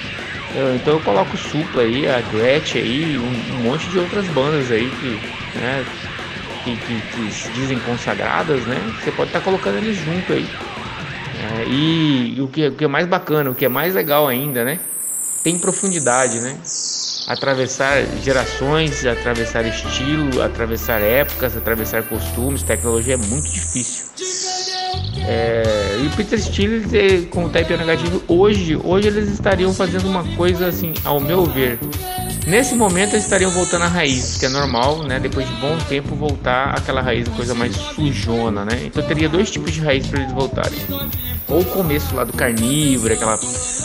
Eu, 0.55 0.77
então 0.77 0.95
eu 0.95 1.01
coloco 1.01 1.37
Supla 1.37 1.83
aí, 1.83 2.07
a 2.07 2.21
Gretchen 2.21 2.81
aí, 2.81 3.19
um, 3.19 3.27
um, 3.27 3.63
monte 3.63 3.89
de 3.89 3.99
outras 3.99 4.29
bandas 4.29 4.71
aí 4.71 4.93
que, 4.93 5.19
né, 5.53 5.85
que, 6.63 6.77
que, 6.77 7.03
que 7.03 7.31
se 7.31 7.51
dizem 7.51 7.81
consagradas, 7.81 8.65
né? 8.65 8.93
Você 9.01 9.11
pode 9.11 9.31
estar 9.31 9.41
tá 9.41 9.45
colocando 9.45 9.79
eles 9.79 9.97
junto 9.97 10.33
aí. 10.33 10.49
É, 11.37 11.65
e, 11.67 12.37
e 12.37 12.41
o, 12.41 12.47
que, 12.47 12.69
o 12.69 12.73
que 12.73 12.85
é 12.85 12.89
mais 12.89 13.07
bacana, 13.07 13.51
o 13.51 13.55
que 13.55 13.65
é 13.65 13.69
mais 13.69 13.95
legal 13.95 14.29
ainda, 14.29 14.65
né? 14.65 14.79
Tem 15.43 15.59
profundidade, 15.59 16.39
né? 16.41 16.57
Atravessar 17.27 18.07
gerações, 18.23 19.05
atravessar 19.05 19.67
estilo, 19.67 20.41
atravessar 20.41 21.03
épocas, 21.03 21.57
atravessar 21.57 22.05
costumes, 22.05 22.63
tecnologia 22.63 23.15
é 23.15 23.17
muito 23.17 23.51
difícil. 23.51 24.04
É, 25.27 25.99
e 26.03 26.07
o 26.07 26.11
Peter 26.11 26.41
Steele 26.41 27.27
com 27.27 27.47
o 27.47 27.49
type 27.49 27.75
negativo 27.77 28.23
hoje, 28.29 28.77
hoje 28.77 29.09
eles 29.09 29.31
estariam 29.31 29.73
fazendo 29.73 30.07
uma 30.07 30.25
coisa 30.37 30.67
assim, 30.67 30.93
ao 31.05 31.21
meu 31.21 31.45
ver. 31.45 31.79
Nesse 32.47 32.75
momento 32.75 33.15
eles 33.15 33.25
estariam 33.25 33.51
voltando 33.51 33.85
à 33.85 33.89
raiz, 33.89 34.37
que 34.37 34.45
é 34.45 34.51
normal, 34.51 35.03
né? 35.05 35.19
Depois 35.19 35.49
de 35.49 35.55
bom 35.55 35.79
tempo 35.89 36.15
voltar 36.15 36.75
aquela 36.77 37.01
raiz, 37.01 37.27
coisa 37.29 37.55
mais 37.55 37.75
sujona, 37.75 38.67
né? 38.67 38.83
Então 38.85 39.03
teria 39.03 39.31
dois 39.31 39.51
tipos 39.51 39.73
de 39.73 39.81
raiz 39.81 40.07
para 40.07 40.21
eles 40.21 40.33
voltarem. 40.33 40.79
Ou 41.49 41.61
o 41.61 41.65
começo 41.65 42.15
lá 42.15 42.25
do 42.25 42.35
carnívoro, 42.35 43.15
aquela 43.15 43.39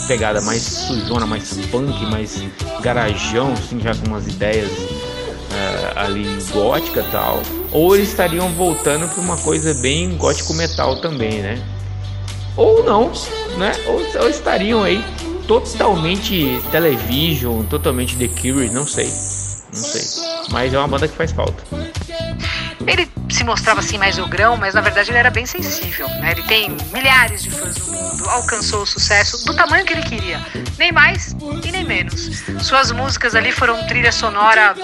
pegada 0.07 0.41
mais 0.41 0.61
sujona, 0.61 1.25
mais 1.25 1.53
punk, 1.71 2.05
mais 2.07 2.43
garajão, 2.81 3.53
assim, 3.53 3.79
já 3.79 3.95
com 3.95 4.07
umas 4.07 4.27
ideias 4.27 4.69
uh, 5.49 5.99
ali 5.99 6.25
gótica 6.51 7.03
tal 7.11 7.41
ou 7.71 7.95
eles 7.95 8.09
estariam 8.09 8.49
voltando 8.53 9.07
para 9.07 9.21
uma 9.21 9.37
coisa 9.37 9.73
bem 9.75 10.15
gótico 10.17 10.53
metal 10.53 10.99
também, 11.01 11.41
né? 11.41 11.61
Ou 12.55 12.83
não, 12.83 13.11
né? 13.57 13.71
Ou, 13.87 14.21
ou 14.21 14.29
estariam 14.29 14.83
aí 14.83 15.03
totalmente 15.47 16.61
television, 16.71 17.63
totalmente 17.63 18.15
The 18.17 18.27
Cure, 18.27 18.69
não 18.69 18.85
sei, 18.85 19.05
não 19.05 19.83
sei. 19.83 20.23
Mas 20.51 20.73
é 20.73 20.77
uma 20.77 20.87
banda 20.87 21.07
que 21.07 21.15
faz 21.15 21.31
falta. 21.31 21.63
Ele 22.87 23.09
se 23.29 23.43
mostrava 23.43 23.79
assim 23.79 23.97
mais 23.97 24.17
ogrão, 24.17 24.57
mas 24.57 24.73
na 24.73 24.81
verdade 24.81 25.11
ele 25.11 25.17
era 25.19 25.29
bem 25.29 25.45
sensível. 25.45 26.07
Né? 26.07 26.31
Ele 26.31 26.43
tem 26.43 26.75
milhares 26.91 27.43
de 27.43 27.51
fãs 27.51 27.77
no 27.77 27.93
mundo, 27.93 28.29
alcançou 28.29 28.81
o 28.81 28.85
sucesso 28.85 29.45
do 29.45 29.53
tamanho 29.53 29.85
que 29.85 29.93
ele 29.93 30.01
queria, 30.03 30.43
nem 30.77 30.91
mais 30.91 31.35
e 31.63 31.71
nem 31.71 31.83
menos. 31.83 32.43
Suas 32.61 32.91
músicas 32.91 33.35
ali 33.35 33.51
foram 33.51 33.85
trilha 33.85 34.11
sonora 34.11 34.75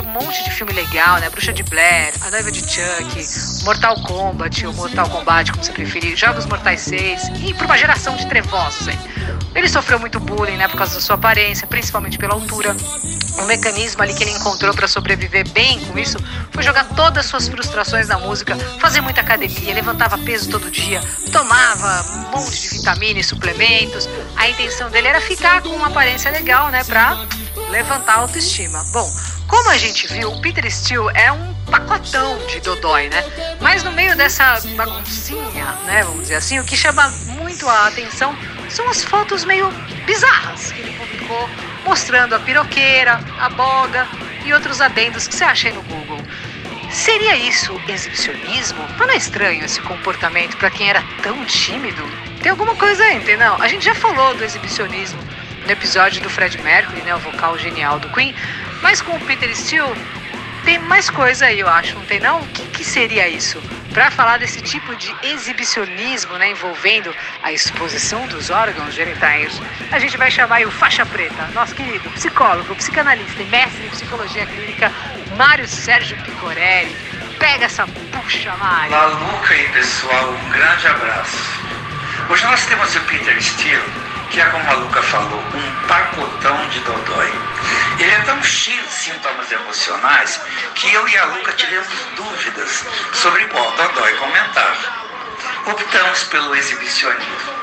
para 0.00 0.08
um 0.08 0.12
monte 0.12 0.42
de 0.44 0.50
filme 0.50 0.72
legal, 0.72 1.18
né? 1.18 1.28
Bruxa 1.28 1.52
de 1.52 1.62
Blair, 1.62 2.12
A 2.22 2.30
Noiva 2.30 2.50
de 2.50 2.60
Chuck, 2.60 3.64
Mortal 3.64 4.00
Kombat, 4.02 4.66
ou 4.66 4.72
Mortal 4.72 5.08
Kombat, 5.08 5.52
como 5.52 5.62
você 5.62 5.72
preferir, 5.72 6.16
Jogos 6.16 6.46
Mortais 6.46 6.80
6 6.82 7.30
e 7.44 7.54
para 7.54 7.66
uma 7.66 7.76
geração 7.76 8.16
de 8.16 8.26
trevosos 8.26 8.88
aí. 8.88 8.98
Ele 9.54 9.68
sofreu 9.68 9.98
muito 9.98 10.18
bullying, 10.18 10.56
né, 10.56 10.68
por 10.68 10.78
causa 10.78 10.94
da 10.94 11.00
sua 11.00 11.16
aparência, 11.16 11.66
principalmente 11.66 12.16
pela 12.16 12.34
altura. 12.34 12.74
O 13.38 13.44
mecanismo 13.44 14.02
ali 14.02 14.14
que 14.14 14.22
ele 14.22 14.32
encontrou 14.32 14.72
para 14.74 14.86
sobreviver 14.88 15.48
bem 15.50 15.80
com 15.86 15.98
isso 15.98 16.18
foi 16.50 16.62
jogar 16.62 16.84
todas 16.84 17.24
as 17.24 17.30
suas 17.30 17.48
frustrações 17.48 18.08
na 18.08 18.18
música, 18.18 18.56
fazer 18.80 19.00
muita 19.00 19.20
academia, 19.20 19.74
levantava 19.74 20.16
peso 20.18 20.50
todo 20.50 20.70
dia, 20.70 21.00
tomava 21.32 22.04
um 22.10 22.38
monte 22.38 22.60
de 22.60 22.68
vitamina 22.68 23.20
e 23.20 23.24
suplementos. 23.24 24.08
A 24.36 24.48
intenção 24.48 24.90
dele 24.90 25.08
era 25.08 25.20
ficar 25.20 25.62
com 25.62 25.70
uma 25.70 25.88
aparência 25.88 26.30
legal, 26.30 26.68
né, 26.68 26.84
pra 26.84 27.18
levantar 27.70 28.14
a 28.14 28.18
autoestima. 28.20 28.82
Bom, 28.92 29.08
como 29.50 29.68
a 29.68 29.76
gente 29.76 30.06
viu, 30.06 30.30
o 30.30 30.40
Peter 30.40 30.70
Steele 30.70 31.08
é 31.12 31.32
um 31.32 31.52
pacotão 31.68 32.38
de 32.46 32.60
dodói, 32.60 33.08
né? 33.08 33.24
Mas 33.60 33.82
no 33.82 33.90
meio 33.90 34.16
dessa 34.16 34.60
baguncinha, 34.76 35.64
né, 35.84 36.04
vamos 36.04 36.22
dizer 36.22 36.36
assim, 36.36 36.60
o 36.60 36.64
que 36.64 36.76
chama 36.76 37.08
muito 37.26 37.68
a 37.68 37.88
atenção 37.88 38.34
são 38.68 38.88
as 38.88 39.02
fotos 39.02 39.44
meio 39.44 39.68
bizarras 40.06 40.70
que 40.70 40.80
ele 40.80 40.92
publicou, 40.92 41.50
mostrando 41.84 42.36
a 42.36 42.38
piroqueira, 42.38 43.20
a 43.40 43.48
boga 43.48 44.06
e 44.44 44.52
outros 44.54 44.80
adendos 44.80 45.26
que 45.26 45.34
você 45.34 45.42
acha 45.42 45.66
aí 45.66 45.74
no 45.74 45.82
Google. 45.82 46.20
Seria 46.92 47.36
isso 47.36 47.80
exibicionismo? 47.88 48.78
Não 48.98 49.10
é 49.10 49.16
estranho 49.16 49.64
esse 49.64 49.80
comportamento 49.80 50.56
para 50.58 50.70
quem 50.70 50.88
era 50.88 51.02
tão 51.22 51.44
tímido? 51.44 52.02
Tem 52.40 52.50
alguma 52.50 52.76
coisa 52.76 53.02
aí, 53.02 53.16
entendeu? 53.16 53.54
A 53.54 53.66
gente 53.66 53.84
já 53.84 53.96
falou 53.96 54.32
do 54.34 54.44
exibicionismo 54.44 55.20
no 55.64 55.70
episódio 55.70 56.22
do 56.22 56.30
Fred 56.30 56.56
Mercury, 56.62 57.02
né, 57.02 57.14
o 57.14 57.18
vocal 57.18 57.58
genial 57.58 57.98
do 57.98 58.08
Queen, 58.10 58.34
mas 58.82 59.00
com 59.00 59.16
o 59.16 59.20
Peter 59.20 59.54
Steele 59.56 59.94
tem 60.64 60.78
mais 60.78 61.08
coisa 61.08 61.46
aí, 61.46 61.60
eu 61.60 61.68
acho, 61.68 61.94
não 61.94 62.04
tem 62.04 62.20
não? 62.20 62.40
O 62.40 62.46
que, 62.48 62.66
que 62.66 62.84
seria 62.84 63.28
isso? 63.28 63.60
Para 63.92 64.10
falar 64.10 64.38
desse 64.38 64.60
tipo 64.60 64.94
de 64.94 65.14
exibicionismo, 65.22 66.34
né, 66.34 66.50
envolvendo 66.50 67.14
a 67.42 67.52
exposição 67.52 68.26
dos 68.28 68.50
órgãos 68.50 68.94
genitais, 68.94 69.60
a 69.90 69.98
gente 69.98 70.16
vai 70.16 70.30
chamar 70.30 70.62
o 70.62 70.70
faixa 70.70 71.04
preta, 71.06 71.48
nosso 71.54 71.74
querido 71.74 72.08
psicólogo, 72.10 72.74
psicanalista 72.76 73.42
e 73.42 73.46
mestre 73.46 73.86
em 73.86 73.90
psicologia 73.90 74.46
clínica, 74.46 74.92
Mário 75.36 75.66
Sérgio 75.66 76.16
Picorelli. 76.18 76.94
Pega 77.38 77.64
essa 77.64 77.86
puxa, 78.12 78.54
Mário. 78.56 78.90
Maluca 78.90 79.54
aí, 79.54 79.68
pessoal, 79.70 80.30
um 80.30 80.50
grande 80.50 80.86
abraço. 80.86 81.60
Hoje 82.28 82.44
nós 82.44 82.64
temos 82.66 82.94
o 82.94 83.00
Peter 83.00 83.42
Steele, 83.42 83.82
que 84.30 84.40
é 84.40 84.44
como 84.46 84.70
a 84.70 84.74
Luca 84.74 85.02
falou, 85.02 85.42
um 85.54 85.86
pacotão 85.86 86.68
de 86.68 86.80
dodói. 86.80 87.32
Ele 87.98 88.10
é 88.10 88.20
tão 88.20 88.42
cheio 88.42 88.82
de 88.82 88.92
sintomas 88.92 89.50
emocionais 89.50 90.40
que 90.74 90.92
eu 90.92 91.06
e 91.08 91.18
a 91.18 91.24
Luca 91.24 91.52
tivemos 91.52 91.88
dúvidas 92.16 92.84
sobre 93.12 93.44
qual 93.46 93.70
dodói 93.72 94.14
comentar. 94.14 94.76
Optamos 95.66 96.24
pelo 96.24 96.54
exibicionismo. 96.54 97.60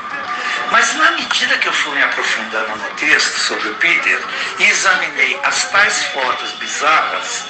Mas 0.70 0.94
na 0.96 1.12
medida 1.12 1.56
que 1.56 1.68
eu 1.68 1.72
fui 1.72 1.94
me 1.94 2.02
aprofundando 2.02 2.76
no 2.76 2.90
texto 2.96 3.38
sobre 3.38 3.68
o 3.70 3.74
Peter 3.76 4.20
e 4.58 4.64
examinei 4.64 5.40
as 5.42 5.64
tais 5.70 6.04
fotos 6.06 6.52
bizarras, 6.52 7.46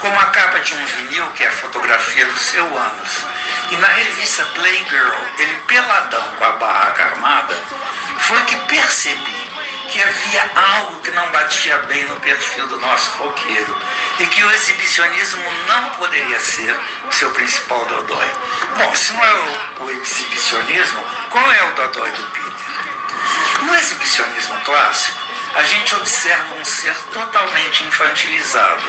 como 0.00 0.18
a 0.18 0.24
capa 0.26 0.60
de 0.60 0.74
um 0.74 0.86
vinil, 0.86 1.26
que 1.32 1.44
é 1.44 1.48
a 1.48 1.52
fotografia 1.52 2.24
do 2.24 2.38
seu 2.38 2.64
ânus, 2.64 3.26
e 3.70 3.76
na 3.76 3.88
revista 3.88 4.44
Playgirl, 4.54 5.14
ele 5.38 5.54
peladão 5.66 6.22
com 6.38 6.44
a 6.44 6.52
barraca 6.52 7.04
armada, 7.04 7.54
foi 8.18 8.42
que 8.44 8.56
percebi 8.66 9.44
que 9.90 10.02
havia 10.02 10.50
algo 10.54 11.00
que 11.00 11.10
não 11.12 11.30
batia 11.30 11.78
bem 11.80 12.04
no 12.04 12.18
perfil 12.20 12.66
do 12.66 12.80
nosso 12.80 13.10
roqueiro 13.18 13.80
e 14.18 14.26
que 14.26 14.42
o 14.42 14.50
exibicionismo 14.50 15.44
não 15.68 15.90
poderia 15.90 16.40
ser 16.40 16.78
o 17.08 17.12
seu 17.12 17.30
principal 17.30 17.84
dodói. 17.86 18.30
Bom, 18.76 18.94
se 18.94 19.12
não 19.12 19.24
é 19.24 19.34
o, 19.34 19.84
o 19.84 19.90
exibicionismo, 19.90 21.04
qual 21.30 21.52
é 21.52 21.64
o 21.64 21.74
dodói 21.74 22.10
do 22.10 22.22
Peter? 22.24 23.62
No 23.62 23.74
exibicionismo 23.76 24.60
clássico, 24.62 25.23
a 25.54 25.62
gente 25.62 25.94
observa 25.94 26.54
um 26.56 26.64
ser 26.64 26.94
totalmente 27.12 27.84
infantilizado, 27.84 28.82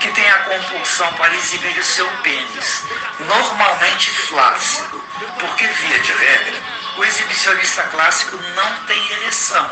que 0.00 0.08
tem 0.12 0.28
a 0.30 0.38
compulsão 0.40 1.12
para 1.14 1.34
exibir 1.34 1.76
o 1.76 1.84
seu 1.84 2.08
pênis, 2.22 2.82
normalmente 3.20 4.10
flácido, 4.10 5.02
porque, 5.40 5.66
via 5.66 5.98
de 5.98 6.12
regra, 6.12 6.62
o 6.96 7.04
exibicionista 7.04 7.82
clássico 7.84 8.36
não 8.54 8.74
tem 8.86 9.12
ereção, 9.12 9.70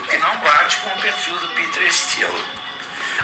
o 0.00 0.04
que 0.04 0.16
não 0.18 0.36
bate 0.38 0.76
com 0.78 0.90
o 0.90 1.00
perfil 1.00 1.38
do 1.38 1.48
Peter 1.48 1.92
Steele. 1.92 2.44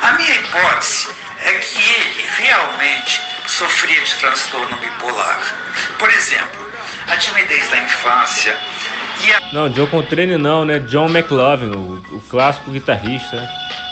A 0.03 0.13
minha 0.13 0.35
hipótese 0.37 1.09
é 1.39 1.53
que 1.53 1.79
ele 1.79 2.31
realmente 2.39 3.21
sofria 3.47 4.01
de 4.01 4.15
transtorno 4.17 4.77
bipolar. 4.79 5.41
Por 5.99 6.11
exemplo, 6.11 6.73
a 7.09 7.17
timidez 7.17 7.69
da 7.69 7.79
infância 7.79 8.59
Não, 9.53 9.69
John 9.69 9.87
Coltrane 9.87 10.37
não, 10.37 10.65
né? 10.65 10.79
John 10.81 11.09
McLaughlin, 11.09 11.71
o, 11.71 12.17
o 12.17 12.21
clássico 12.29 12.71
guitarrista, 12.71 13.37
né? 13.37 13.49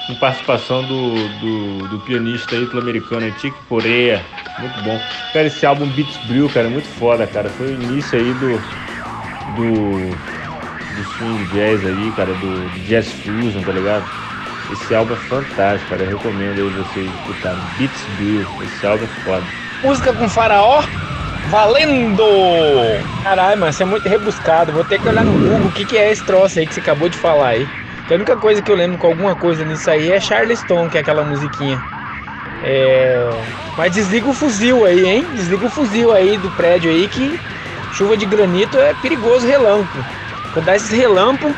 com 0.07 0.15
participação 0.17 0.83
do, 0.85 1.29
do, 1.39 1.89
do 1.89 1.99
pianista 2.01 2.55
ítalo-americano 2.55 3.33
Chick 3.39 3.57
Corea. 3.69 4.25
Muito 4.59 4.83
bom. 4.83 5.01
Cara, 5.33 5.47
esse 5.47 5.65
álbum 5.65 5.87
Beats 5.87 6.17
Brew, 6.27 6.49
cara, 6.49 6.67
é 6.67 6.71
muito 6.71 6.89
foda, 6.89 7.27
cara. 7.27 7.49
Foi 7.51 7.69
o 7.69 7.83
início 7.83 8.19
aí 8.19 8.33
do. 8.35 8.59
do. 9.57 10.11
do 10.11 11.05
swing 11.17 11.45
jazz 11.53 11.85
aí, 11.85 12.13
cara, 12.17 12.33
do, 12.35 12.69
do 12.69 12.81
jazz 12.87 13.11
fusion, 13.13 13.63
tá 13.63 13.73
ligado? 13.73 14.05
Esse 14.73 14.95
álbum 14.95 15.15
é 15.15 15.17
fantástico, 15.17 15.91
cara. 15.91 16.03
Eu 16.03 16.17
recomendo 16.17 16.59
aí 16.59 16.69
vocês 16.71 17.11
escutarem. 17.21 17.61
Beats 17.79 18.03
Brew, 18.17 18.47
esse 18.63 18.87
álbum 18.87 19.05
é 19.05 19.25
foda. 19.25 19.45
Música 19.83 20.13
com 20.13 20.29
faraó, 20.29 20.83
valendo! 21.49 22.25
Caralho, 23.23 23.59
mano, 23.59 23.71
isso 23.71 23.83
é 23.83 23.87
muito 23.87 24.09
rebuscado. 24.09 24.73
Vou 24.73 24.85
ter 24.85 25.01
que 25.01 25.09
olhar 25.09 25.25
no 25.25 25.33
Google 25.33 25.69
o 25.69 25.73
que, 25.73 25.85
que 25.85 25.97
é 25.97 26.11
esse 26.11 26.25
troço 26.25 26.59
aí 26.59 26.67
que 26.67 26.75
você 26.75 26.81
acabou 26.81 27.09
de 27.09 27.17
falar 27.17 27.49
aí. 27.49 27.69
A 28.11 28.15
única 28.15 28.37
coisa 28.37 28.61
que 28.61 28.71
eu 28.71 28.77
lembro 28.77 28.99
com 28.99 29.07
alguma 29.07 29.35
coisa 29.35 29.65
nisso 29.65 29.91
aí 29.91 30.13
é 30.13 30.21
Charleston, 30.21 30.89
que 30.91 30.99
é 30.99 31.01
aquela 31.01 31.25
musiquinha. 31.25 31.81
É... 32.63 33.31
Mas 33.77 33.93
desliga 33.93 34.29
o 34.29 34.35
fuzil 34.35 34.85
aí, 34.85 35.07
hein? 35.07 35.27
Desliga 35.35 35.67
o 35.67 35.71
fuzil 35.71 36.13
aí 36.13 36.37
do 36.37 36.51
prédio 36.53 36.91
aí 36.91 37.09
que 37.09 37.39
chuva 37.93 38.17
de 38.17 38.27
granito 38.27 38.79
é 38.79 38.95
perigoso 38.95 39.47
relâmpago. 39.47 40.05
Quando 40.53 40.67
dá 40.67 40.77
esses 40.77 40.91
relâmpagos, 40.91 41.57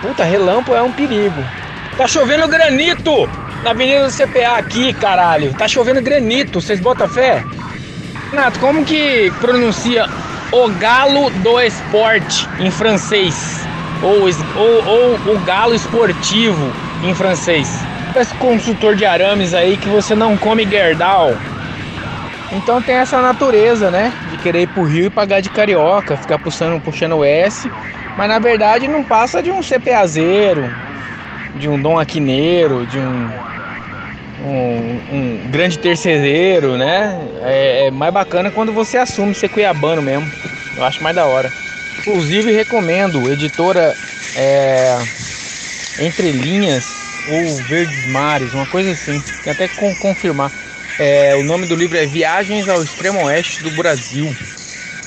puta, 0.00 0.24
relâmpago 0.24 0.76
é 0.76 0.82
um 0.82 0.92
perigo. 0.92 1.44
Tá 1.96 2.06
chovendo 2.06 2.48
granito 2.48 3.28
na 3.62 3.70
Avenida 3.70 4.06
do 4.06 4.12
CPA 4.12 4.56
aqui, 4.56 4.92
caralho. 4.94 5.52
Tá 5.54 5.68
chovendo 5.68 6.00
granito, 6.00 6.60
vocês 6.60 6.80
botam 6.80 7.08
fé? 7.08 7.44
Renato, 8.30 8.60
como 8.60 8.84
que 8.84 9.30
pronuncia 9.40 10.06
o 10.52 10.68
galo 10.68 11.30
do 11.30 11.58
esporte 11.58 12.46
em 12.60 12.70
francês? 12.70 13.66
Ou, 14.02 14.28
ou, 14.54 14.86
ou 14.86 15.34
o 15.34 15.38
galo 15.40 15.74
esportivo 15.74 16.70
em 17.02 17.14
francês? 17.14 17.80
Esse 18.14 18.34
consultor 18.34 18.94
de 18.94 19.06
arames 19.06 19.54
aí 19.54 19.78
que 19.78 19.88
você 19.88 20.14
não 20.14 20.36
come 20.36 20.66
gerdal. 20.68 21.32
Então 22.52 22.82
tem 22.82 22.96
essa 22.96 23.22
natureza, 23.22 23.90
né? 23.90 24.12
De 24.30 24.36
querer 24.36 24.62
ir 24.62 24.66
pro 24.66 24.82
Rio 24.82 25.06
e 25.06 25.10
pagar 25.10 25.40
de 25.40 25.48
carioca, 25.48 26.14
ficar 26.16 26.38
puxando, 26.38 26.78
puxando 26.82 27.16
o 27.16 27.24
S. 27.24 27.72
Mas 28.14 28.28
na 28.28 28.38
verdade 28.38 28.88
não 28.88 29.02
passa 29.02 29.42
de 29.42 29.50
um 29.50 29.62
CPAzeiro, 29.62 30.70
de 31.54 31.66
um 31.66 31.80
Dom 31.80 31.98
Aquineiro, 31.98 32.84
de 32.86 32.98
um 32.98 33.30
um, 34.38 35.00
um 35.08 35.50
grande 35.50 35.78
terceiro, 35.78 36.76
né? 36.76 37.30
É, 37.42 37.86
é 37.86 37.90
mais 37.90 38.12
bacana 38.12 38.50
quando 38.52 38.72
você 38.72 38.96
assume 38.98 39.34
ser 39.34 39.48
cuiabano 39.48 40.02
mesmo. 40.02 40.32
Eu 40.76 40.82
acho 40.84 41.02
mais 41.02 41.14
da 41.14 41.26
hora. 41.26 41.52
Inclusive 42.00 42.52
recomendo, 42.52 43.28
editora 43.30 43.96
é, 44.34 45.04
Entre 45.96 46.30
Linhas 46.32 47.20
ou 47.24 47.60
Verdes 47.62 48.06
Mares, 48.06 48.54
uma 48.54 48.66
coisa 48.66 48.92
assim. 48.92 49.24
Tem 49.42 49.50
até 49.52 49.68
que 49.68 49.74
con- 49.74 49.94
confirmar. 49.96 50.52
É, 50.96 51.34
o 51.36 51.42
nome 51.42 51.66
do 51.66 51.74
livro 51.76 51.96
é 51.98 52.06
Viagens 52.06 52.68
ao 52.68 52.82
Extremo 52.82 53.22
Oeste 53.24 53.62
do 53.62 53.70
Brasil, 53.70 54.36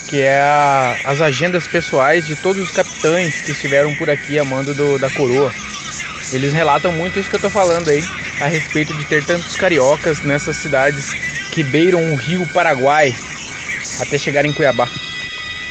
que 0.08 0.18
é 0.22 0.40
a- 0.42 1.00
as 1.04 1.22
agendas 1.22 1.68
pessoais 1.68 2.26
de 2.26 2.36
todos 2.36 2.64
os 2.64 2.72
capitães 2.72 3.42
que 3.42 3.52
estiveram 3.52 3.96
por 3.96 4.10
aqui 4.10 4.38
a 4.40 4.46
mando 4.46 4.74
do- 4.76 5.00
da 5.00 5.10
coroa. 5.12 5.56
Eles 6.32 6.54
relatam 6.54 6.92
muito 6.94 7.20
isso 7.20 7.30
que 7.30 7.36
eu 7.36 7.40
tô 7.40 7.50
falando 7.52 7.90
aí, 7.90 8.10
a 8.42 8.48
respeito 8.48 8.94
de 8.94 9.06
ter 9.06 9.24
tantos 9.24 9.56
cariocas 9.56 10.22
nessas 10.22 10.58
cidades 10.58 11.06
que 11.52 11.64
beiram 11.64 12.12
o 12.12 12.16
rio 12.16 12.46
Paraguai 12.48 13.16
até 14.00 14.18
chegar 14.18 14.46
em 14.46 14.54
Cuiabá. 14.54 14.89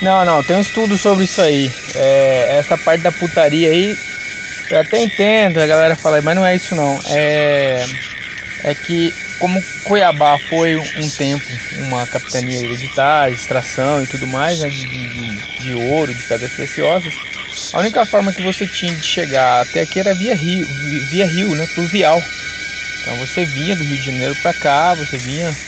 Não, 0.00 0.24
não, 0.24 0.42
tem 0.42 0.56
um 0.56 0.60
estudo 0.60 0.96
sobre 0.96 1.24
isso 1.24 1.42
aí. 1.42 1.70
É, 1.94 2.56
essa 2.58 2.78
parte 2.78 3.02
da 3.02 3.12
putaria 3.12 3.70
aí, 3.70 3.98
eu 4.70 4.78
até 4.78 5.02
entendo 5.02 5.58
a 5.58 5.66
galera 5.66 5.96
falar, 5.96 6.22
mas 6.22 6.34
não 6.36 6.46
é 6.46 6.54
isso 6.54 6.74
não. 6.74 7.00
É, 7.06 7.84
é 8.62 8.74
que 8.74 9.12
como 9.38 9.64
Cuiabá 9.82 10.38
foi 10.38 10.76
um 10.76 11.10
tempo 11.10 11.46
uma 11.72 12.06
capitania 12.06 12.60
hereditária, 12.60 13.32
extração 13.34 14.02
e 14.02 14.06
tudo 14.06 14.26
mais, 14.26 14.60
né, 14.60 14.68
de, 14.68 14.86
de, 14.86 15.42
de 15.58 15.74
ouro, 15.74 16.14
de 16.14 16.22
pedras 16.22 16.52
preciosas, 16.52 17.18
a 17.72 17.78
única 17.80 18.04
forma 18.06 18.32
que 18.32 18.42
você 18.42 18.66
tinha 18.66 18.94
de 18.94 19.04
chegar 19.04 19.62
até 19.62 19.80
aqui 19.80 19.98
era 19.98 20.14
via 20.14 20.34
rio, 20.34 20.68
via 21.08 21.26
rio, 21.26 21.54
né, 21.54 21.66
fluvial. 21.66 22.22
Então 23.00 23.16
você 23.16 23.46
vinha 23.46 23.74
do 23.76 23.84
Rio 23.84 23.98
de 23.98 24.04
Janeiro 24.06 24.36
para 24.36 24.52
cá, 24.54 24.94
você 24.94 25.18
vinha, 25.18 25.58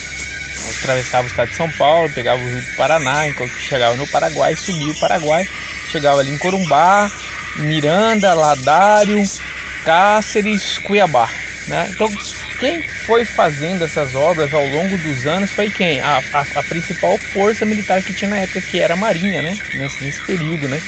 atravessava 0.60 1.24
o 1.24 1.28
estado 1.28 1.50
de 1.50 1.56
São 1.56 1.72
Paulo, 1.72 2.12
pegava 2.12 2.42
o 2.42 2.50
Rio 2.50 2.62
do 2.62 2.70
Paraná, 2.74 3.28
enquanto 3.28 3.58
chegava 3.58 3.96
no 3.96 4.08
Paraguai, 4.08 4.56
subia 4.56 4.92
o 4.92 4.96
Paraguai, 4.96 5.48
chegava 5.84 6.20
ali 6.20 6.32
em 6.32 6.38
Corumbá, 6.38 7.12
Miranda, 7.54 8.34
Ladário, 8.34 9.30
Cáceres, 9.82 10.78
Cuiabá. 10.78 11.30
Né? 11.66 11.88
Então 11.90 12.20
quem 12.58 12.82
foi 12.82 13.24
fazendo 13.26 13.84
essas 13.84 14.14
obras 14.14 14.54
ao 14.54 14.66
longo 14.66 14.98
dos 14.98 15.26
anos 15.26 15.52
foi 15.52 15.70
quem? 15.70 16.00
A, 16.00 16.18
a, 16.32 16.46
a 16.56 16.64
principal 16.64 17.18
força 17.18 17.66
militar 17.66 18.02
que 18.04 18.14
tinha 18.14 18.28
na 18.30 18.40
época, 18.40 18.62
que 18.62 18.80
era 18.80 18.94
a 18.94 18.96
Marinha, 18.96 19.42
né? 19.42 19.60
Nesse, 19.72 20.02
nesse 20.02 20.22
período, 20.22 20.68
né? 20.68 20.82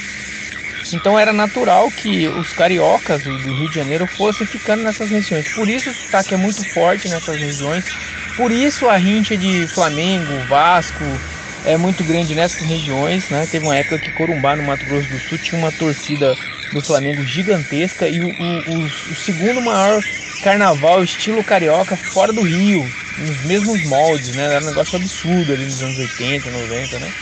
Então 0.91 1.17
era 1.17 1.33
natural 1.33 1.91
que 1.91 2.29
os 2.29 2.53
cariocas 2.53 3.23
do 3.25 3.51
Rio 3.51 3.67
de 3.67 3.75
Janeiro 3.75 4.07
fossem 4.07 4.45
ficando 4.47 4.83
nessas 4.83 5.09
regiões. 5.11 5.47
Por 5.49 5.69
isso 5.69 5.89
o 5.89 5.93
sotaque 5.93 6.33
é 6.33 6.37
muito 6.37 6.63
forte 6.63 7.07
nessas 7.09 7.41
regiões. 7.41 7.91
Por 8.35 8.51
isso 8.51 8.87
a 8.87 8.95
rincha 8.95 9.37
de 9.37 9.67
Flamengo, 9.67 10.43
Vasco 10.45 11.21
é 11.63 11.77
muito 11.77 12.03
grande 12.03 12.35
nessas 12.35 12.67
regiões. 12.67 13.29
Né? 13.29 13.47
Teve 13.47 13.65
uma 13.65 13.75
época 13.75 13.99
que 13.99 14.11
Corumbá, 14.11 14.55
no 14.55 14.63
Mato 14.63 14.85
Grosso 14.85 15.09
do 15.09 15.19
Sul, 15.19 15.37
tinha 15.39 15.57
uma 15.57 15.71
torcida 15.71 16.37
do 16.71 16.81
Flamengo 16.81 17.23
gigantesca 17.23 18.07
e 18.07 18.21
o, 18.21 18.29
o, 18.37 18.85
o 18.85 19.15
segundo 19.15 19.61
maior 19.61 20.03
carnaval 20.39 21.03
estilo 21.03 21.43
carioca 21.43 21.97
fora 21.97 22.31
do 22.31 22.41
Rio, 22.41 22.95
nos 23.15 23.41
mesmos 23.41 23.81
moldes, 23.83 24.33
né? 24.33 24.43
Era 24.53 24.63
um 24.63 24.67
negócio 24.67 24.95
absurdo 24.95 25.53
ali 25.53 25.65
nos 25.65 25.81
anos 25.81 25.97
80, 25.97 26.51
90, 26.51 26.99
né? 26.99 27.13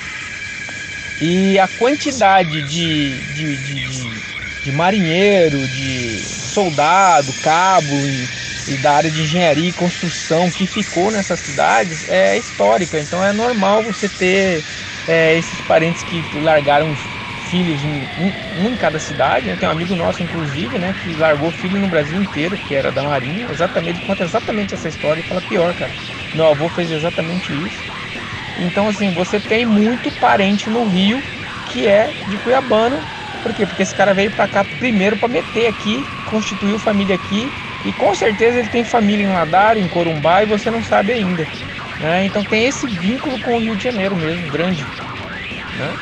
E 1.26 1.58
a 1.58 1.70
quantidade 1.70 2.62
de, 2.62 3.24
de, 3.30 3.58
de, 3.58 3.80
de, 3.80 4.24
de 4.62 4.72
marinheiro, 4.74 5.70
de 5.70 6.36
soldado, 6.42 7.34
cabo 7.34 8.06
e, 8.06 8.30
e, 8.68 8.78
da 8.78 8.92
área 8.94 9.10
de 9.10 9.22
engenharia 9.22 9.70
e 9.70 9.74
construção 9.74 10.52
que 10.52 10.68
ficou 10.68 11.10
nessas 11.12 11.40
cidades 11.40 12.04
é 12.10 12.38
histórica. 12.38 13.00
Então 13.00 13.24
é 13.24 13.32
normal 13.32 13.82
você 13.82 14.10
ter 14.10 14.66
é, 15.08 15.34
esses 15.38 15.62
parentes 15.62 16.04
que 16.04 16.28
largaram 16.34 16.94
filhos, 17.38 17.86
um, 17.86 18.06
um, 18.18 18.34
em 18.70 18.76
cada 18.76 19.00
cidade. 19.00 19.48
Né? 19.48 19.56
Tem 19.56 19.68
um 19.70 19.72
amigo 19.72 19.96
nosso, 19.96 20.24
inclusive, 20.24 20.78
né, 20.78 20.94
que 20.94 21.16
largou 21.16 21.54
filho 21.54 21.80
no 21.80 21.88
Brasil 21.88 22.18
inteiro, 22.18 22.58
que 22.60 22.76
era 22.76 22.92
da 22.92 23.02
Marinha. 23.02 23.48
Exatamente, 23.50 24.02
conta 24.02 24.24
exatamente 24.26 24.74
essa 24.74 24.90
história 24.90 25.22
e 25.22 25.24
fala 25.24 25.42
pior, 25.42 25.74
cara. 25.74 25.96
Meu 26.34 26.48
avô 26.48 26.68
fez 26.70 26.92
exatamente 26.92 27.54
isso. 27.54 27.86
Então, 28.56 28.88
assim, 28.88 29.12
você 29.12 29.40
tem 29.40 29.66
muito 29.66 30.12
parente 30.12 30.70
no 30.70 30.86
Rio 30.86 31.24
que 31.66 31.88
é 31.88 32.14
de 32.26 32.38
Cuiabano. 32.38 33.04
Por 33.42 33.54
quê? 33.54 33.66
Porque 33.66 33.84
esse 33.84 33.96
cara 33.96 34.14
veio 34.14 34.32
para 34.32 34.48
cá 34.48 34.64
primeiro 34.64 35.18
para 35.18 35.28
meter 35.28 35.68
aqui, 35.68 36.08
constituiu 36.26 36.80
família 36.80 37.16
aqui 37.16 37.52
e 37.84 37.92
com 37.92 38.14
certeza 38.16 38.60
ele 38.60 38.70
tem 38.70 38.84
família 38.84 39.24
em 39.24 39.30
Ladar, 39.32 39.78
em 39.78 39.88
Corumbá 39.88 40.44
e 40.44 40.46
você 40.46 40.72
não 40.72 40.82
sabe 40.82 41.14
ainda. 41.14 41.50
Né? 42.00 42.26
Então 42.26 42.44
tem 42.44 42.66
esse 42.66 42.88
vínculo 42.88 43.40
com 43.40 43.56
o 43.56 43.60
Rio 43.60 43.76
de 43.76 43.84
Janeiro 43.84 44.16
mesmo, 44.16 44.50
grande. 44.50 44.88
Né? 45.74 45.98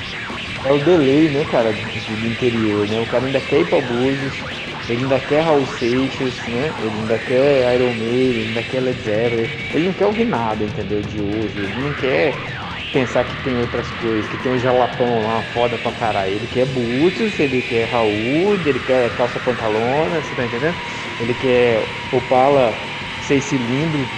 É 0.64 0.72
o 0.72 0.78
delay, 0.78 1.28
né, 1.30 1.44
cara, 1.44 1.74
do, 1.74 2.28
interior, 2.28 2.88
né? 2.88 3.00
O 3.00 3.06
cara 3.08 3.26
ainda 3.26 3.42
quer 3.42 3.62
ir 3.62 3.66
para 3.66 3.82
Búzios, 3.82 4.46
ele 4.90 5.04
ainda 5.04 5.20
quer 5.20 5.42
Raul 5.42 5.66
Seixas, 5.66 6.48
né? 6.48 6.74
Ele 6.78 6.98
ainda 7.02 7.20
quer 7.20 7.74
Iron 7.76 7.94
Maiden, 7.94 8.42
ele 8.42 8.48
ainda 8.48 8.64
quer 8.64 8.82
Led 8.82 9.00
Zeppelin. 9.02 9.50
Ele 9.74 9.86
não 9.86 9.94
quer 9.94 10.06
ouvir 10.08 10.26
nada, 10.26 10.64
entendeu? 10.64 11.04
De 11.04 11.22
hoje. 11.22 11.62
Ele 11.62 11.80
não 11.80 11.94
quer 11.94 12.44
pensar 12.92 13.24
que 13.24 13.36
tem 13.38 13.58
outras 13.58 13.92
coisas, 13.92 14.30
que 14.30 14.38
tem 14.38 14.52
um 14.52 14.58
jalapão 14.58 15.24
lá 15.24 15.42
foda 15.44 15.78
pra 15.78 15.92
caralho. 15.92 16.34
Ele 16.34 16.48
quer 16.48 16.66
Búzios, 16.66 17.40
ele 17.40 17.62
quer 17.62 17.86
Raul, 17.86 18.56
ele 18.56 18.80
quer 18.80 19.10
calça 19.16 19.40
pantalona, 19.40 20.22
você 20.22 20.36
tá 20.36 20.46
entendendo? 20.46 20.76
Ele 21.20 21.34
quer 21.34 21.88
Opala 22.12 22.78
seis 23.20 23.46
cilindros, 23.46 24.10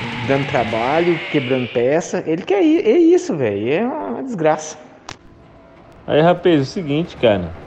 dando 0.00 0.46
trabalho, 0.46 1.20
quebrando 1.28 1.66
peça. 1.68 2.22
Ele 2.26 2.42
quer 2.42 2.62
ir, 2.62 2.86
é 2.86 2.96
isso, 2.96 3.36
velho. 3.36 3.70
É 3.72 3.84
uma 3.84 4.22
desgraça. 4.22 4.78
Aí, 6.06 6.20
rapaz, 6.20 6.56
é 6.56 6.62
o 6.62 6.64
seguinte, 6.64 7.16
cara. 7.16 7.61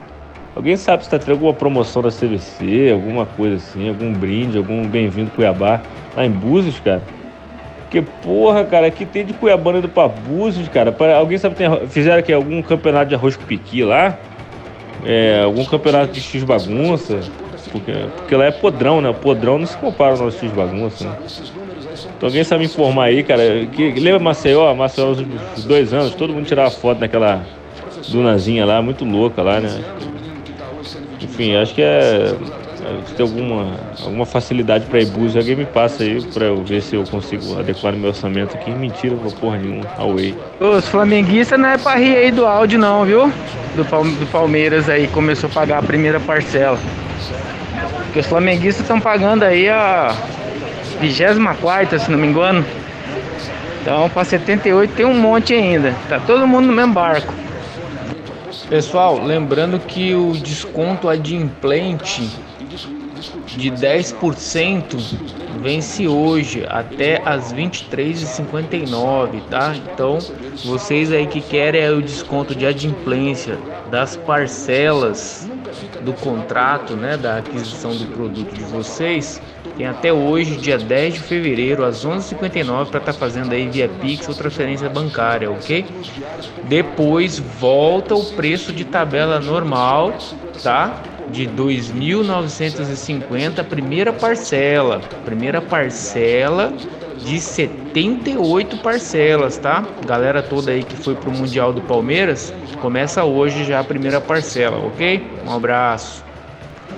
Alguém 0.56 0.74
sabe 0.74 1.04
se 1.04 1.10
tá 1.10 1.18
tendo 1.18 1.32
alguma 1.32 1.52
promoção 1.52 2.00
da 2.00 2.08
CVC, 2.08 2.90
alguma 2.90 3.26
coisa 3.26 3.56
assim, 3.56 3.90
algum 3.90 4.10
brinde, 4.10 4.56
algum 4.56 4.88
bem-vindo 4.88 5.30
Cuiabá 5.32 5.82
lá 6.16 6.24
em 6.24 6.30
Búzios, 6.30 6.80
cara? 6.80 7.02
Porque, 7.82 8.00
porra, 8.22 8.64
cara, 8.64 8.86
aqui 8.86 9.04
tem 9.04 9.26
de 9.26 9.34
Cuiabá 9.34 9.72
indo 9.72 9.86
pra 9.86 10.08
Búzios, 10.08 10.66
cara. 10.68 10.90
Pra, 10.90 11.18
alguém 11.18 11.36
sabe, 11.36 11.56
tem, 11.56 11.68
fizeram 11.88 12.20
aqui 12.20 12.32
algum 12.32 12.62
campeonato 12.62 13.10
de 13.10 13.14
arroz 13.14 13.36
com 13.36 13.44
piqui 13.44 13.84
lá? 13.84 14.16
É, 15.04 15.42
algum 15.44 15.62
campeonato 15.66 16.14
de 16.14 16.22
X 16.22 16.42
bagunça? 16.42 17.20
Porque, 17.70 17.92
porque 18.16 18.34
lá 18.34 18.46
é 18.46 18.50
podrão, 18.50 19.02
né? 19.02 19.12
Podrão 19.12 19.58
não 19.58 19.66
se 19.66 19.76
compara 19.76 20.14
ao 20.14 20.24
nosso 20.24 20.38
X 20.38 20.50
bagunça, 20.52 21.04
né? 21.04 21.16
Então 22.16 22.30
alguém 22.30 22.42
sabe 22.44 22.60
me 22.60 22.66
informar 22.66 23.04
aí, 23.04 23.22
cara. 23.22 23.66
Que, 23.66 23.92
lembra 24.00 24.20
Maceió? 24.20 24.74
Maceió, 24.74 25.10
os 25.54 25.64
dois 25.64 25.92
anos, 25.92 26.14
todo 26.14 26.32
mundo 26.32 26.46
tirava 26.46 26.70
foto 26.70 26.98
naquela 26.98 27.44
dunazinha 28.08 28.64
lá, 28.64 28.80
muito 28.80 29.04
louca 29.04 29.42
lá, 29.42 29.60
né? 29.60 29.84
Enfim, 31.36 31.54
acho 31.54 31.74
que 31.74 31.82
é. 31.82 32.34
Se 33.06 33.14
tem 33.14 33.26
alguma, 33.26 33.74
alguma 34.02 34.24
facilidade 34.24 34.86
para 34.86 35.00
ir 35.00 35.06
bus, 35.06 35.36
alguém 35.36 35.54
me 35.54 35.66
passa 35.66 36.02
aí 36.02 36.22
para 36.32 36.46
eu 36.46 36.64
ver 36.64 36.80
se 36.80 36.96
eu 36.96 37.04
consigo 37.04 37.58
adequar 37.58 37.92
o 37.92 37.96
meu 37.98 38.08
orçamento 38.08 38.56
aqui. 38.56 38.70
Mentira, 38.70 39.14
vou 39.14 39.30
porra 39.32 39.58
nenhuma, 39.58 39.84
away. 39.98 40.34
Os 40.58 40.88
flamenguistas 40.88 41.58
não 41.58 41.68
é 41.68 41.76
pra 41.76 41.96
rir 41.96 42.16
aí 42.16 42.30
do 42.30 42.46
áudio 42.46 42.78
não, 42.78 43.04
viu? 43.04 43.30
Do, 43.74 43.84
do 43.84 44.26
Palmeiras 44.30 44.88
aí, 44.88 45.08
começou 45.08 45.50
a 45.50 45.52
pagar 45.52 45.78
a 45.78 45.82
primeira 45.82 46.18
parcela. 46.18 46.78
Porque 48.04 48.20
os 48.20 48.26
flamenguistas 48.26 48.80
estão 48.80 48.98
pagando 48.98 49.42
aí 49.42 49.68
a 49.68 50.14
24 51.00 51.98
se 51.98 52.10
não 52.10 52.18
me 52.18 52.28
engano. 52.28 52.64
Então 53.82 54.08
para 54.08 54.24
78 54.24 54.94
tem 54.94 55.04
um 55.04 55.20
monte 55.20 55.52
ainda. 55.52 55.94
Tá 56.08 56.18
todo 56.18 56.46
mundo 56.46 56.68
no 56.68 56.72
mesmo 56.72 56.94
barco. 56.94 57.45
Pessoal, 58.68 59.22
lembrando 59.22 59.78
que 59.78 60.12
o 60.12 60.32
desconto 60.32 61.08
adimplente 61.08 62.28
de 63.54 63.70
10% 63.70 65.20
vence 65.60 66.08
hoje 66.08 66.64
até 66.68 67.22
as 67.24 67.52
23h59, 67.52 69.42
tá? 69.48 69.72
Então, 69.76 70.18
vocês 70.64 71.12
aí 71.12 71.28
que 71.28 71.40
querem 71.40 71.88
o 71.90 72.02
desconto 72.02 72.56
de 72.56 72.66
adimplência 72.66 73.56
das 73.84 74.16
parcelas 74.16 75.48
do 76.00 76.12
contrato, 76.12 76.96
né, 76.96 77.16
da 77.16 77.38
aquisição 77.38 77.96
do 77.96 78.06
produto 78.06 78.52
de 78.52 78.64
vocês, 78.64 79.40
tem 79.76 79.86
até 79.86 80.12
hoje, 80.12 80.56
dia 80.56 80.78
10 80.78 81.14
de 81.14 81.20
fevereiro, 81.20 81.84
às 81.84 82.04
11h59, 82.04 82.90
para 82.90 82.98
estar 82.98 83.12
tá 83.12 83.12
fazendo 83.12 83.52
aí 83.52 83.68
via 83.68 83.88
Pix 83.88 84.28
ou 84.28 84.34
transferência 84.34 84.88
bancária, 84.88 85.50
ok? 85.50 85.86
Depois 86.62 87.38
volta 87.38 88.14
o 88.14 88.24
preço 88.24 88.72
de 88.72 88.84
tabela 88.84 89.40
normal, 89.40 90.16
tá? 90.62 91.02
De 91.28 91.46
2.950, 91.46 93.64
primeira 93.64 94.12
parcela. 94.12 95.00
Primeira 95.24 95.60
parcela 95.60 96.72
de 97.16 97.40
78 97.40 98.78
parcelas, 98.78 99.58
tá? 99.58 99.96
Galera 100.04 100.42
toda 100.42 100.70
aí 100.70 100.84
que 100.84 100.96
foi 100.96 101.16
pro 101.16 101.32
Mundial 101.32 101.72
do 101.72 101.82
Palmeiras, 101.82 102.54
começa 102.78 103.24
hoje 103.24 103.64
já 103.64 103.80
a 103.80 103.84
primeira 103.84 104.20
parcela, 104.20 104.78
ok? 104.78 105.40
Um 105.44 105.50
abraço. 105.50 106.25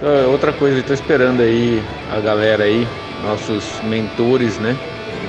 Ah, 0.01 0.29
outra 0.29 0.53
coisa, 0.53 0.79
estou 0.79 0.95
esperando 0.95 1.41
aí 1.43 1.83
a 2.09 2.21
galera 2.21 2.63
aí, 2.65 2.87
nossos 3.21 3.81
mentores, 3.81 4.57
né, 4.57 4.79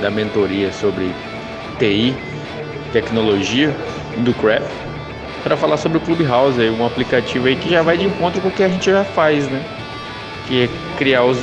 da 0.00 0.12
mentoria 0.12 0.70
sobre 0.70 1.16
TI, 1.76 2.16
tecnologia 2.92 3.76
do 4.16 4.32
Craft, 4.32 4.70
para 5.42 5.56
falar 5.56 5.76
sobre 5.76 5.98
o 5.98 6.00
Clubhouse, 6.00 6.60
um 6.70 6.84
aplicativo 6.84 7.48
aí 7.48 7.56
que 7.56 7.68
já 7.68 7.82
vai 7.82 7.98
de 7.98 8.06
encontro 8.06 8.40
com 8.40 8.46
o 8.46 8.52
que 8.52 8.62
a 8.62 8.68
gente 8.68 8.84
já 8.88 9.04
faz, 9.04 9.48
né, 9.48 9.64
que 10.44 10.62
é 10.62 10.68
criar 10.96 11.24
os, 11.24 11.40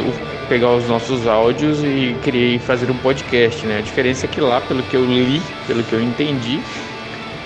pegar 0.48 0.74
os 0.74 0.88
nossos 0.88 1.28
áudios 1.28 1.84
e 1.84 2.16
criar 2.22 2.56
e 2.56 2.60
fazer 2.60 2.90
um 2.90 2.98
podcast, 2.98 3.68
né. 3.68 3.80
A 3.80 3.82
diferença 3.82 4.26
é 4.26 4.30
que 4.30 4.40
lá, 4.40 4.62
pelo 4.62 4.82
que 4.84 4.96
eu 4.96 5.06
li, 5.06 5.42
pelo 5.66 5.84
que 5.84 5.94
eu 5.94 6.00
entendi, 6.02 6.64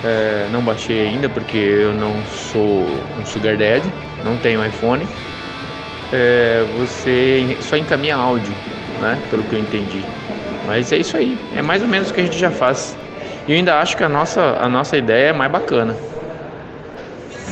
é, 0.03 0.47
não 0.51 0.63
baixei 0.63 1.07
ainda 1.07 1.27
porque 1.27 1.57
eu 1.57 1.91
não 1.91 2.23
sou 2.23 2.85
um 3.17 3.25
sugar 3.25 3.57
daddy, 3.57 3.91
não 4.23 4.37
tenho 4.37 4.63
iPhone 4.63 5.07
é, 6.11 6.63
você 6.77 7.57
só 7.61 7.77
encaminha 7.77 8.15
áudio, 8.15 8.53
né? 8.99 9.17
Pelo 9.29 9.43
que 9.43 9.55
eu 9.55 9.59
entendi. 9.59 10.03
Mas 10.67 10.91
é 10.91 10.97
isso 10.97 11.17
aí, 11.17 11.37
é 11.55 11.61
mais 11.61 11.81
ou 11.81 11.87
menos 11.87 12.09
o 12.09 12.13
que 12.13 12.21
a 12.21 12.23
gente 12.23 12.37
já 12.37 12.51
faz. 12.51 12.97
E 13.47 13.51
eu 13.51 13.57
ainda 13.57 13.79
acho 13.79 13.97
que 13.97 14.03
a 14.03 14.09
nossa, 14.09 14.57
a 14.59 14.69
nossa 14.69 14.95
ideia 14.97 15.29
é 15.29 15.33
mais 15.33 15.51
bacana. 15.51 15.95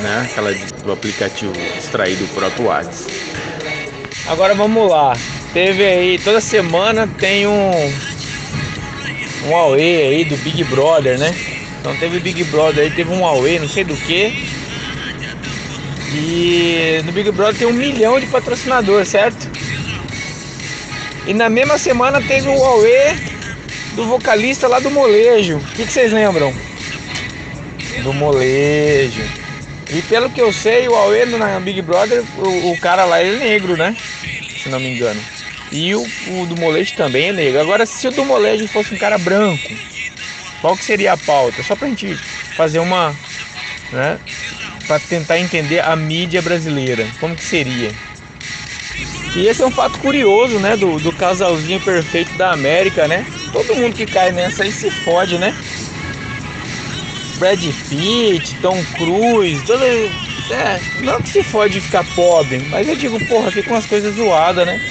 Né? 0.01 0.27
Aquela 0.31 0.53
do 0.83 0.91
aplicativo 0.91 1.53
extraído 1.77 2.25
do 2.25 2.33
próprio 2.33 2.67
WhatsApp. 2.67 3.11
Agora 4.27 4.53
vamos 4.53 4.89
lá. 4.89 5.17
Teve 5.53 5.83
aí, 5.83 6.19
toda 6.19 6.39
semana 6.39 7.07
tem 7.07 7.47
um, 7.47 7.71
um 9.45 9.49
Huawei 9.49 10.07
aí 10.07 10.25
do 10.25 10.37
Big 10.37 10.63
Brother, 10.65 11.17
né? 11.17 11.33
Então 11.79 11.95
teve 11.95 12.19
Big 12.19 12.43
Brother 12.45 12.83
aí, 12.83 12.91
teve 12.91 13.11
um 13.11 13.21
Huawei, 13.21 13.57
não 13.57 13.67
sei 13.67 13.83
do 13.83 13.95
que. 13.95 14.58
E 16.11 17.01
no 17.05 17.11
Big 17.11 17.31
Brother 17.31 17.55
tem 17.55 17.67
um 17.67 17.73
milhão 17.73 18.19
de 18.19 18.25
patrocinadores, 18.27 19.09
certo? 19.09 19.49
E 21.27 21.33
na 21.33 21.49
mesma 21.49 21.77
semana 21.77 22.21
teve 22.21 22.49
o 22.49 22.55
Huawei 22.57 23.15
do 23.93 24.05
vocalista 24.05 24.67
lá 24.67 24.79
do 24.79 24.89
Molejo. 24.89 25.57
O 25.57 25.75
que, 25.75 25.85
vocês 25.85 26.11
lembram? 26.11 26.53
Do 28.01 28.13
Molejo. 28.13 29.23
E 29.91 30.01
pelo 30.03 30.29
que 30.29 30.41
eu 30.41 30.51
sei, 30.51 30.87
o 30.87 30.91
Huawei 30.91 31.25
na 31.25 31.59
Big 31.59 31.81
Brother, 31.81 32.23
o, 32.37 32.71
o 32.71 32.79
cara 32.79 33.05
lá 33.05 33.21
é 33.21 33.37
negro, 33.37 33.77
né? 33.77 33.95
Se 34.63 34.69
não 34.69 34.79
me 34.79 34.95
engano. 34.95 35.21
E 35.71 35.93
o, 35.93 36.01
o 36.01 36.45
do 36.47 36.57
Molejo 36.57 36.95
também 36.95 37.29
é 37.29 37.33
negro. 37.33 37.61
Agora, 37.61 37.85
se 37.85 38.07
o 38.07 38.11
do 38.11 38.25
Molejo 38.25 38.67
fosse 38.67 38.93
um 38.93 38.97
cara 38.97 39.17
branco, 39.17 39.69
qual 40.61 40.75
que 40.75 40.83
seria 40.83 41.13
a 41.13 41.17
pauta? 41.17 41.61
Só 41.61 41.75
pra 41.75 41.87
gente 41.87 42.15
fazer 42.55 42.79
uma, 42.79 43.15
né? 43.91 44.19
Pra 44.89 44.97
tentar 44.97 45.37
entender 45.37 45.81
a 45.85 45.95
mídia 45.95 46.41
brasileira. 46.41 47.07
Como 47.19 47.35
que 47.35 47.43
seria? 47.43 47.91
E 49.35 49.45
esse 49.45 49.61
é 49.61 49.67
um 49.67 49.69
fato 49.69 49.99
curioso, 49.99 50.57
né? 50.57 50.75
Do, 50.75 50.97
do 50.97 51.13
casalzinho 51.13 51.79
perfeito 51.79 52.35
da 52.39 52.53
América, 52.53 53.07
né? 53.07 53.23
Todo 53.53 53.75
mundo 53.75 53.95
que 53.95 54.07
cai 54.07 54.31
nessa 54.31 54.63
aí 54.63 54.71
se 54.71 54.89
fode, 54.89 55.37
né? 55.37 55.53
Brad 57.37 57.63
Pitt, 57.87 58.55
Tom 58.63 58.83
Cruise, 58.97 59.63
todo. 59.63 59.83
É, 59.83 60.79
não 61.03 61.21
que 61.21 61.29
se 61.29 61.43
fode 61.43 61.79
ficar 61.79 62.03
pobre, 62.15 62.57
mas 62.71 62.87
eu 62.87 62.95
digo, 62.95 63.23
porra, 63.27 63.51
fica 63.51 63.69
umas 63.69 63.85
coisas 63.85 64.15
zoadas, 64.15 64.65
né? 64.65 64.81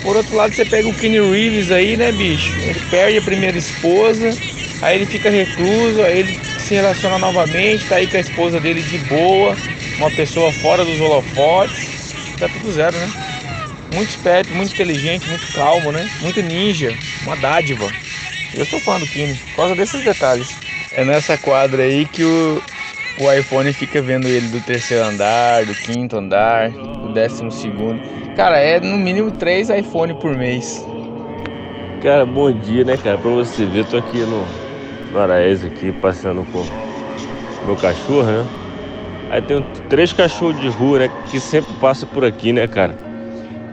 Por 0.00 0.16
outro 0.16 0.36
lado, 0.36 0.54
você 0.54 0.64
pega 0.64 0.86
o 0.86 0.94
Kenny 0.94 1.20
Reeves 1.20 1.72
aí, 1.72 1.96
né, 1.96 2.12
bicho? 2.12 2.52
Ele 2.60 2.80
perde 2.88 3.18
a 3.18 3.22
primeira 3.22 3.58
esposa, 3.58 4.30
aí 4.80 4.94
ele 4.94 5.06
fica 5.06 5.28
recluso, 5.28 6.00
aí 6.02 6.20
ele 6.20 6.38
se 6.70 6.76
relaciona 6.76 7.18
novamente, 7.18 7.84
tá 7.88 7.96
aí 7.96 8.06
com 8.06 8.16
a 8.16 8.20
esposa 8.20 8.60
dele 8.60 8.80
de 8.80 8.96
boa, 8.96 9.56
uma 9.98 10.08
pessoa 10.08 10.52
fora 10.52 10.84
dos 10.84 11.00
holofotes, 11.00 12.14
tá 12.38 12.48
tudo 12.48 12.70
zero, 12.70 12.96
né? 12.96 13.12
Muito 13.92 14.10
esperto, 14.10 14.54
muito 14.54 14.72
inteligente, 14.72 15.28
muito 15.28 15.48
calmo, 15.48 15.90
né? 15.90 16.08
Muito 16.20 16.40
ninja, 16.40 16.94
uma 17.24 17.34
dádiva. 17.34 17.92
Eu 18.54 18.64
sou 18.64 18.78
fã 18.78 19.00
do 19.00 19.06
Kenny, 19.08 19.34
por 19.34 19.56
causa 19.56 19.74
desses 19.74 20.00
detalhes. 20.04 20.60
É 20.92 21.04
nessa 21.04 21.36
quadra 21.36 21.82
aí 21.82 22.06
que 22.06 22.22
o, 22.22 22.62
o 23.18 23.32
iPhone 23.32 23.72
fica 23.72 24.00
vendo 24.00 24.28
ele 24.28 24.46
do 24.46 24.60
terceiro 24.60 25.02
andar, 25.02 25.64
do 25.64 25.74
quinto 25.74 26.18
andar, 26.18 26.70
do 26.70 27.12
décimo 27.12 27.50
segundo. 27.50 28.00
Cara, 28.36 28.60
é 28.60 28.78
no 28.78 28.96
mínimo 28.96 29.32
três 29.32 29.70
iPhone 29.70 30.14
por 30.14 30.36
mês. 30.36 30.86
Cara, 32.00 32.24
bom 32.24 32.52
dia, 32.52 32.84
né, 32.84 32.96
cara? 32.96 33.18
Pra 33.18 33.30
você 33.32 33.66
ver, 33.66 33.86
tô 33.86 33.96
aqui 33.96 34.18
no, 34.18 34.59
no 35.12 35.18
Araés 35.18 35.64
aqui, 35.64 35.92
passeando 35.92 36.44
com 36.44 36.64
meu 37.66 37.76
cachorro, 37.76 38.24
né? 38.24 38.46
Aí 39.30 39.40
tem 39.42 39.62
três 39.88 40.12
cachorros 40.12 40.60
de 40.60 40.68
rua, 40.68 41.00
né? 41.00 41.10
Que 41.30 41.38
sempre 41.38 41.72
passa 41.80 42.06
por 42.06 42.24
aqui, 42.24 42.52
né, 42.52 42.66
cara? 42.66 42.94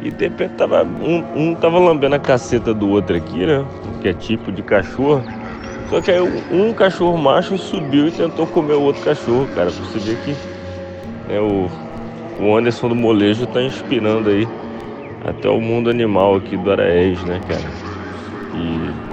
E 0.01 0.11
de 0.11 0.25
repente 0.25 0.51
tava, 0.51 0.83
um, 0.83 1.23
um 1.35 1.55
tava 1.55 1.79
lambendo 1.79 2.15
a 2.15 2.19
caceta 2.19 2.73
do 2.73 2.89
outro 2.89 3.15
aqui, 3.15 3.45
né? 3.45 3.65
Que 4.01 4.09
é 4.09 4.13
tipo 4.13 4.51
de 4.51 4.61
cachorro. 4.61 5.23
Só 5.89 6.01
que 6.01 6.11
aí 6.11 6.19
um 6.19 6.73
cachorro 6.73 7.17
macho 7.17 7.57
subiu 7.57 8.07
e 8.07 8.11
tentou 8.11 8.45
comer 8.45 8.73
o 8.73 8.81
outro 8.81 9.01
cachorro, 9.03 9.47
cara. 9.55 9.71
Você 9.71 9.97
ver 9.99 10.17
que 10.17 10.31
né, 11.27 11.39
o, 11.39 11.69
o 12.39 12.55
Anderson 12.55 12.89
do 12.89 12.95
Molejo 12.95 13.47
tá 13.47 13.61
inspirando 13.63 14.29
aí 14.29 14.47
até 15.25 15.49
o 15.49 15.59
mundo 15.59 15.89
animal 15.89 16.35
aqui 16.35 16.55
do 16.55 16.71
Araés, 16.71 17.23
né, 17.23 17.39
cara? 17.47 17.63
E 18.53 19.06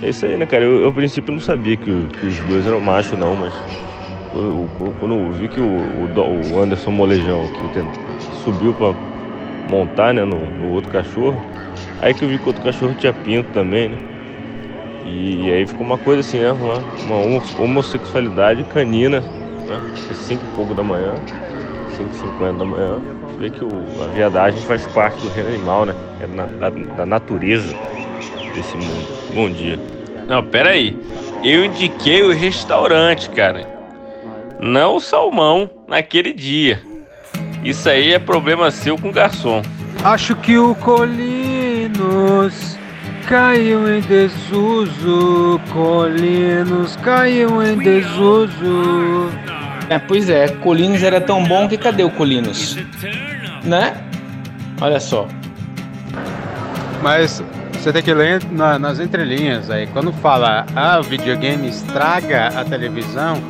é 0.00 0.08
isso 0.10 0.24
aí, 0.26 0.36
né, 0.36 0.46
cara? 0.46 0.64
Eu, 0.64 0.82
eu 0.82 0.88
a 0.88 0.92
princípio 0.94 1.32
não 1.32 1.40
sabia 1.40 1.76
que, 1.78 2.08
que 2.10 2.26
os 2.26 2.42
dois 2.42 2.66
eram 2.66 2.80
machos, 2.80 3.18
não, 3.18 3.36
mas 3.36 3.64
eu- 4.32 4.72
eu- 4.80 4.94
quando 4.96 5.14
eu 5.14 5.32
vi 5.32 5.48
que 5.48 5.60
o, 5.60 5.66
o 5.66 6.06
o 6.54 6.60
Anderson 6.60 6.92
Molejão 6.92 7.50
subiu 8.30 8.74
pra 8.74 8.94
montar, 9.70 10.14
né, 10.14 10.24
no, 10.24 10.50
no 10.54 10.66
outro 10.66 10.90
cachorro, 10.92 11.44
aí 11.98 12.14
que 12.14 12.24
eu 12.24 12.28
vi 12.28 12.38
que 12.40 12.46
o 12.46 12.48
outro 12.50 12.62
cachorro 12.62 12.94
tinha 12.94 13.14
pinto 13.14 13.50
também, 13.50 13.88
né? 13.90 14.00
E, 15.02 15.50
aí 15.52 15.66
ficou 15.66 15.86
uma 15.86 15.98
coisa 15.98 16.20
assim, 16.20 16.38
né? 16.40 16.52
Uma, 16.52 16.90
uma 16.98 17.16
homo- 17.18 17.40
homossexualidade 17.56 18.64
canina, 18.64 19.30
né? 19.66 19.82
É 20.06 20.14
5 20.14 20.44
e 20.44 20.48
pouco 20.48 20.74
da 20.74 20.82
manhã, 20.84 21.24
5 21.86 22.14
e 22.14 22.16
50 22.18 22.58
da 22.58 22.64
manhã. 22.66 23.02
Vê 23.36 23.50
que 23.50 23.60
a 23.64 24.08
viadagem 24.08 24.62
faz 24.62 24.86
parte 24.88 25.20
do 25.22 25.28
reino 25.28 25.48
animal, 25.50 25.86
né? 25.86 25.96
É 26.18 26.26
na- 26.26 26.46
da, 26.48 26.70
da 26.70 27.06
natureza 27.06 27.78
desse 28.60 28.76
mundo. 28.76 29.06
Bom 29.34 29.50
dia. 29.50 29.78
Não, 30.28 30.44
pera 30.44 30.70
aí. 30.70 30.96
Eu 31.42 31.64
indiquei 31.64 32.22
o 32.22 32.32
restaurante, 32.32 33.30
cara. 33.30 33.66
Não 34.60 34.96
o 34.96 35.00
salmão 35.00 35.70
naquele 35.88 36.32
dia. 36.32 36.82
Isso 37.64 37.88
aí 37.88 38.12
é 38.12 38.18
problema 38.18 38.70
seu 38.70 38.98
com 38.98 39.08
o 39.08 39.12
garçom. 39.12 39.62
Acho 40.04 40.36
que 40.36 40.58
o 40.58 40.74
Colinos 40.76 42.78
caiu 43.26 43.88
em 43.88 44.00
desuso. 44.02 45.60
Colinos 45.72 46.96
caiu 46.96 47.62
em 47.62 47.78
desuso. 47.78 49.30
É, 49.88 49.98
pois 49.98 50.30
é, 50.30 50.48
Colinos 50.48 51.02
era 51.02 51.20
tão 51.20 51.42
bom 51.44 51.66
que 51.66 51.76
cadê 51.76 52.04
o 52.04 52.10
Colinos? 52.10 52.76
Né? 53.64 53.96
Olha 54.80 55.00
só. 55.00 55.26
Mas 57.02 57.42
você 57.80 57.92
tem 57.92 58.02
que 58.02 58.12
ler 58.12 58.42
na- 58.50 58.78
nas 58.78 59.00
entrelinhas 59.00 59.70
aí. 59.70 59.86
Quando 59.86 60.12
fala, 60.12 60.66
ah, 60.76 60.98
o 61.00 61.02
videogame 61.02 61.68
estraga 61.68 62.48
a 62.48 62.64
televisão, 62.64 63.42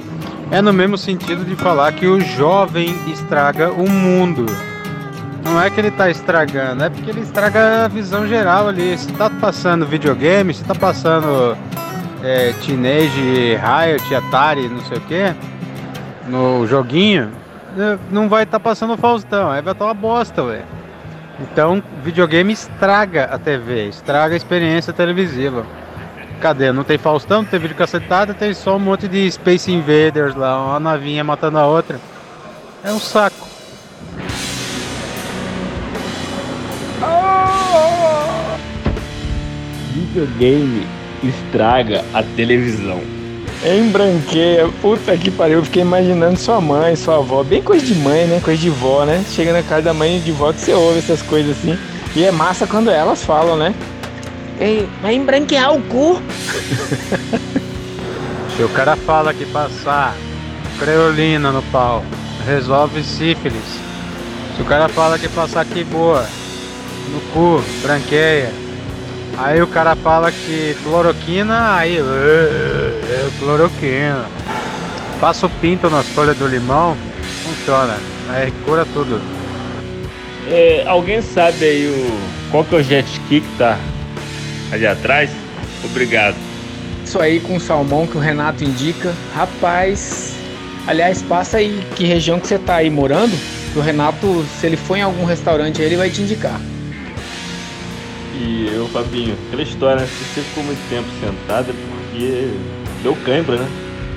é 0.51 0.62
no 0.62 0.72
mesmo 0.72 0.97
sentido 0.97 1.45
de 1.45 1.57
falar 1.57 1.93
que 1.93 2.07
o 2.07 2.20
jovem 2.20 2.97
estraga 3.09 3.70
o 3.72 3.89
mundo. 3.89 4.47
Não 5.45 5.61
é 5.61 5.68
que 5.70 5.81
ele 5.81 5.91
tá 5.91 6.09
estragando, 6.11 6.85
é 6.85 6.91
porque 6.91 7.11
ele 7.11 7.20
estraga 7.20 7.85
a 7.85 7.89
visão 7.89 8.26
geral 8.28 8.68
ali. 8.68 8.97
Se 8.97 9.11
tá 9.12 9.28
passando 9.31 9.87
videogame, 9.87 10.53
se 10.55 10.62
tá 10.64 10.74
passando 10.74 11.57
é, 12.22 12.53
Teenage, 12.64 13.57
Riot, 13.57 14.14
Atari, 14.14 14.68
não 14.68 14.81
sei 14.81 14.99
o 14.99 15.01
que, 15.01 15.35
no 16.28 16.66
joguinho, 16.66 17.31
né, 17.74 17.99
não 18.11 18.28
vai 18.28 18.43
estar 18.43 18.61
passando 18.61 18.93
o 18.93 18.97
Faustão, 18.97 19.51
aí 19.51 19.62
vai 19.62 19.72
estar 19.72 19.87
uma 19.87 19.95
bosta, 19.95 20.43
velho. 20.45 20.64
Então, 21.41 21.82
videogame 22.05 22.53
estraga 22.53 23.24
a 23.24 23.38
TV, 23.38 23.88
estraga 23.88 24.34
a 24.34 24.36
experiência 24.36 24.93
televisiva. 24.93 25.64
Cadê? 26.41 26.70
Não 26.72 26.84
tem 26.84 26.99
Faustão, 26.99 27.43
não 27.43 27.49
tem 27.49 27.59
vídeo 27.59 27.76
cacetada, 27.76 28.34
tem 28.34 28.53
só 28.53 28.76
um 28.76 28.78
monte 28.78 29.09
de 29.09 29.30
Space 29.30 29.70
Invaders 29.70 30.34
lá, 30.34 30.62
uma 30.62 30.80
navinha 30.80 31.24
matando 31.24 31.59
a 31.59 31.66
outra. 31.66 31.99
É 32.84 32.93
um 32.93 32.99
saco. 32.99 33.49
Videogame 39.93 40.86
estraga 41.22 42.05
a 42.14 42.22
televisão. 42.22 43.20
Embranqueia, 43.62 44.70
puta 44.80 45.14
que 45.18 45.30
pariu, 45.30 45.58
eu 45.58 45.64
fiquei 45.64 45.82
imaginando 45.82 46.38
sua 46.38 46.62
mãe, 46.62 46.96
sua 46.96 47.16
avó, 47.16 47.42
bem 47.42 47.61
coisa 47.61 47.84
de 47.84 47.94
mãe, 47.94 48.26
né? 48.26 48.40
Coisa 48.42 48.58
de 48.58 48.70
vó, 48.70 49.04
né? 49.04 49.22
Chega 49.28 49.52
na 49.52 49.62
casa 49.62 49.82
da 49.82 49.92
mãe 49.92 50.16
e 50.16 50.20
de 50.20 50.32
vó 50.32 50.50
que 50.50 50.61
você 50.61 50.72
ouve 50.72 50.98
essas 50.98 51.20
coisas 51.20 51.58
assim. 51.58 51.78
E 52.16 52.24
é 52.24 52.30
massa 52.30 52.66
quando 52.66 52.90
elas 52.90 53.22
falam, 53.22 53.58
né? 53.58 53.74
Ei, 54.58 54.88
vai 55.02 55.14
embranquear 55.14 55.74
o 55.74 55.82
cu. 55.82 56.22
Se 58.56 58.62
o 58.62 58.68
cara 58.70 58.96
fala 58.96 59.34
que 59.34 59.44
passar 59.44 60.16
creolina 60.78 61.52
no 61.52 61.62
pau 61.64 62.02
resolve 62.46 63.02
sífilis. 63.02 63.78
Se 64.56 64.62
o 64.62 64.64
cara 64.64 64.88
fala 64.88 65.18
que 65.18 65.28
passar 65.28 65.66
que 65.66 65.84
boa 65.84 66.26
no 67.11 67.20
cu, 67.32 67.62
branqueia. 67.82 68.50
Aí 69.43 69.62
o 69.62 69.66
cara 69.66 69.97
fala 69.97 70.30
que 70.30 70.76
cloroquina, 70.82 71.76
aí 71.76 71.97
é, 71.97 72.01
é 72.01 73.30
cloroquina. 73.38 74.26
Passa 75.18 75.47
o 75.47 75.51
pinto 75.51 75.88
nas 75.88 76.07
folhas 76.09 76.36
do 76.36 76.47
limão, 76.47 76.95
funciona. 77.43 77.97
Aí 78.28 78.53
cura 78.66 78.84
tudo. 78.84 79.18
É, 80.47 80.84
alguém 80.86 81.22
sabe 81.22 81.64
aí 81.64 81.86
o 81.86 82.51
qual 82.51 82.64
que 82.64 82.74
é 82.74 82.78
o 82.78 82.82
jet 82.82 83.07
ski 83.11 83.41
que 83.41 83.57
tá 83.57 83.78
ali 84.70 84.86
atrás? 84.86 85.30
Obrigado. 85.84 86.36
Isso 87.03 87.18
aí 87.18 87.41
com 87.41 87.59
salmão 87.59 88.07
que 88.07 88.18
o 88.18 88.20
Renato 88.20 88.62
indica. 88.62 89.14
Rapaz, 89.34 90.34
aliás, 90.86 91.22
passa 91.22 91.59
aí 91.59 91.82
que 91.97 92.05
região 92.05 92.38
que 92.38 92.47
você 92.47 92.59
tá 92.59 92.76
aí 92.76 92.91
morando. 92.91 93.34
que 93.72 93.78
O 93.78 93.82
Renato, 93.82 94.45
se 94.61 94.66
ele 94.66 94.76
for 94.76 94.97
em 94.97 95.03
algum 95.03 95.24
restaurante 95.24 95.80
aí, 95.80 95.86
ele 95.86 95.97
vai 95.97 96.11
te 96.11 96.20
indicar. 96.20 96.61
E 98.41 98.70
eu, 98.72 98.88
Fabinho, 98.88 99.36
aquela 99.47 99.62
história, 99.62 100.01
né? 100.01 100.07
Se 100.07 100.24
você 100.24 100.41
ficou 100.41 100.64
muito 100.64 100.80
tempo 100.88 101.07
sentado 101.20 101.70
é 101.70 101.74
porque 101.74 102.49
deu 103.03 103.14
cãibra, 103.16 103.59
né? 103.59 103.68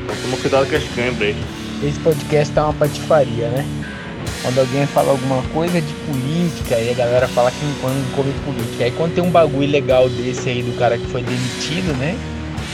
Então 0.03 0.15
toma 0.21 0.37
cuidado 0.37 0.69
com 0.69 0.75
as 0.75 0.83
câimbras 0.95 1.29
aí. 1.29 1.35
Esse 1.83 1.99
podcast 1.99 2.53
tá 2.53 2.63
uma 2.63 2.73
patifaria, 2.73 3.49
né? 3.49 3.65
quando 4.43 4.59
alguém 4.59 4.85
fala 4.87 5.11
alguma 5.11 5.41
coisa 5.53 5.81
de 5.81 5.93
política, 6.05 6.75
aí 6.75 6.89
a 6.89 6.93
galera 6.93 7.27
fala 7.29 7.49
que 7.49 7.65
não 7.65 7.73
come 8.13 8.33
política. 8.45 8.83
Aí 8.83 8.91
quando 8.91 9.15
tem 9.15 9.23
um 9.23 9.29
bagulho 9.29 9.69
legal 9.69 10.09
desse 10.09 10.49
aí 10.49 10.61
do 10.61 10.77
cara 10.77 10.97
que 10.97 11.05
foi 11.07 11.23
demitido, 11.23 11.97
né? 11.97 12.17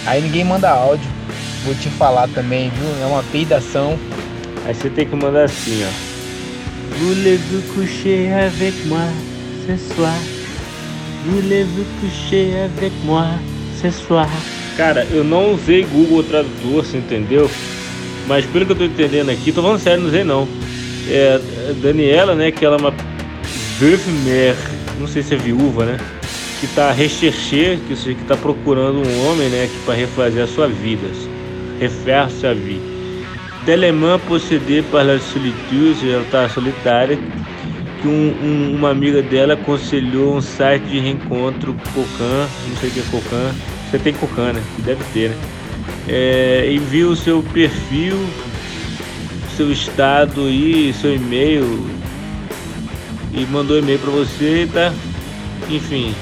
Aí 0.06 0.22
ninguém 0.22 0.43
manda 0.43 0.70
áudio. 0.70 1.08
Vou 1.64 1.76
te 1.76 1.89
falar 1.89 2.28
também, 2.30 2.72
viu? 2.72 3.04
É 3.04 3.06
uma 3.06 3.24
peidação. 3.32 4.00
Aí 4.66 4.74
você 4.74 4.89
tem 4.89 5.06
que 5.06 5.16
mandar 5.16 5.43
assim, 5.43 5.84
ó. 5.86 6.10
Voulez-vous 6.97 7.64
coucher 7.76 8.34
avec 8.34 8.74
moi 8.88 9.08
ce 9.66 9.78
soir? 9.93 10.39
Voulez-vous 11.26 11.86
coucher 11.99 12.53
avec 12.63 12.93
moi 13.03 13.26
ce 13.82 13.91
soir? 13.91 14.30
Cara, 14.78 15.05
eu 15.11 15.24
não 15.24 15.53
usei 15.53 15.84
Google 15.84 16.24
Tradutor, 16.24 16.86
você 16.86 16.97
entendeu? 16.97 17.49
Mas 18.28 18.45
pelo 18.45 18.65
que 18.65 18.72
eu 18.72 18.76
tô 18.78 18.84
entendendo 18.86 19.30
aqui, 19.30 19.51
tô 19.51 19.61
falando 19.61 19.80
sério, 19.80 20.01
não 20.01 20.07
usei 20.07 20.24
não. 20.24 20.47
É, 21.09 21.39
a 21.70 21.74
Daniela, 21.82 22.36
né, 22.36 22.51
que 22.51 22.63
ela 22.63 22.78
é 22.78 22.80
uma 22.80 22.93
mère, 24.24 24.57
não 24.99 25.07
sei 25.07 25.22
se 25.22 25.34
é 25.34 25.38
viúva, 25.38 25.86
né? 25.86 25.97
Que 26.61 26.67
tá 26.67 26.91
recherché, 26.91 27.78
que 27.88 27.95
que 27.95 28.24
tá 28.26 28.38
procurando 28.38 28.99
um 29.05 29.28
homem, 29.28 29.49
né, 29.49 29.67
que 29.72 29.86
para 29.86 29.95
refazer 29.95 30.43
a 30.43 30.47
sua 30.47 30.67
vida, 30.67 31.07
refaire 31.80 32.30
sa 32.32 32.53
vie. 32.53 32.80
Tellement 33.65 34.20
possédé 34.20 34.82
par 34.89 35.05
la 35.05 35.20
solitude, 35.20 36.09
ela 36.09 36.24
tá 36.32 36.47
solitária, 36.47 37.20
que 38.02 38.08
um- 38.08 38.36
um- 38.41 38.76
uma 38.76 38.89
amiga 38.89 39.22
dela 39.22 39.54
aconselhou 39.54 40.36
um 40.38 40.41
site 40.41 40.84
de 40.84 41.00
reencontro 41.00 41.74
Cocan, 41.93 42.47
não 42.68 42.78
sei 42.80 42.89
o 42.89 42.91
que 42.93 43.00
é 43.00 43.04
Cocan, 43.12 43.52
você 43.89 44.00
tem 44.00 44.14
Cocan, 44.14 44.54
né? 44.54 44.64
Deve 44.80 45.04
ter, 45.14 45.30
né? 45.30 45.38
É, 46.08 46.68
e 46.72 46.78
viu 46.80 47.12
o 47.12 47.16
seu 47.16 47.43
perfil, 47.43 48.18
seu 49.56 49.72
estado 49.72 50.41
aí, 50.41 50.93
seu 50.93 51.14
e-mail 51.16 51.86
e 53.34 53.45
mandou 53.45 53.78
e-mail 53.78 54.00
pra 54.00 54.12
você, 54.12 54.68
tá? 54.74 54.93
Enfim. 55.70 56.14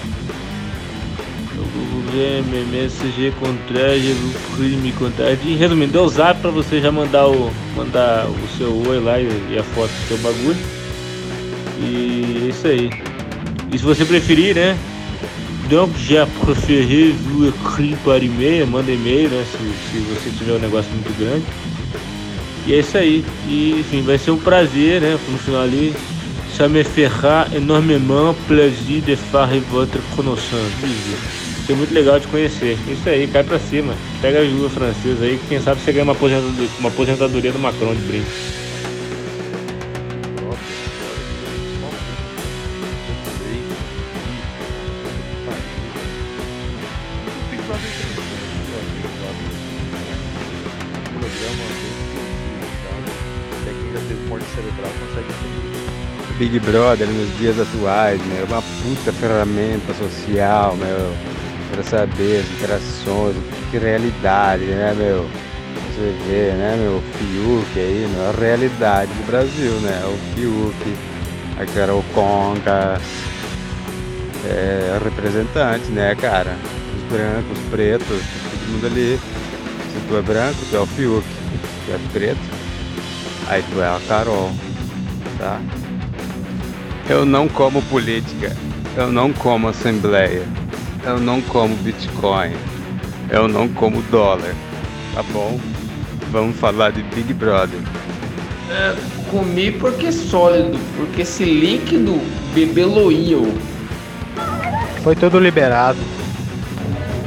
Eu 1.55 1.63
vou 1.63 2.01
ver 2.11 2.43
meu 2.43 2.65
mensagem 2.67 3.31
contrário, 3.39 4.09
eu 4.09 4.15
vou 4.15 4.67
me 4.79 4.91
contar. 4.93 5.31
E, 5.45 5.55
Resumindo, 5.55 5.93
deu 5.93 6.07
zap 6.09 6.41
pra 6.41 6.51
você 6.51 6.81
já 6.81 6.91
mandar 6.91 7.27
o, 7.27 7.51
mandar 7.75 8.27
o 8.27 8.57
seu 8.57 8.73
oi 8.87 8.99
lá 8.99 9.19
e, 9.19 9.27
e 9.51 9.57
a 9.57 9.63
foto 9.63 9.89
do 9.89 10.07
seu 10.07 10.17
bagulho. 10.17 10.76
E 11.79 12.45
é 12.45 12.49
isso 12.49 12.67
aí. 12.67 12.89
E 13.71 13.77
se 13.77 13.83
você 13.83 14.05
preferir, 14.05 14.55
né? 14.55 14.77
Donc, 15.69 15.91
já 15.99 16.25
préféré 16.25 17.11
vous 17.11 17.49
écrire 17.49 17.97
par 18.05 18.23
e-mail, 18.23 18.65
manda 18.67 18.89
e-mail, 18.89 19.29
né? 19.29 19.45
Se, 19.51 19.57
se 19.91 19.99
você 20.05 20.29
tiver 20.37 20.53
um 20.53 20.59
negócio 20.59 20.89
muito 20.91 21.13
grande. 21.19 21.43
E 22.65 22.73
é 22.73 22.79
isso 22.79 22.97
aí. 22.97 23.25
E, 23.47 23.75
enfim, 23.79 24.01
vai 24.01 24.17
ser 24.17 24.31
um 24.31 24.37
prazer, 24.37 25.01
né? 25.01 25.19
No 25.29 25.37
final 25.37 25.61
ali. 25.61 25.93
Ça 26.57 26.67
me 26.67 26.83
fera 26.83 27.47
énormément 27.53 28.33
plaisir 28.47 29.01
de 29.01 29.15
faire 29.15 29.59
votre 29.69 29.99
connaissance. 30.15 30.71
Vai 30.81 30.89
ser 31.67 31.75
muito 31.75 31.93
legal 31.93 32.19
de 32.19 32.27
conhecer. 32.27 32.77
Isso 32.89 33.07
aí, 33.07 33.27
cai 33.27 33.43
pra 33.43 33.59
cima. 33.59 33.93
Pega 34.21 34.39
a 34.39 34.41
ajuda 34.41 34.69
francesa 34.69 35.25
aí, 35.25 35.37
que 35.37 35.47
quem 35.49 35.61
sabe 35.61 35.81
você 35.81 35.91
ganha 35.91 36.05
uma 36.05 36.13
aposentadoria, 36.13 36.69
uma 36.79 36.89
aposentadoria 36.89 37.51
do 37.51 37.59
Macron 37.59 37.93
de 37.93 38.01
brinde. 38.01 38.25
Big 56.47 56.59
Brother 56.61 57.09
nos 57.09 57.37
dias 57.37 57.59
atuais, 57.59 58.25
meu, 58.25 58.43
é 58.43 58.43
uma 58.45 58.61
puta 58.61 59.11
ferramenta 59.11 59.93
social, 59.95 60.77
meu, 60.77 61.13
para 61.69 61.83
saber 61.83 62.39
as 62.39 62.51
interações, 62.51 63.35
que 63.69 63.77
realidade, 63.77 64.63
né, 64.63 64.95
meu? 64.97 65.25
Você 65.91 66.15
vê, 66.25 66.53
né, 66.53 66.77
meu, 66.79 66.99
o 66.99 67.03
Fiuk 67.17 67.77
aí, 67.77 68.09
meu, 68.09 68.29
a 68.29 68.31
realidade 68.31 69.11
do 69.11 69.27
Brasil, 69.27 69.73
né? 69.81 70.01
O 70.05 70.35
Fiuk, 70.35 70.95
a 71.59 71.65
Carol 71.65 72.01
Conga, 72.13 72.97
é, 74.45 74.99
representante, 75.03 75.91
né, 75.91 76.15
cara? 76.15 76.55
Os 76.95 77.03
brancos, 77.11 77.57
os 77.57 77.69
pretos, 77.69 78.07
todo 78.07 78.71
mundo 78.71 78.87
ali. 78.87 79.19
Se 79.91 80.07
tu 80.07 80.15
é 80.15 80.21
branco, 80.21 80.59
tu 80.69 80.77
é 80.77 80.79
o 80.79 80.85
Fiuk. 80.85 81.27
Se 81.27 81.85
tu 81.87 81.91
é 81.91 81.99
preto, 82.13 82.39
aí 83.49 83.61
tu 83.69 83.81
é 83.81 83.87
a 83.87 83.99
Carol, 84.07 84.49
tá? 85.37 85.59
Eu 87.09 87.25
não 87.25 87.47
como 87.47 87.81
política, 87.83 88.53
eu 88.97 89.09
não 89.09 89.31
como 89.31 89.69
assembleia, 89.69 90.43
eu 91.05 91.17
não 91.17 91.41
como 91.41 91.73
Bitcoin, 91.77 92.51
eu 93.29 93.47
não 93.47 93.69
como 93.69 94.01
dólar, 94.11 94.53
tá 95.13 95.23
bom? 95.31 95.57
Vamos 96.33 96.57
falar 96.57 96.91
de 96.91 97.03
Big 97.03 97.33
Brother. 97.33 97.79
É, 98.69 98.93
comi 99.31 99.71
porque 99.71 100.07
é 100.07 100.11
sólido, 100.11 100.77
porque 100.97 101.21
esse 101.21 101.45
líquido 101.45 102.19
bebeloio. 102.53 103.57
Foi 105.01 105.15
tudo 105.15 105.39
liberado. 105.39 105.99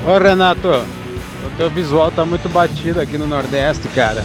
Ô 0.07 0.19
Renato, 0.19 0.69
o 0.69 1.57
teu 1.57 1.71
visual 1.71 2.11
tá 2.11 2.27
muito 2.27 2.51
batido 2.51 3.01
aqui 3.01 3.17
no 3.17 3.27
Nordeste, 3.27 3.89
cara. 3.95 4.23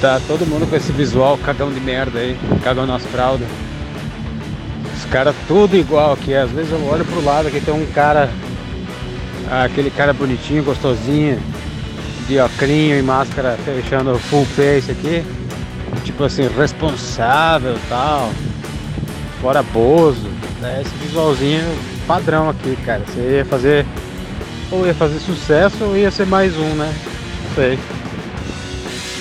Tá 0.00 0.20
todo 0.26 0.44
mundo 0.44 0.68
com 0.68 0.74
esse 0.74 0.90
visual 0.90 1.38
cagão 1.38 1.72
de 1.72 1.78
merda 1.78 2.18
aí, 2.18 2.36
cagão 2.64 2.86
nas 2.86 3.06
fraldas. 3.06 3.46
Os 5.10 5.12
caras 5.12 5.34
tudo 5.48 5.76
igual 5.76 6.12
aqui. 6.12 6.32
Às 6.32 6.52
vezes 6.52 6.70
eu 6.70 6.86
olho 6.86 7.04
pro 7.04 7.24
lado 7.24 7.48
aqui 7.48 7.60
tem 7.60 7.74
um 7.74 7.84
cara. 7.86 8.30
Aquele 9.50 9.90
cara 9.90 10.12
bonitinho, 10.12 10.62
gostosinho, 10.62 11.42
de 12.28 12.38
ocrinho 12.38 12.96
e 12.96 13.02
máscara 13.02 13.58
fechando 13.64 14.16
full 14.16 14.44
face 14.44 14.92
aqui. 14.92 15.24
Tipo 16.04 16.22
assim, 16.22 16.48
responsável 16.56 17.76
tal. 17.88 18.30
Fora 19.42 19.64
Bozo. 19.64 20.28
né? 20.60 20.80
Esse 20.80 20.94
visualzinho 21.04 21.64
padrão 22.06 22.48
aqui, 22.48 22.78
cara. 22.86 23.02
Você 23.08 23.38
ia 23.38 23.44
fazer. 23.44 23.84
Ou 24.70 24.86
ia 24.86 24.94
fazer 24.94 25.18
sucesso 25.18 25.82
ou 25.86 25.96
ia 25.96 26.12
ser 26.12 26.26
mais 26.26 26.56
um, 26.56 26.74
né? 26.76 26.94
Não 27.48 27.54
sei. 27.56 27.76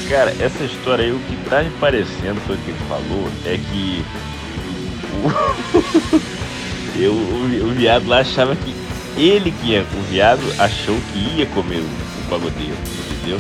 Cara, 0.07 0.35
essa 0.39 0.63
história 0.63 1.05
aí, 1.05 1.11
o 1.11 1.17
que 1.17 1.35
tá 1.49 1.63
me 1.63 1.71
parecendo 1.79 2.39
pelo 2.45 2.59
que 2.59 2.69
ele 2.69 2.79
falou 2.87 3.27
é 3.43 3.57
que 3.57 4.05
o, 4.05 4.38
eu, 6.99 7.13
o, 7.13 7.69
o 7.69 7.73
viado 7.73 8.07
lá 8.07 8.19
achava 8.19 8.55
que 8.55 8.73
ele 9.17 9.51
que 9.51 9.71
ia, 9.71 9.81
o 9.81 10.01
viado 10.09 10.41
achou 10.57 10.97
que 11.11 11.19
ia 11.37 11.45
comer 11.47 11.79
o, 11.79 11.85
o 11.85 12.29
pagodeiro, 12.29 12.75
entendeu? 13.11 13.39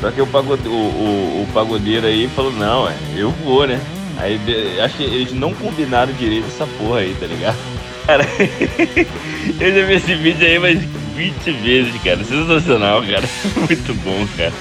Só 0.00 0.10
que 0.10 0.20
o, 0.20 0.26
pagode, 0.26 0.66
o, 0.68 0.72
o, 0.72 1.42
o 1.42 1.52
pagodeiro 1.52 2.06
aí 2.06 2.28
falou, 2.28 2.52
não, 2.52 2.88
é, 2.88 2.94
eu 3.16 3.30
vou, 3.30 3.66
né? 3.66 3.80
Aí 4.18 4.40
acho 4.80 4.96
que 4.96 5.02
eles 5.02 5.32
não 5.32 5.52
combinaram 5.54 6.12
direito 6.12 6.46
essa 6.46 6.66
porra 6.66 7.00
aí, 7.00 7.16
tá 7.18 7.26
ligado? 7.26 7.56
Cara, 8.06 8.24
eu 9.58 9.74
já 9.74 9.86
vi 9.86 9.94
esse 9.94 10.14
vídeo 10.14 10.46
aí 10.46 10.58
mais 10.58 10.78
20 11.16 11.50
vezes, 11.52 12.02
cara. 12.02 12.22
Sensacional, 12.22 13.02
cara. 13.02 13.26
Muito 13.56 13.94
bom, 14.02 14.26
cara. 14.36 14.52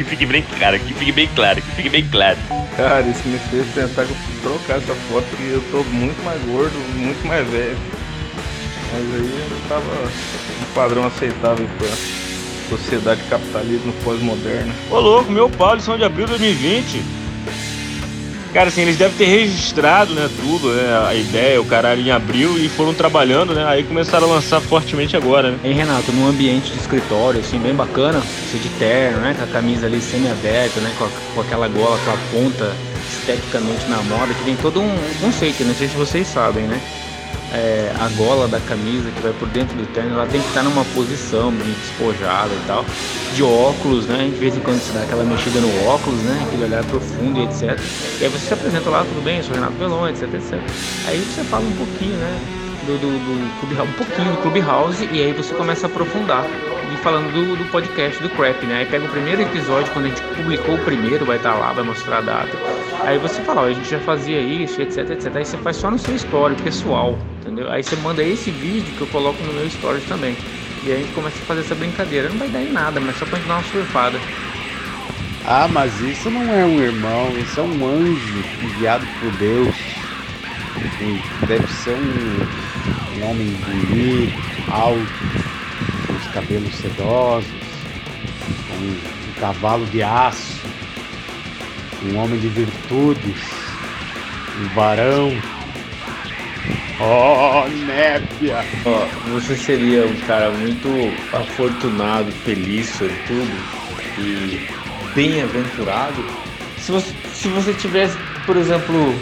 Que 0.00 0.04
fique 0.04 0.24
bem 0.24 0.42
claro, 0.58 0.80
que 0.80 0.94
fique 0.94 1.12
bem 1.12 1.28
claro, 1.34 1.60
que 1.60 1.70
fique 1.72 1.90
bem 1.90 2.08
claro. 2.10 2.38
Cara, 2.74 3.02
isso 3.02 3.20
me 3.28 3.38
fez 3.38 3.66
pensar 3.74 4.06
que 4.06 4.12
eu 4.12 4.16
preciso 4.16 4.40
trocar 4.40 4.78
essa 4.78 4.94
foto 4.94 5.26
porque 5.28 5.52
eu 5.52 5.62
tô 5.70 5.84
muito 5.90 6.24
mais 6.24 6.40
gordo, 6.44 6.72
muito 6.96 7.22
mais 7.26 7.46
velho. 7.46 7.76
Mas 8.90 9.14
aí 9.14 9.48
eu 9.50 9.68
tava 9.68 9.82
um 9.82 10.74
padrão 10.74 11.06
aceitável 11.06 11.68
pra 11.76 11.88
sociedade 12.70 13.20
capitalismo 13.28 13.92
pós-moderna. 14.02 14.72
Ô 14.90 15.00
louco, 15.00 15.30
meu 15.30 15.50
pau, 15.50 15.74
lição 15.74 15.98
de 15.98 16.04
abril 16.04 16.24
de 16.24 16.38
2020. 16.38 17.19
Cara, 18.52 18.68
assim, 18.68 18.82
eles 18.82 18.96
devem 18.96 19.16
ter 19.16 19.26
registrado, 19.26 20.12
né, 20.12 20.28
tudo, 20.42 20.72
né, 20.72 21.06
a 21.08 21.14
ideia, 21.14 21.60
o 21.60 21.64
caralho 21.64 22.02
em 22.02 22.10
abril 22.10 22.58
e 22.58 22.68
foram 22.68 22.92
trabalhando, 22.92 23.54
né, 23.54 23.64
aí 23.64 23.84
começaram 23.84 24.28
a 24.28 24.34
lançar 24.34 24.60
fortemente 24.60 25.16
agora, 25.16 25.52
né. 25.52 25.58
Hein, 25.62 25.72
Renato, 25.74 26.10
num 26.10 26.26
ambiente 26.26 26.72
de 26.72 26.78
escritório, 26.78 27.38
assim, 27.38 27.60
bem 27.60 27.72
bacana, 27.74 28.20
você 28.20 28.58
de 28.58 28.68
terno, 28.70 29.20
né? 29.20 29.34
Com 29.38 29.44
a 29.44 29.46
camisa 29.46 29.86
ali 29.86 30.00
semi-aberta, 30.00 30.80
né? 30.80 30.92
Com, 30.98 31.04
a- 31.04 31.08
com 31.34 31.40
aquela 31.42 31.68
gola, 31.68 31.96
com 32.04 32.10
a 32.10 32.16
ponta 32.32 32.72
esteticamente 33.08 33.88
na 33.88 33.98
moda, 34.02 34.34
que 34.34 34.44
tem 34.44 34.56
todo 34.56 34.80
um 34.80 34.96
conceito, 35.20 35.62
não 35.64 35.74
sei 35.74 35.86
se 35.88 35.94
vocês 35.96 36.26
sabem, 36.26 36.64
né? 36.64 36.80
É, 37.52 37.92
a 37.98 38.08
gola 38.10 38.46
da 38.46 38.60
camisa 38.60 39.10
que 39.10 39.20
vai 39.20 39.32
por 39.32 39.48
dentro 39.48 39.76
do 39.76 39.86
terno, 39.92 40.14
ela 40.14 40.26
tem 40.26 40.40
que 40.40 40.48
estar 40.48 40.62
numa 40.62 40.84
posição 40.86 41.50
meio 41.50 41.74
despojada 41.74 42.54
e 42.54 42.66
tal. 42.66 42.84
De 43.34 43.42
óculos, 43.42 44.06
né? 44.06 44.30
De 44.32 44.38
vez 44.38 44.56
em 44.56 44.60
quando 44.60 44.80
se 44.80 44.92
dá 44.92 45.02
aquela 45.02 45.24
mexida 45.24 45.60
no 45.60 45.86
óculos, 45.86 46.20
né? 46.22 46.44
Aquele 46.46 46.64
olhar 46.64 46.84
profundo 46.84 47.40
e 47.40 47.44
etc. 47.44 47.78
E 48.20 48.24
aí 48.24 48.30
você 48.30 48.46
se 48.46 48.54
apresenta 48.54 48.88
lá, 48.90 49.04
tudo 49.04 49.22
bem, 49.22 49.38
eu 49.38 49.44
sou 49.44 49.54
Renato 49.54 49.76
Pelon, 49.76 50.08
etc, 50.08 50.32
etc. 50.34 50.60
Aí 51.04 51.24
você 51.24 51.42
fala 51.44 51.66
um 51.66 51.72
pouquinho, 51.72 52.16
né? 52.18 52.40
Do, 52.82 52.98
do, 52.98 53.18
do 53.18 53.60
Clubhouse, 53.60 53.90
um 53.90 53.94
pouquinho 53.94 54.32
do 54.32 54.38
Clubhouse 54.38 55.04
e 55.10 55.22
aí 55.22 55.32
você 55.32 55.54
começa 55.54 55.86
a 55.86 55.90
aprofundar. 55.90 56.50
E 56.90 56.96
falando 56.96 57.32
do, 57.32 57.56
do 57.56 57.64
podcast 57.70 58.20
do 58.20 58.28
Crap, 58.30 58.66
né? 58.66 58.78
Aí 58.78 58.86
pega 58.86 59.04
o 59.04 59.08
primeiro 59.08 59.42
episódio, 59.42 59.92
quando 59.92 60.06
a 60.06 60.08
gente 60.08 60.22
publicou 60.34 60.74
o 60.74 60.84
primeiro, 60.84 61.24
vai 61.24 61.36
estar 61.36 61.54
lá, 61.54 61.72
vai 61.72 61.84
mostrar 61.84 62.18
a 62.18 62.20
data. 62.20 62.58
Aí 63.04 63.16
você 63.16 63.40
fala, 63.42 63.62
ó, 63.62 63.64
a 63.66 63.72
gente 63.72 63.88
já 63.88 64.00
fazia 64.00 64.40
isso, 64.40 64.82
etc, 64.82 65.08
etc. 65.10 65.36
Aí 65.36 65.44
você 65.44 65.56
faz 65.58 65.76
só 65.76 65.90
no 65.90 65.98
seu 65.98 66.16
story 66.16 66.56
pessoal, 66.56 67.16
entendeu? 67.40 67.70
Aí 67.70 67.82
você 67.82 67.94
manda 67.96 68.24
esse 68.24 68.50
vídeo 68.50 68.92
que 68.94 69.00
eu 69.02 69.06
coloco 69.06 69.42
no 69.44 69.52
meu 69.52 69.66
story 69.66 70.00
também. 70.02 70.36
E 70.82 70.90
aí 70.90 70.96
a 70.96 70.98
gente 70.98 71.12
começa 71.12 71.36
a 71.42 71.46
fazer 71.46 71.60
essa 71.60 71.74
brincadeira. 71.74 72.28
Não 72.28 72.38
vai 72.38 72.48
dar 72.48 72.62
em 72.62 72.72
nada, 72.72 73.00
mas 73.00 73.16
só 73.16 73.24
pra 73.24 73.38
gente 73.38 73.46
dar 73.46 73.54
uma 73.54 73.62
surfada. 73.62 74.18
Ah, 75.44 75.68
mas 75.68 76.00
isso 76.00 76.30
não 76.30 76.52
é 76.52 76.64
um 76.64 76.80
irmão, 76.80 77.38
isso 77.38 77.60
é 77.60 77.62
um 77.62 77.86
anjo 77.86 78.44
enviado 78.60 79.06
por 79.20 79.30
Deus. 79.32 79.76
Deve 81.46 81.66
ser 81.68 81.94
um, 81.94 82.50
um 83.16 83.22
homem 83.22 83.54
bonito, 83.54 84.34
alto, 84.66 85.40
os 86.20 86.26
cabelos 86.32 86.74
sedosos, 86.76 87.50
um, 88.78 89.30
um 89.30 89.40
cavalo 89.40 89.84
de 89.86 90.02
aço, 90.02 90.60
um 92.04 92.16
homem 92.16 92.38
de 92.38 92.48
virtudes, 92.48 93.42
um 94.60 94.74
varão. 94.74 95.32
Oh, 97.00 97.66
nébia! 97.86 98.64
Ó, 98.84 99.06
você 99.30 99.56
seria 99.56 100.06
um 100.06 100.16
cara 100.26 100.50
muito 100.50 100.88
afortunado, 101.32 102.30
feliz, 102.44 102.88
sortudo 102.90 103.50
e 104.18 104.68
bem-aventurado 105.14 106.22
se 106.80 106.92
você, 106.92 107.14
se 107.34 107.48
você 107.48 107.74
tivesse, 107.74 108.16
por 108.46 108.56
exemplo, 108.56 109.14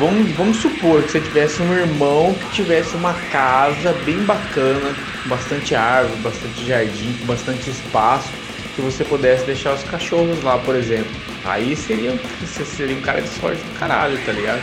vamos, 0.00 0.30
vamos 0.32 0.56
supor 0.56 1.02
que 1.02 1.12
você 1.12 1.20
tivesse 1.20 1.60
um 1.60 1.72
irmão 1.74 2.34
que 2.34 2.56
tivesse 2.56 2.96
uma 2.96 3.12
casa 3.30 3.92
bem 4.04 4.18
bacana, 4.24 4.94
com 5.22 5.28
bastante 5.28 5.74
árvore, 5.74 6.18
bastante 6.22 6.66
jardim, 6.66 7.12
com 7.20 7.26
bastante 7.26 7.68
espaço, 7.68 8.30
que 8.74 8.80
você 8.80 9.04
pudesse 9.04 9.44
deixar 9.44 9.74
os 9.74 9.84
cachorros 9.84 10.42
lá, 10.42 10.56
por 10.56 10.74
exemplo. 10.74 11.10
Aí 11.44 11.76
seria, 11.76 12.18
você 12.40 12.64
seria 12.64 12.96
um 12.96 13.02
cara 13.02 13.20
de 13.20 13.28
sorte 13.28 13.62
do 13.62 13.78
caralho, 13.78 14.18
tá 14.24 14.32
ligado? 14.32 14.62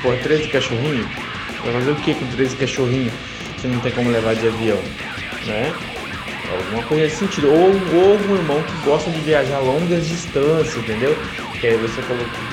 Pô, 0.00 0.12
13 0.22 0.48
cachorrinhos? 0.48 1.06
Vai 1.64 1.72
fazer 1.72 1.90
o 1.90 1.96
que 1.96 2.14
com 2.14 2.26
13 2.28 2.56
cachorrinhos 2.56 3.12
se 3.60 3.66
não 3.66 3.80
tem 3.80 3.90
como 3.90 4.10
levar 4.10 4.36
de 4.36 4.46
avião, 4.46 4.78
né? 5.44 5.74
Alguma 6.52 6.82
coisa 6.84 7.04
nesse 7.04 7.16
sentido. 7.16 7.48
Ou, 7.48 7.72
ou 7.94 8.16
um 8.16 8.36
irmão 8.36 8.62
que 8.62 8.88
gosta 8.88 9.10
de 9.10 9.18
viajar 9.20 9.58
longas 9.58 10.06
distâncias, 10.06 10.76
entendeu? 10.76 11.16
Que 11.60 11.66
aí 11.66 11.76
você 11.76 12.00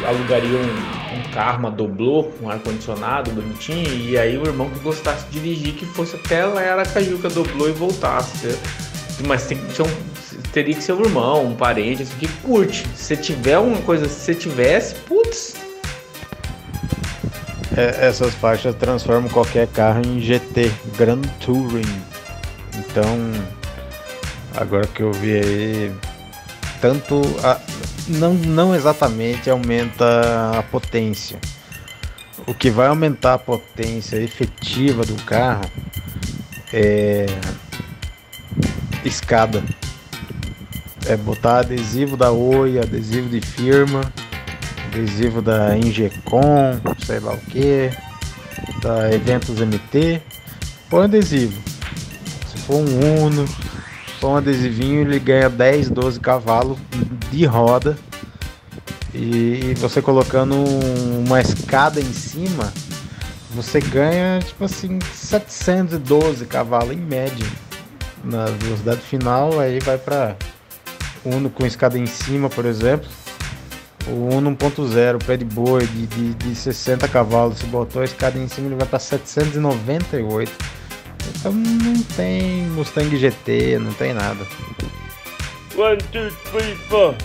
alugaria 0.03 0.57
um, 0.57 1.04
um 1.15 1.31
carro, 1.31 1.59
uma 1.59 1.71
doblô, 1.71 2.29
um 2.41 2.49
ar-condicionado 2.49 3.31
bonitinho, 3.31 3.87
e 3.93 4.17
aí 4.17 4.37
o 4.37 4.45
irmão 4.45 4.69
que 4.69 4.79
gostasse 4.79 5.25
de 5.27 5.39
dirigir, 5.39 5.73
que 5.73 5.85
fosse 5.85 6.15
até 6.15 6.45
lá 6.45 6.61
Aracaju 6.61 7.17
que 7.17 7.27
a 7.27 7.29
doblô 7.29 7.67
e 7.67 7.71
voltasse, 7.71 8.37
entendeu? 8.37 8.59
Mas 9.27 9.45
tem 9.47 9.57
que 9.57 9.73
ser 9.73 9.83
um, 9.83 9.91
teria 10.51 10.75
que 10.75 10.83
ser 10.83 10.93
um 10.93 11.01
irmão, 11.01 11.45
um 11.45 11.55
parente, 11.55 12.03
assim, 12.03 12.15
que 12.19 12.27
curte. 12.41 12.85
Se 12.95 13.15
tiver 13.15 13.57
uma 13.57 13.81
coisa, 13.81 14.07
se 14.07 14.35
tivesse, 14.35 14.95
putz, 14.95 15.55
É, 17.77 18.07
essas 18.07 18.33
faixas 18.35 18.73
transformam 18.75 19.29
qualquer 19.29 19.67
carro 19.67 20.01
em 20.05 20.21
GT, 20.21 20.71
Grand 20.97 21.21
Touring. 21.45 22.01
Então, 22.73 23.31
agora 24.55 24.87
que 24.87 25.01
eu 25.01 25.11
vi 25.11 25.33
aí, 25.33 25.91
tanto 26.85 27.19
a- 27.43 27.59
não, 28.07 28.35
não 28.35 28.75
exatamente 28.75 29.49
aumenta 29.49 30.59
a 30.59 30.61
potência. 30.61 31.39
O 32.45 32.53
que 32.53 32.69
vai 32.69 32.85
aumentar 32.85 33.33
a 33.33 33.39
potência 33.39 34.17
efetiva 34.17 35.03
do 35.03 35.15
carro 35.23 35.65
é 36.71 37.25
escada. 39.03 39.63
É 41.07 41.17
botar 41.17 41.59
adesivo 41.59 42.15
da 42.15 42.29
Oi, 42.31 42.77
adesivo 42.77 43.29
de 43.29 43.41
firma, 43.41 44.01
adesivo 44.85 45.41
da 45.41 45.75
Ingecom, 45.75 46.79
sei 47.03 47.19
lá 47.19 47.33
o 47.33 47.37
que, 47.39 47.89
da 48.83 49.11
Eventos 49.11 49.59
MT, 49.59 50.21
põe 50.87 51.05
adesivo. 51.05 51.59
Se 52.47 52.57
for 52.59 52.75
um 52.75 53.23
Uno, 53.23 53.45
põe 54.19 54.31
um 54.31 54.35
adesivinho, 54.37 55.01
ele 55.01 55.19
ganha 55.19 55.49
10, 55.49 55.89
12 55.89 56.19
cavalos 56.19 56.77
de 57.31 57.45
roda. 57.45 57.97
E 59.13 59.73
você 59.77 60.01
colocando 60.01 60.55
um- 60.55 61.23
uma 61.25 61.39
escada 61.39 62.01
em 62.01 62.13
cima, 62.13 62.73
você 63.51 63.79
ganha 63.79 64.39
tipo 64.39 64.65
assim 64.65 64.99
712 65.13 66.45
cavalos 66.45 66.91
em 66.91 66.99
média. 66.99 67.47
Na 68.23 68.45
velocidade 68.45 69.01
final, 69.01 69.59
aí 69.59 69.79
vai 69.79 69.97
para 69.97 70.35
Uno 71.23 71.49
com 71.49 71.65
escada 71.65 71.97
em 71.97 72.05
cima, 72.05 72.49
por 72.49 72.65
exemplo. 72.65 73.07
O 74.07 74.35
Uno 74.35 74.51
1.0, 74.51 75.17
pé 75.25 75.37
de 75.37 75.45
boi 75.45 75.87
de, 75.87 76.05
de, 76.05 76.33
de 76.35 76.55
60 76.55 77.07
cavalos, 77.07 77.57
se 77.59 77.65
botou 77.65 78.01
a 78.01 78.05
escada 78.05 78.37
em 78.37 78.47
cima, 78.47 78.67
ele 78.67 78.75
vai 78.75 78.87
para 78.87 78.99
798. 78.99 80.51
Então 81.35 81.51
não 81.53 82.01
tem 82.15 82.63
Mustang 82.69 83.15
GT, 83.15 83.79
não 83.79 83.93
tem 83.93 84.13
nada. 84.13 84.45
One, 85.77 85.97
two, 86.11 86.31
three, 86.51 86.75
four. 86.89 87.15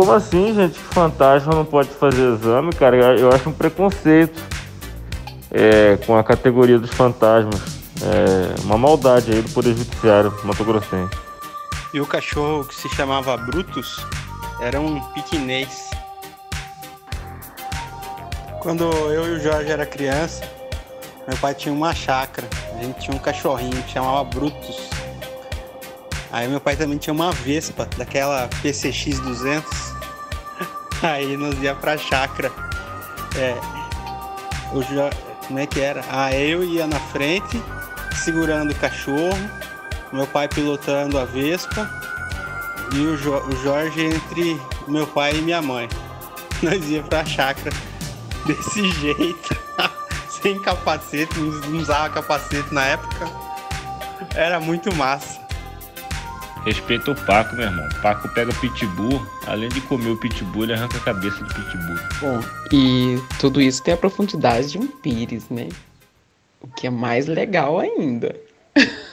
Como 0.00 0.12
assim, 0.12 0.54
gente? 0.54 0.78
Que 0.78 0.94
fantasma 0.94 1.54
não 1.54 1.64
pode 1.64 1.90
fazer 1.90 2.32
exame, 2.32 2.72
cara? 2.72 2.96
Eu 3.18 3.30
acho 3.30 3.50
um 3.50 3.52
preconceito 3.52 4.42
é, 5.50 5.98
com 6.06 6.16
a 6.16 6.24
categoria 6.24 6.78
dos 6.78 6.90
fantasmas. 6.90 7.60
É 8.02 8.62
uma 8.62 8.78
maldade 8.78 9.30
aí 9.30 9.42
do 9.42 9.50
Poder 9.50 9.76
Judiciário 9.76 10.34
Mato 10.42 10.64
Grossense. 10.64 11.14
E 11.92 12.00
o 12.00 12.06
cachorro 12.06 12.64
que 12.64 12.74
se 12.74 12.88
chamava 12.88 13.36
Brutus 13.36 14.02
era 14.62 14.80
um 14.80 14.98
piquinês. 15.12 15.90
Quando 18.60 18.84
eu 18.84 19.26
e 19.26 19.36
o 19.36 19.40
Jorge 19.40 19.70
era 19.70 19.84
criança, 19.84 20.50
meu 21.28 21.36
pai 21.36 21.54
tinha 21.54 21.74
uma 21.74 21.94
chácara. 21.94 22.48
A 22.74 22.82
gente 22.82 23.00
tinha 23.00 23.14
um 23.14 23.20
cachorrinho 23.20 23.82
que 23.82 23.92
chamava 23.92 24.24
Brutus. 24.24 24.88
Aí 26.32 26.48
meu 26.48 26.60
pai 26.60 26.74
também 26.74 26.96
tinha 26.96 27.12
uma 27.12 27.32
Vespa, 27.32 27.86
daquela 27.98 28.48
PCX 28.62 29.20
200. 29.20 29.89
Aí 31.02 31.36
nós 31.36 31.60
ia 31.62 31.74
pra 31.74 31.96
chácara. 31.96 32.52
É, 33.36 33.56
Jo- 34.82 35.10
como 35.46 35.58
é 35.58 35.66
que 35.66 35.80
era? 35.80 36.04
Ah, 36.10 36.32
eu 36.34 36.62
ia 36.62 36.86
na 36.86 36.98
frente, 37.00 37.60
segurando 38.14 38.70
o 38.72 38.74
cachorro, 38.76 39.38
meu 40.12 40.26
pai 40.26 40.46
pilotando 40.48 41.18
a 41.18 41.24
Vespa 41.24 41.88
e 42.92 42.98
o, 42.98 43.16
Jo- 43.16 43.42
o 43.46 43.56
Jorge 43.62 44.04
entre 44.04 44.60
meu 44.86 45.06
pai 45.06 45.36
e 45.36 45.42
minha 45.42 45.62
mãe. 45.62 45.88
Nós 46.62 46.84
ia 46.88 47.02
pra 47.02 47.24
chácara 47.24 47.74
desse 48.46 48.90
jeito, 48.92 49.56
sem 50.28 50.60
capacete, 50.60 51.38
não 51.38 51.78
usava 51.78 52.10
capacete 52.10 52.72
na 52.74 52.84
época. 52.84 53.28
Era 54.34 54.60
muito 54.60 54.94
massa. 54.94 55.39
Respeita 56.64 57.10
o 57.10 57.14
Paco, 57.14 57.56
meu 57.56 57.64
irmão. 57.64 57.88
Paco 58.02 58.28
pega 58.28 58.52
pitbull, 58.54 59.20
além 59.46 59.68
de 59.70 59.80
comer 59.82 60.10
o 60.10 60.16
pitbull, 60.16 60.64
ele 60.64 60.74
arranca 60.74 60.98
a 60.98 61.00
cabeça 61.00 61.42
do 61.42 61.54
pitbull. 61.54 61.96
Bom, 62.20 62.40
e 62.70 63.18
tudo 63.38 63.60
isso 63.60 63.82
tem 63.82 63.94
a 63.94 63.96
profundidade 63.96 64.72
de 64.72 64.78
um 64.78 64.86
pires, 64.86 65.48
né? 65.48 65.68
O 66.60 66.68
que 66.68 66.86
é 66.86 66.90
mais 66.90 67.26
legal 67.26 67.78
ainda. 67.78 68.36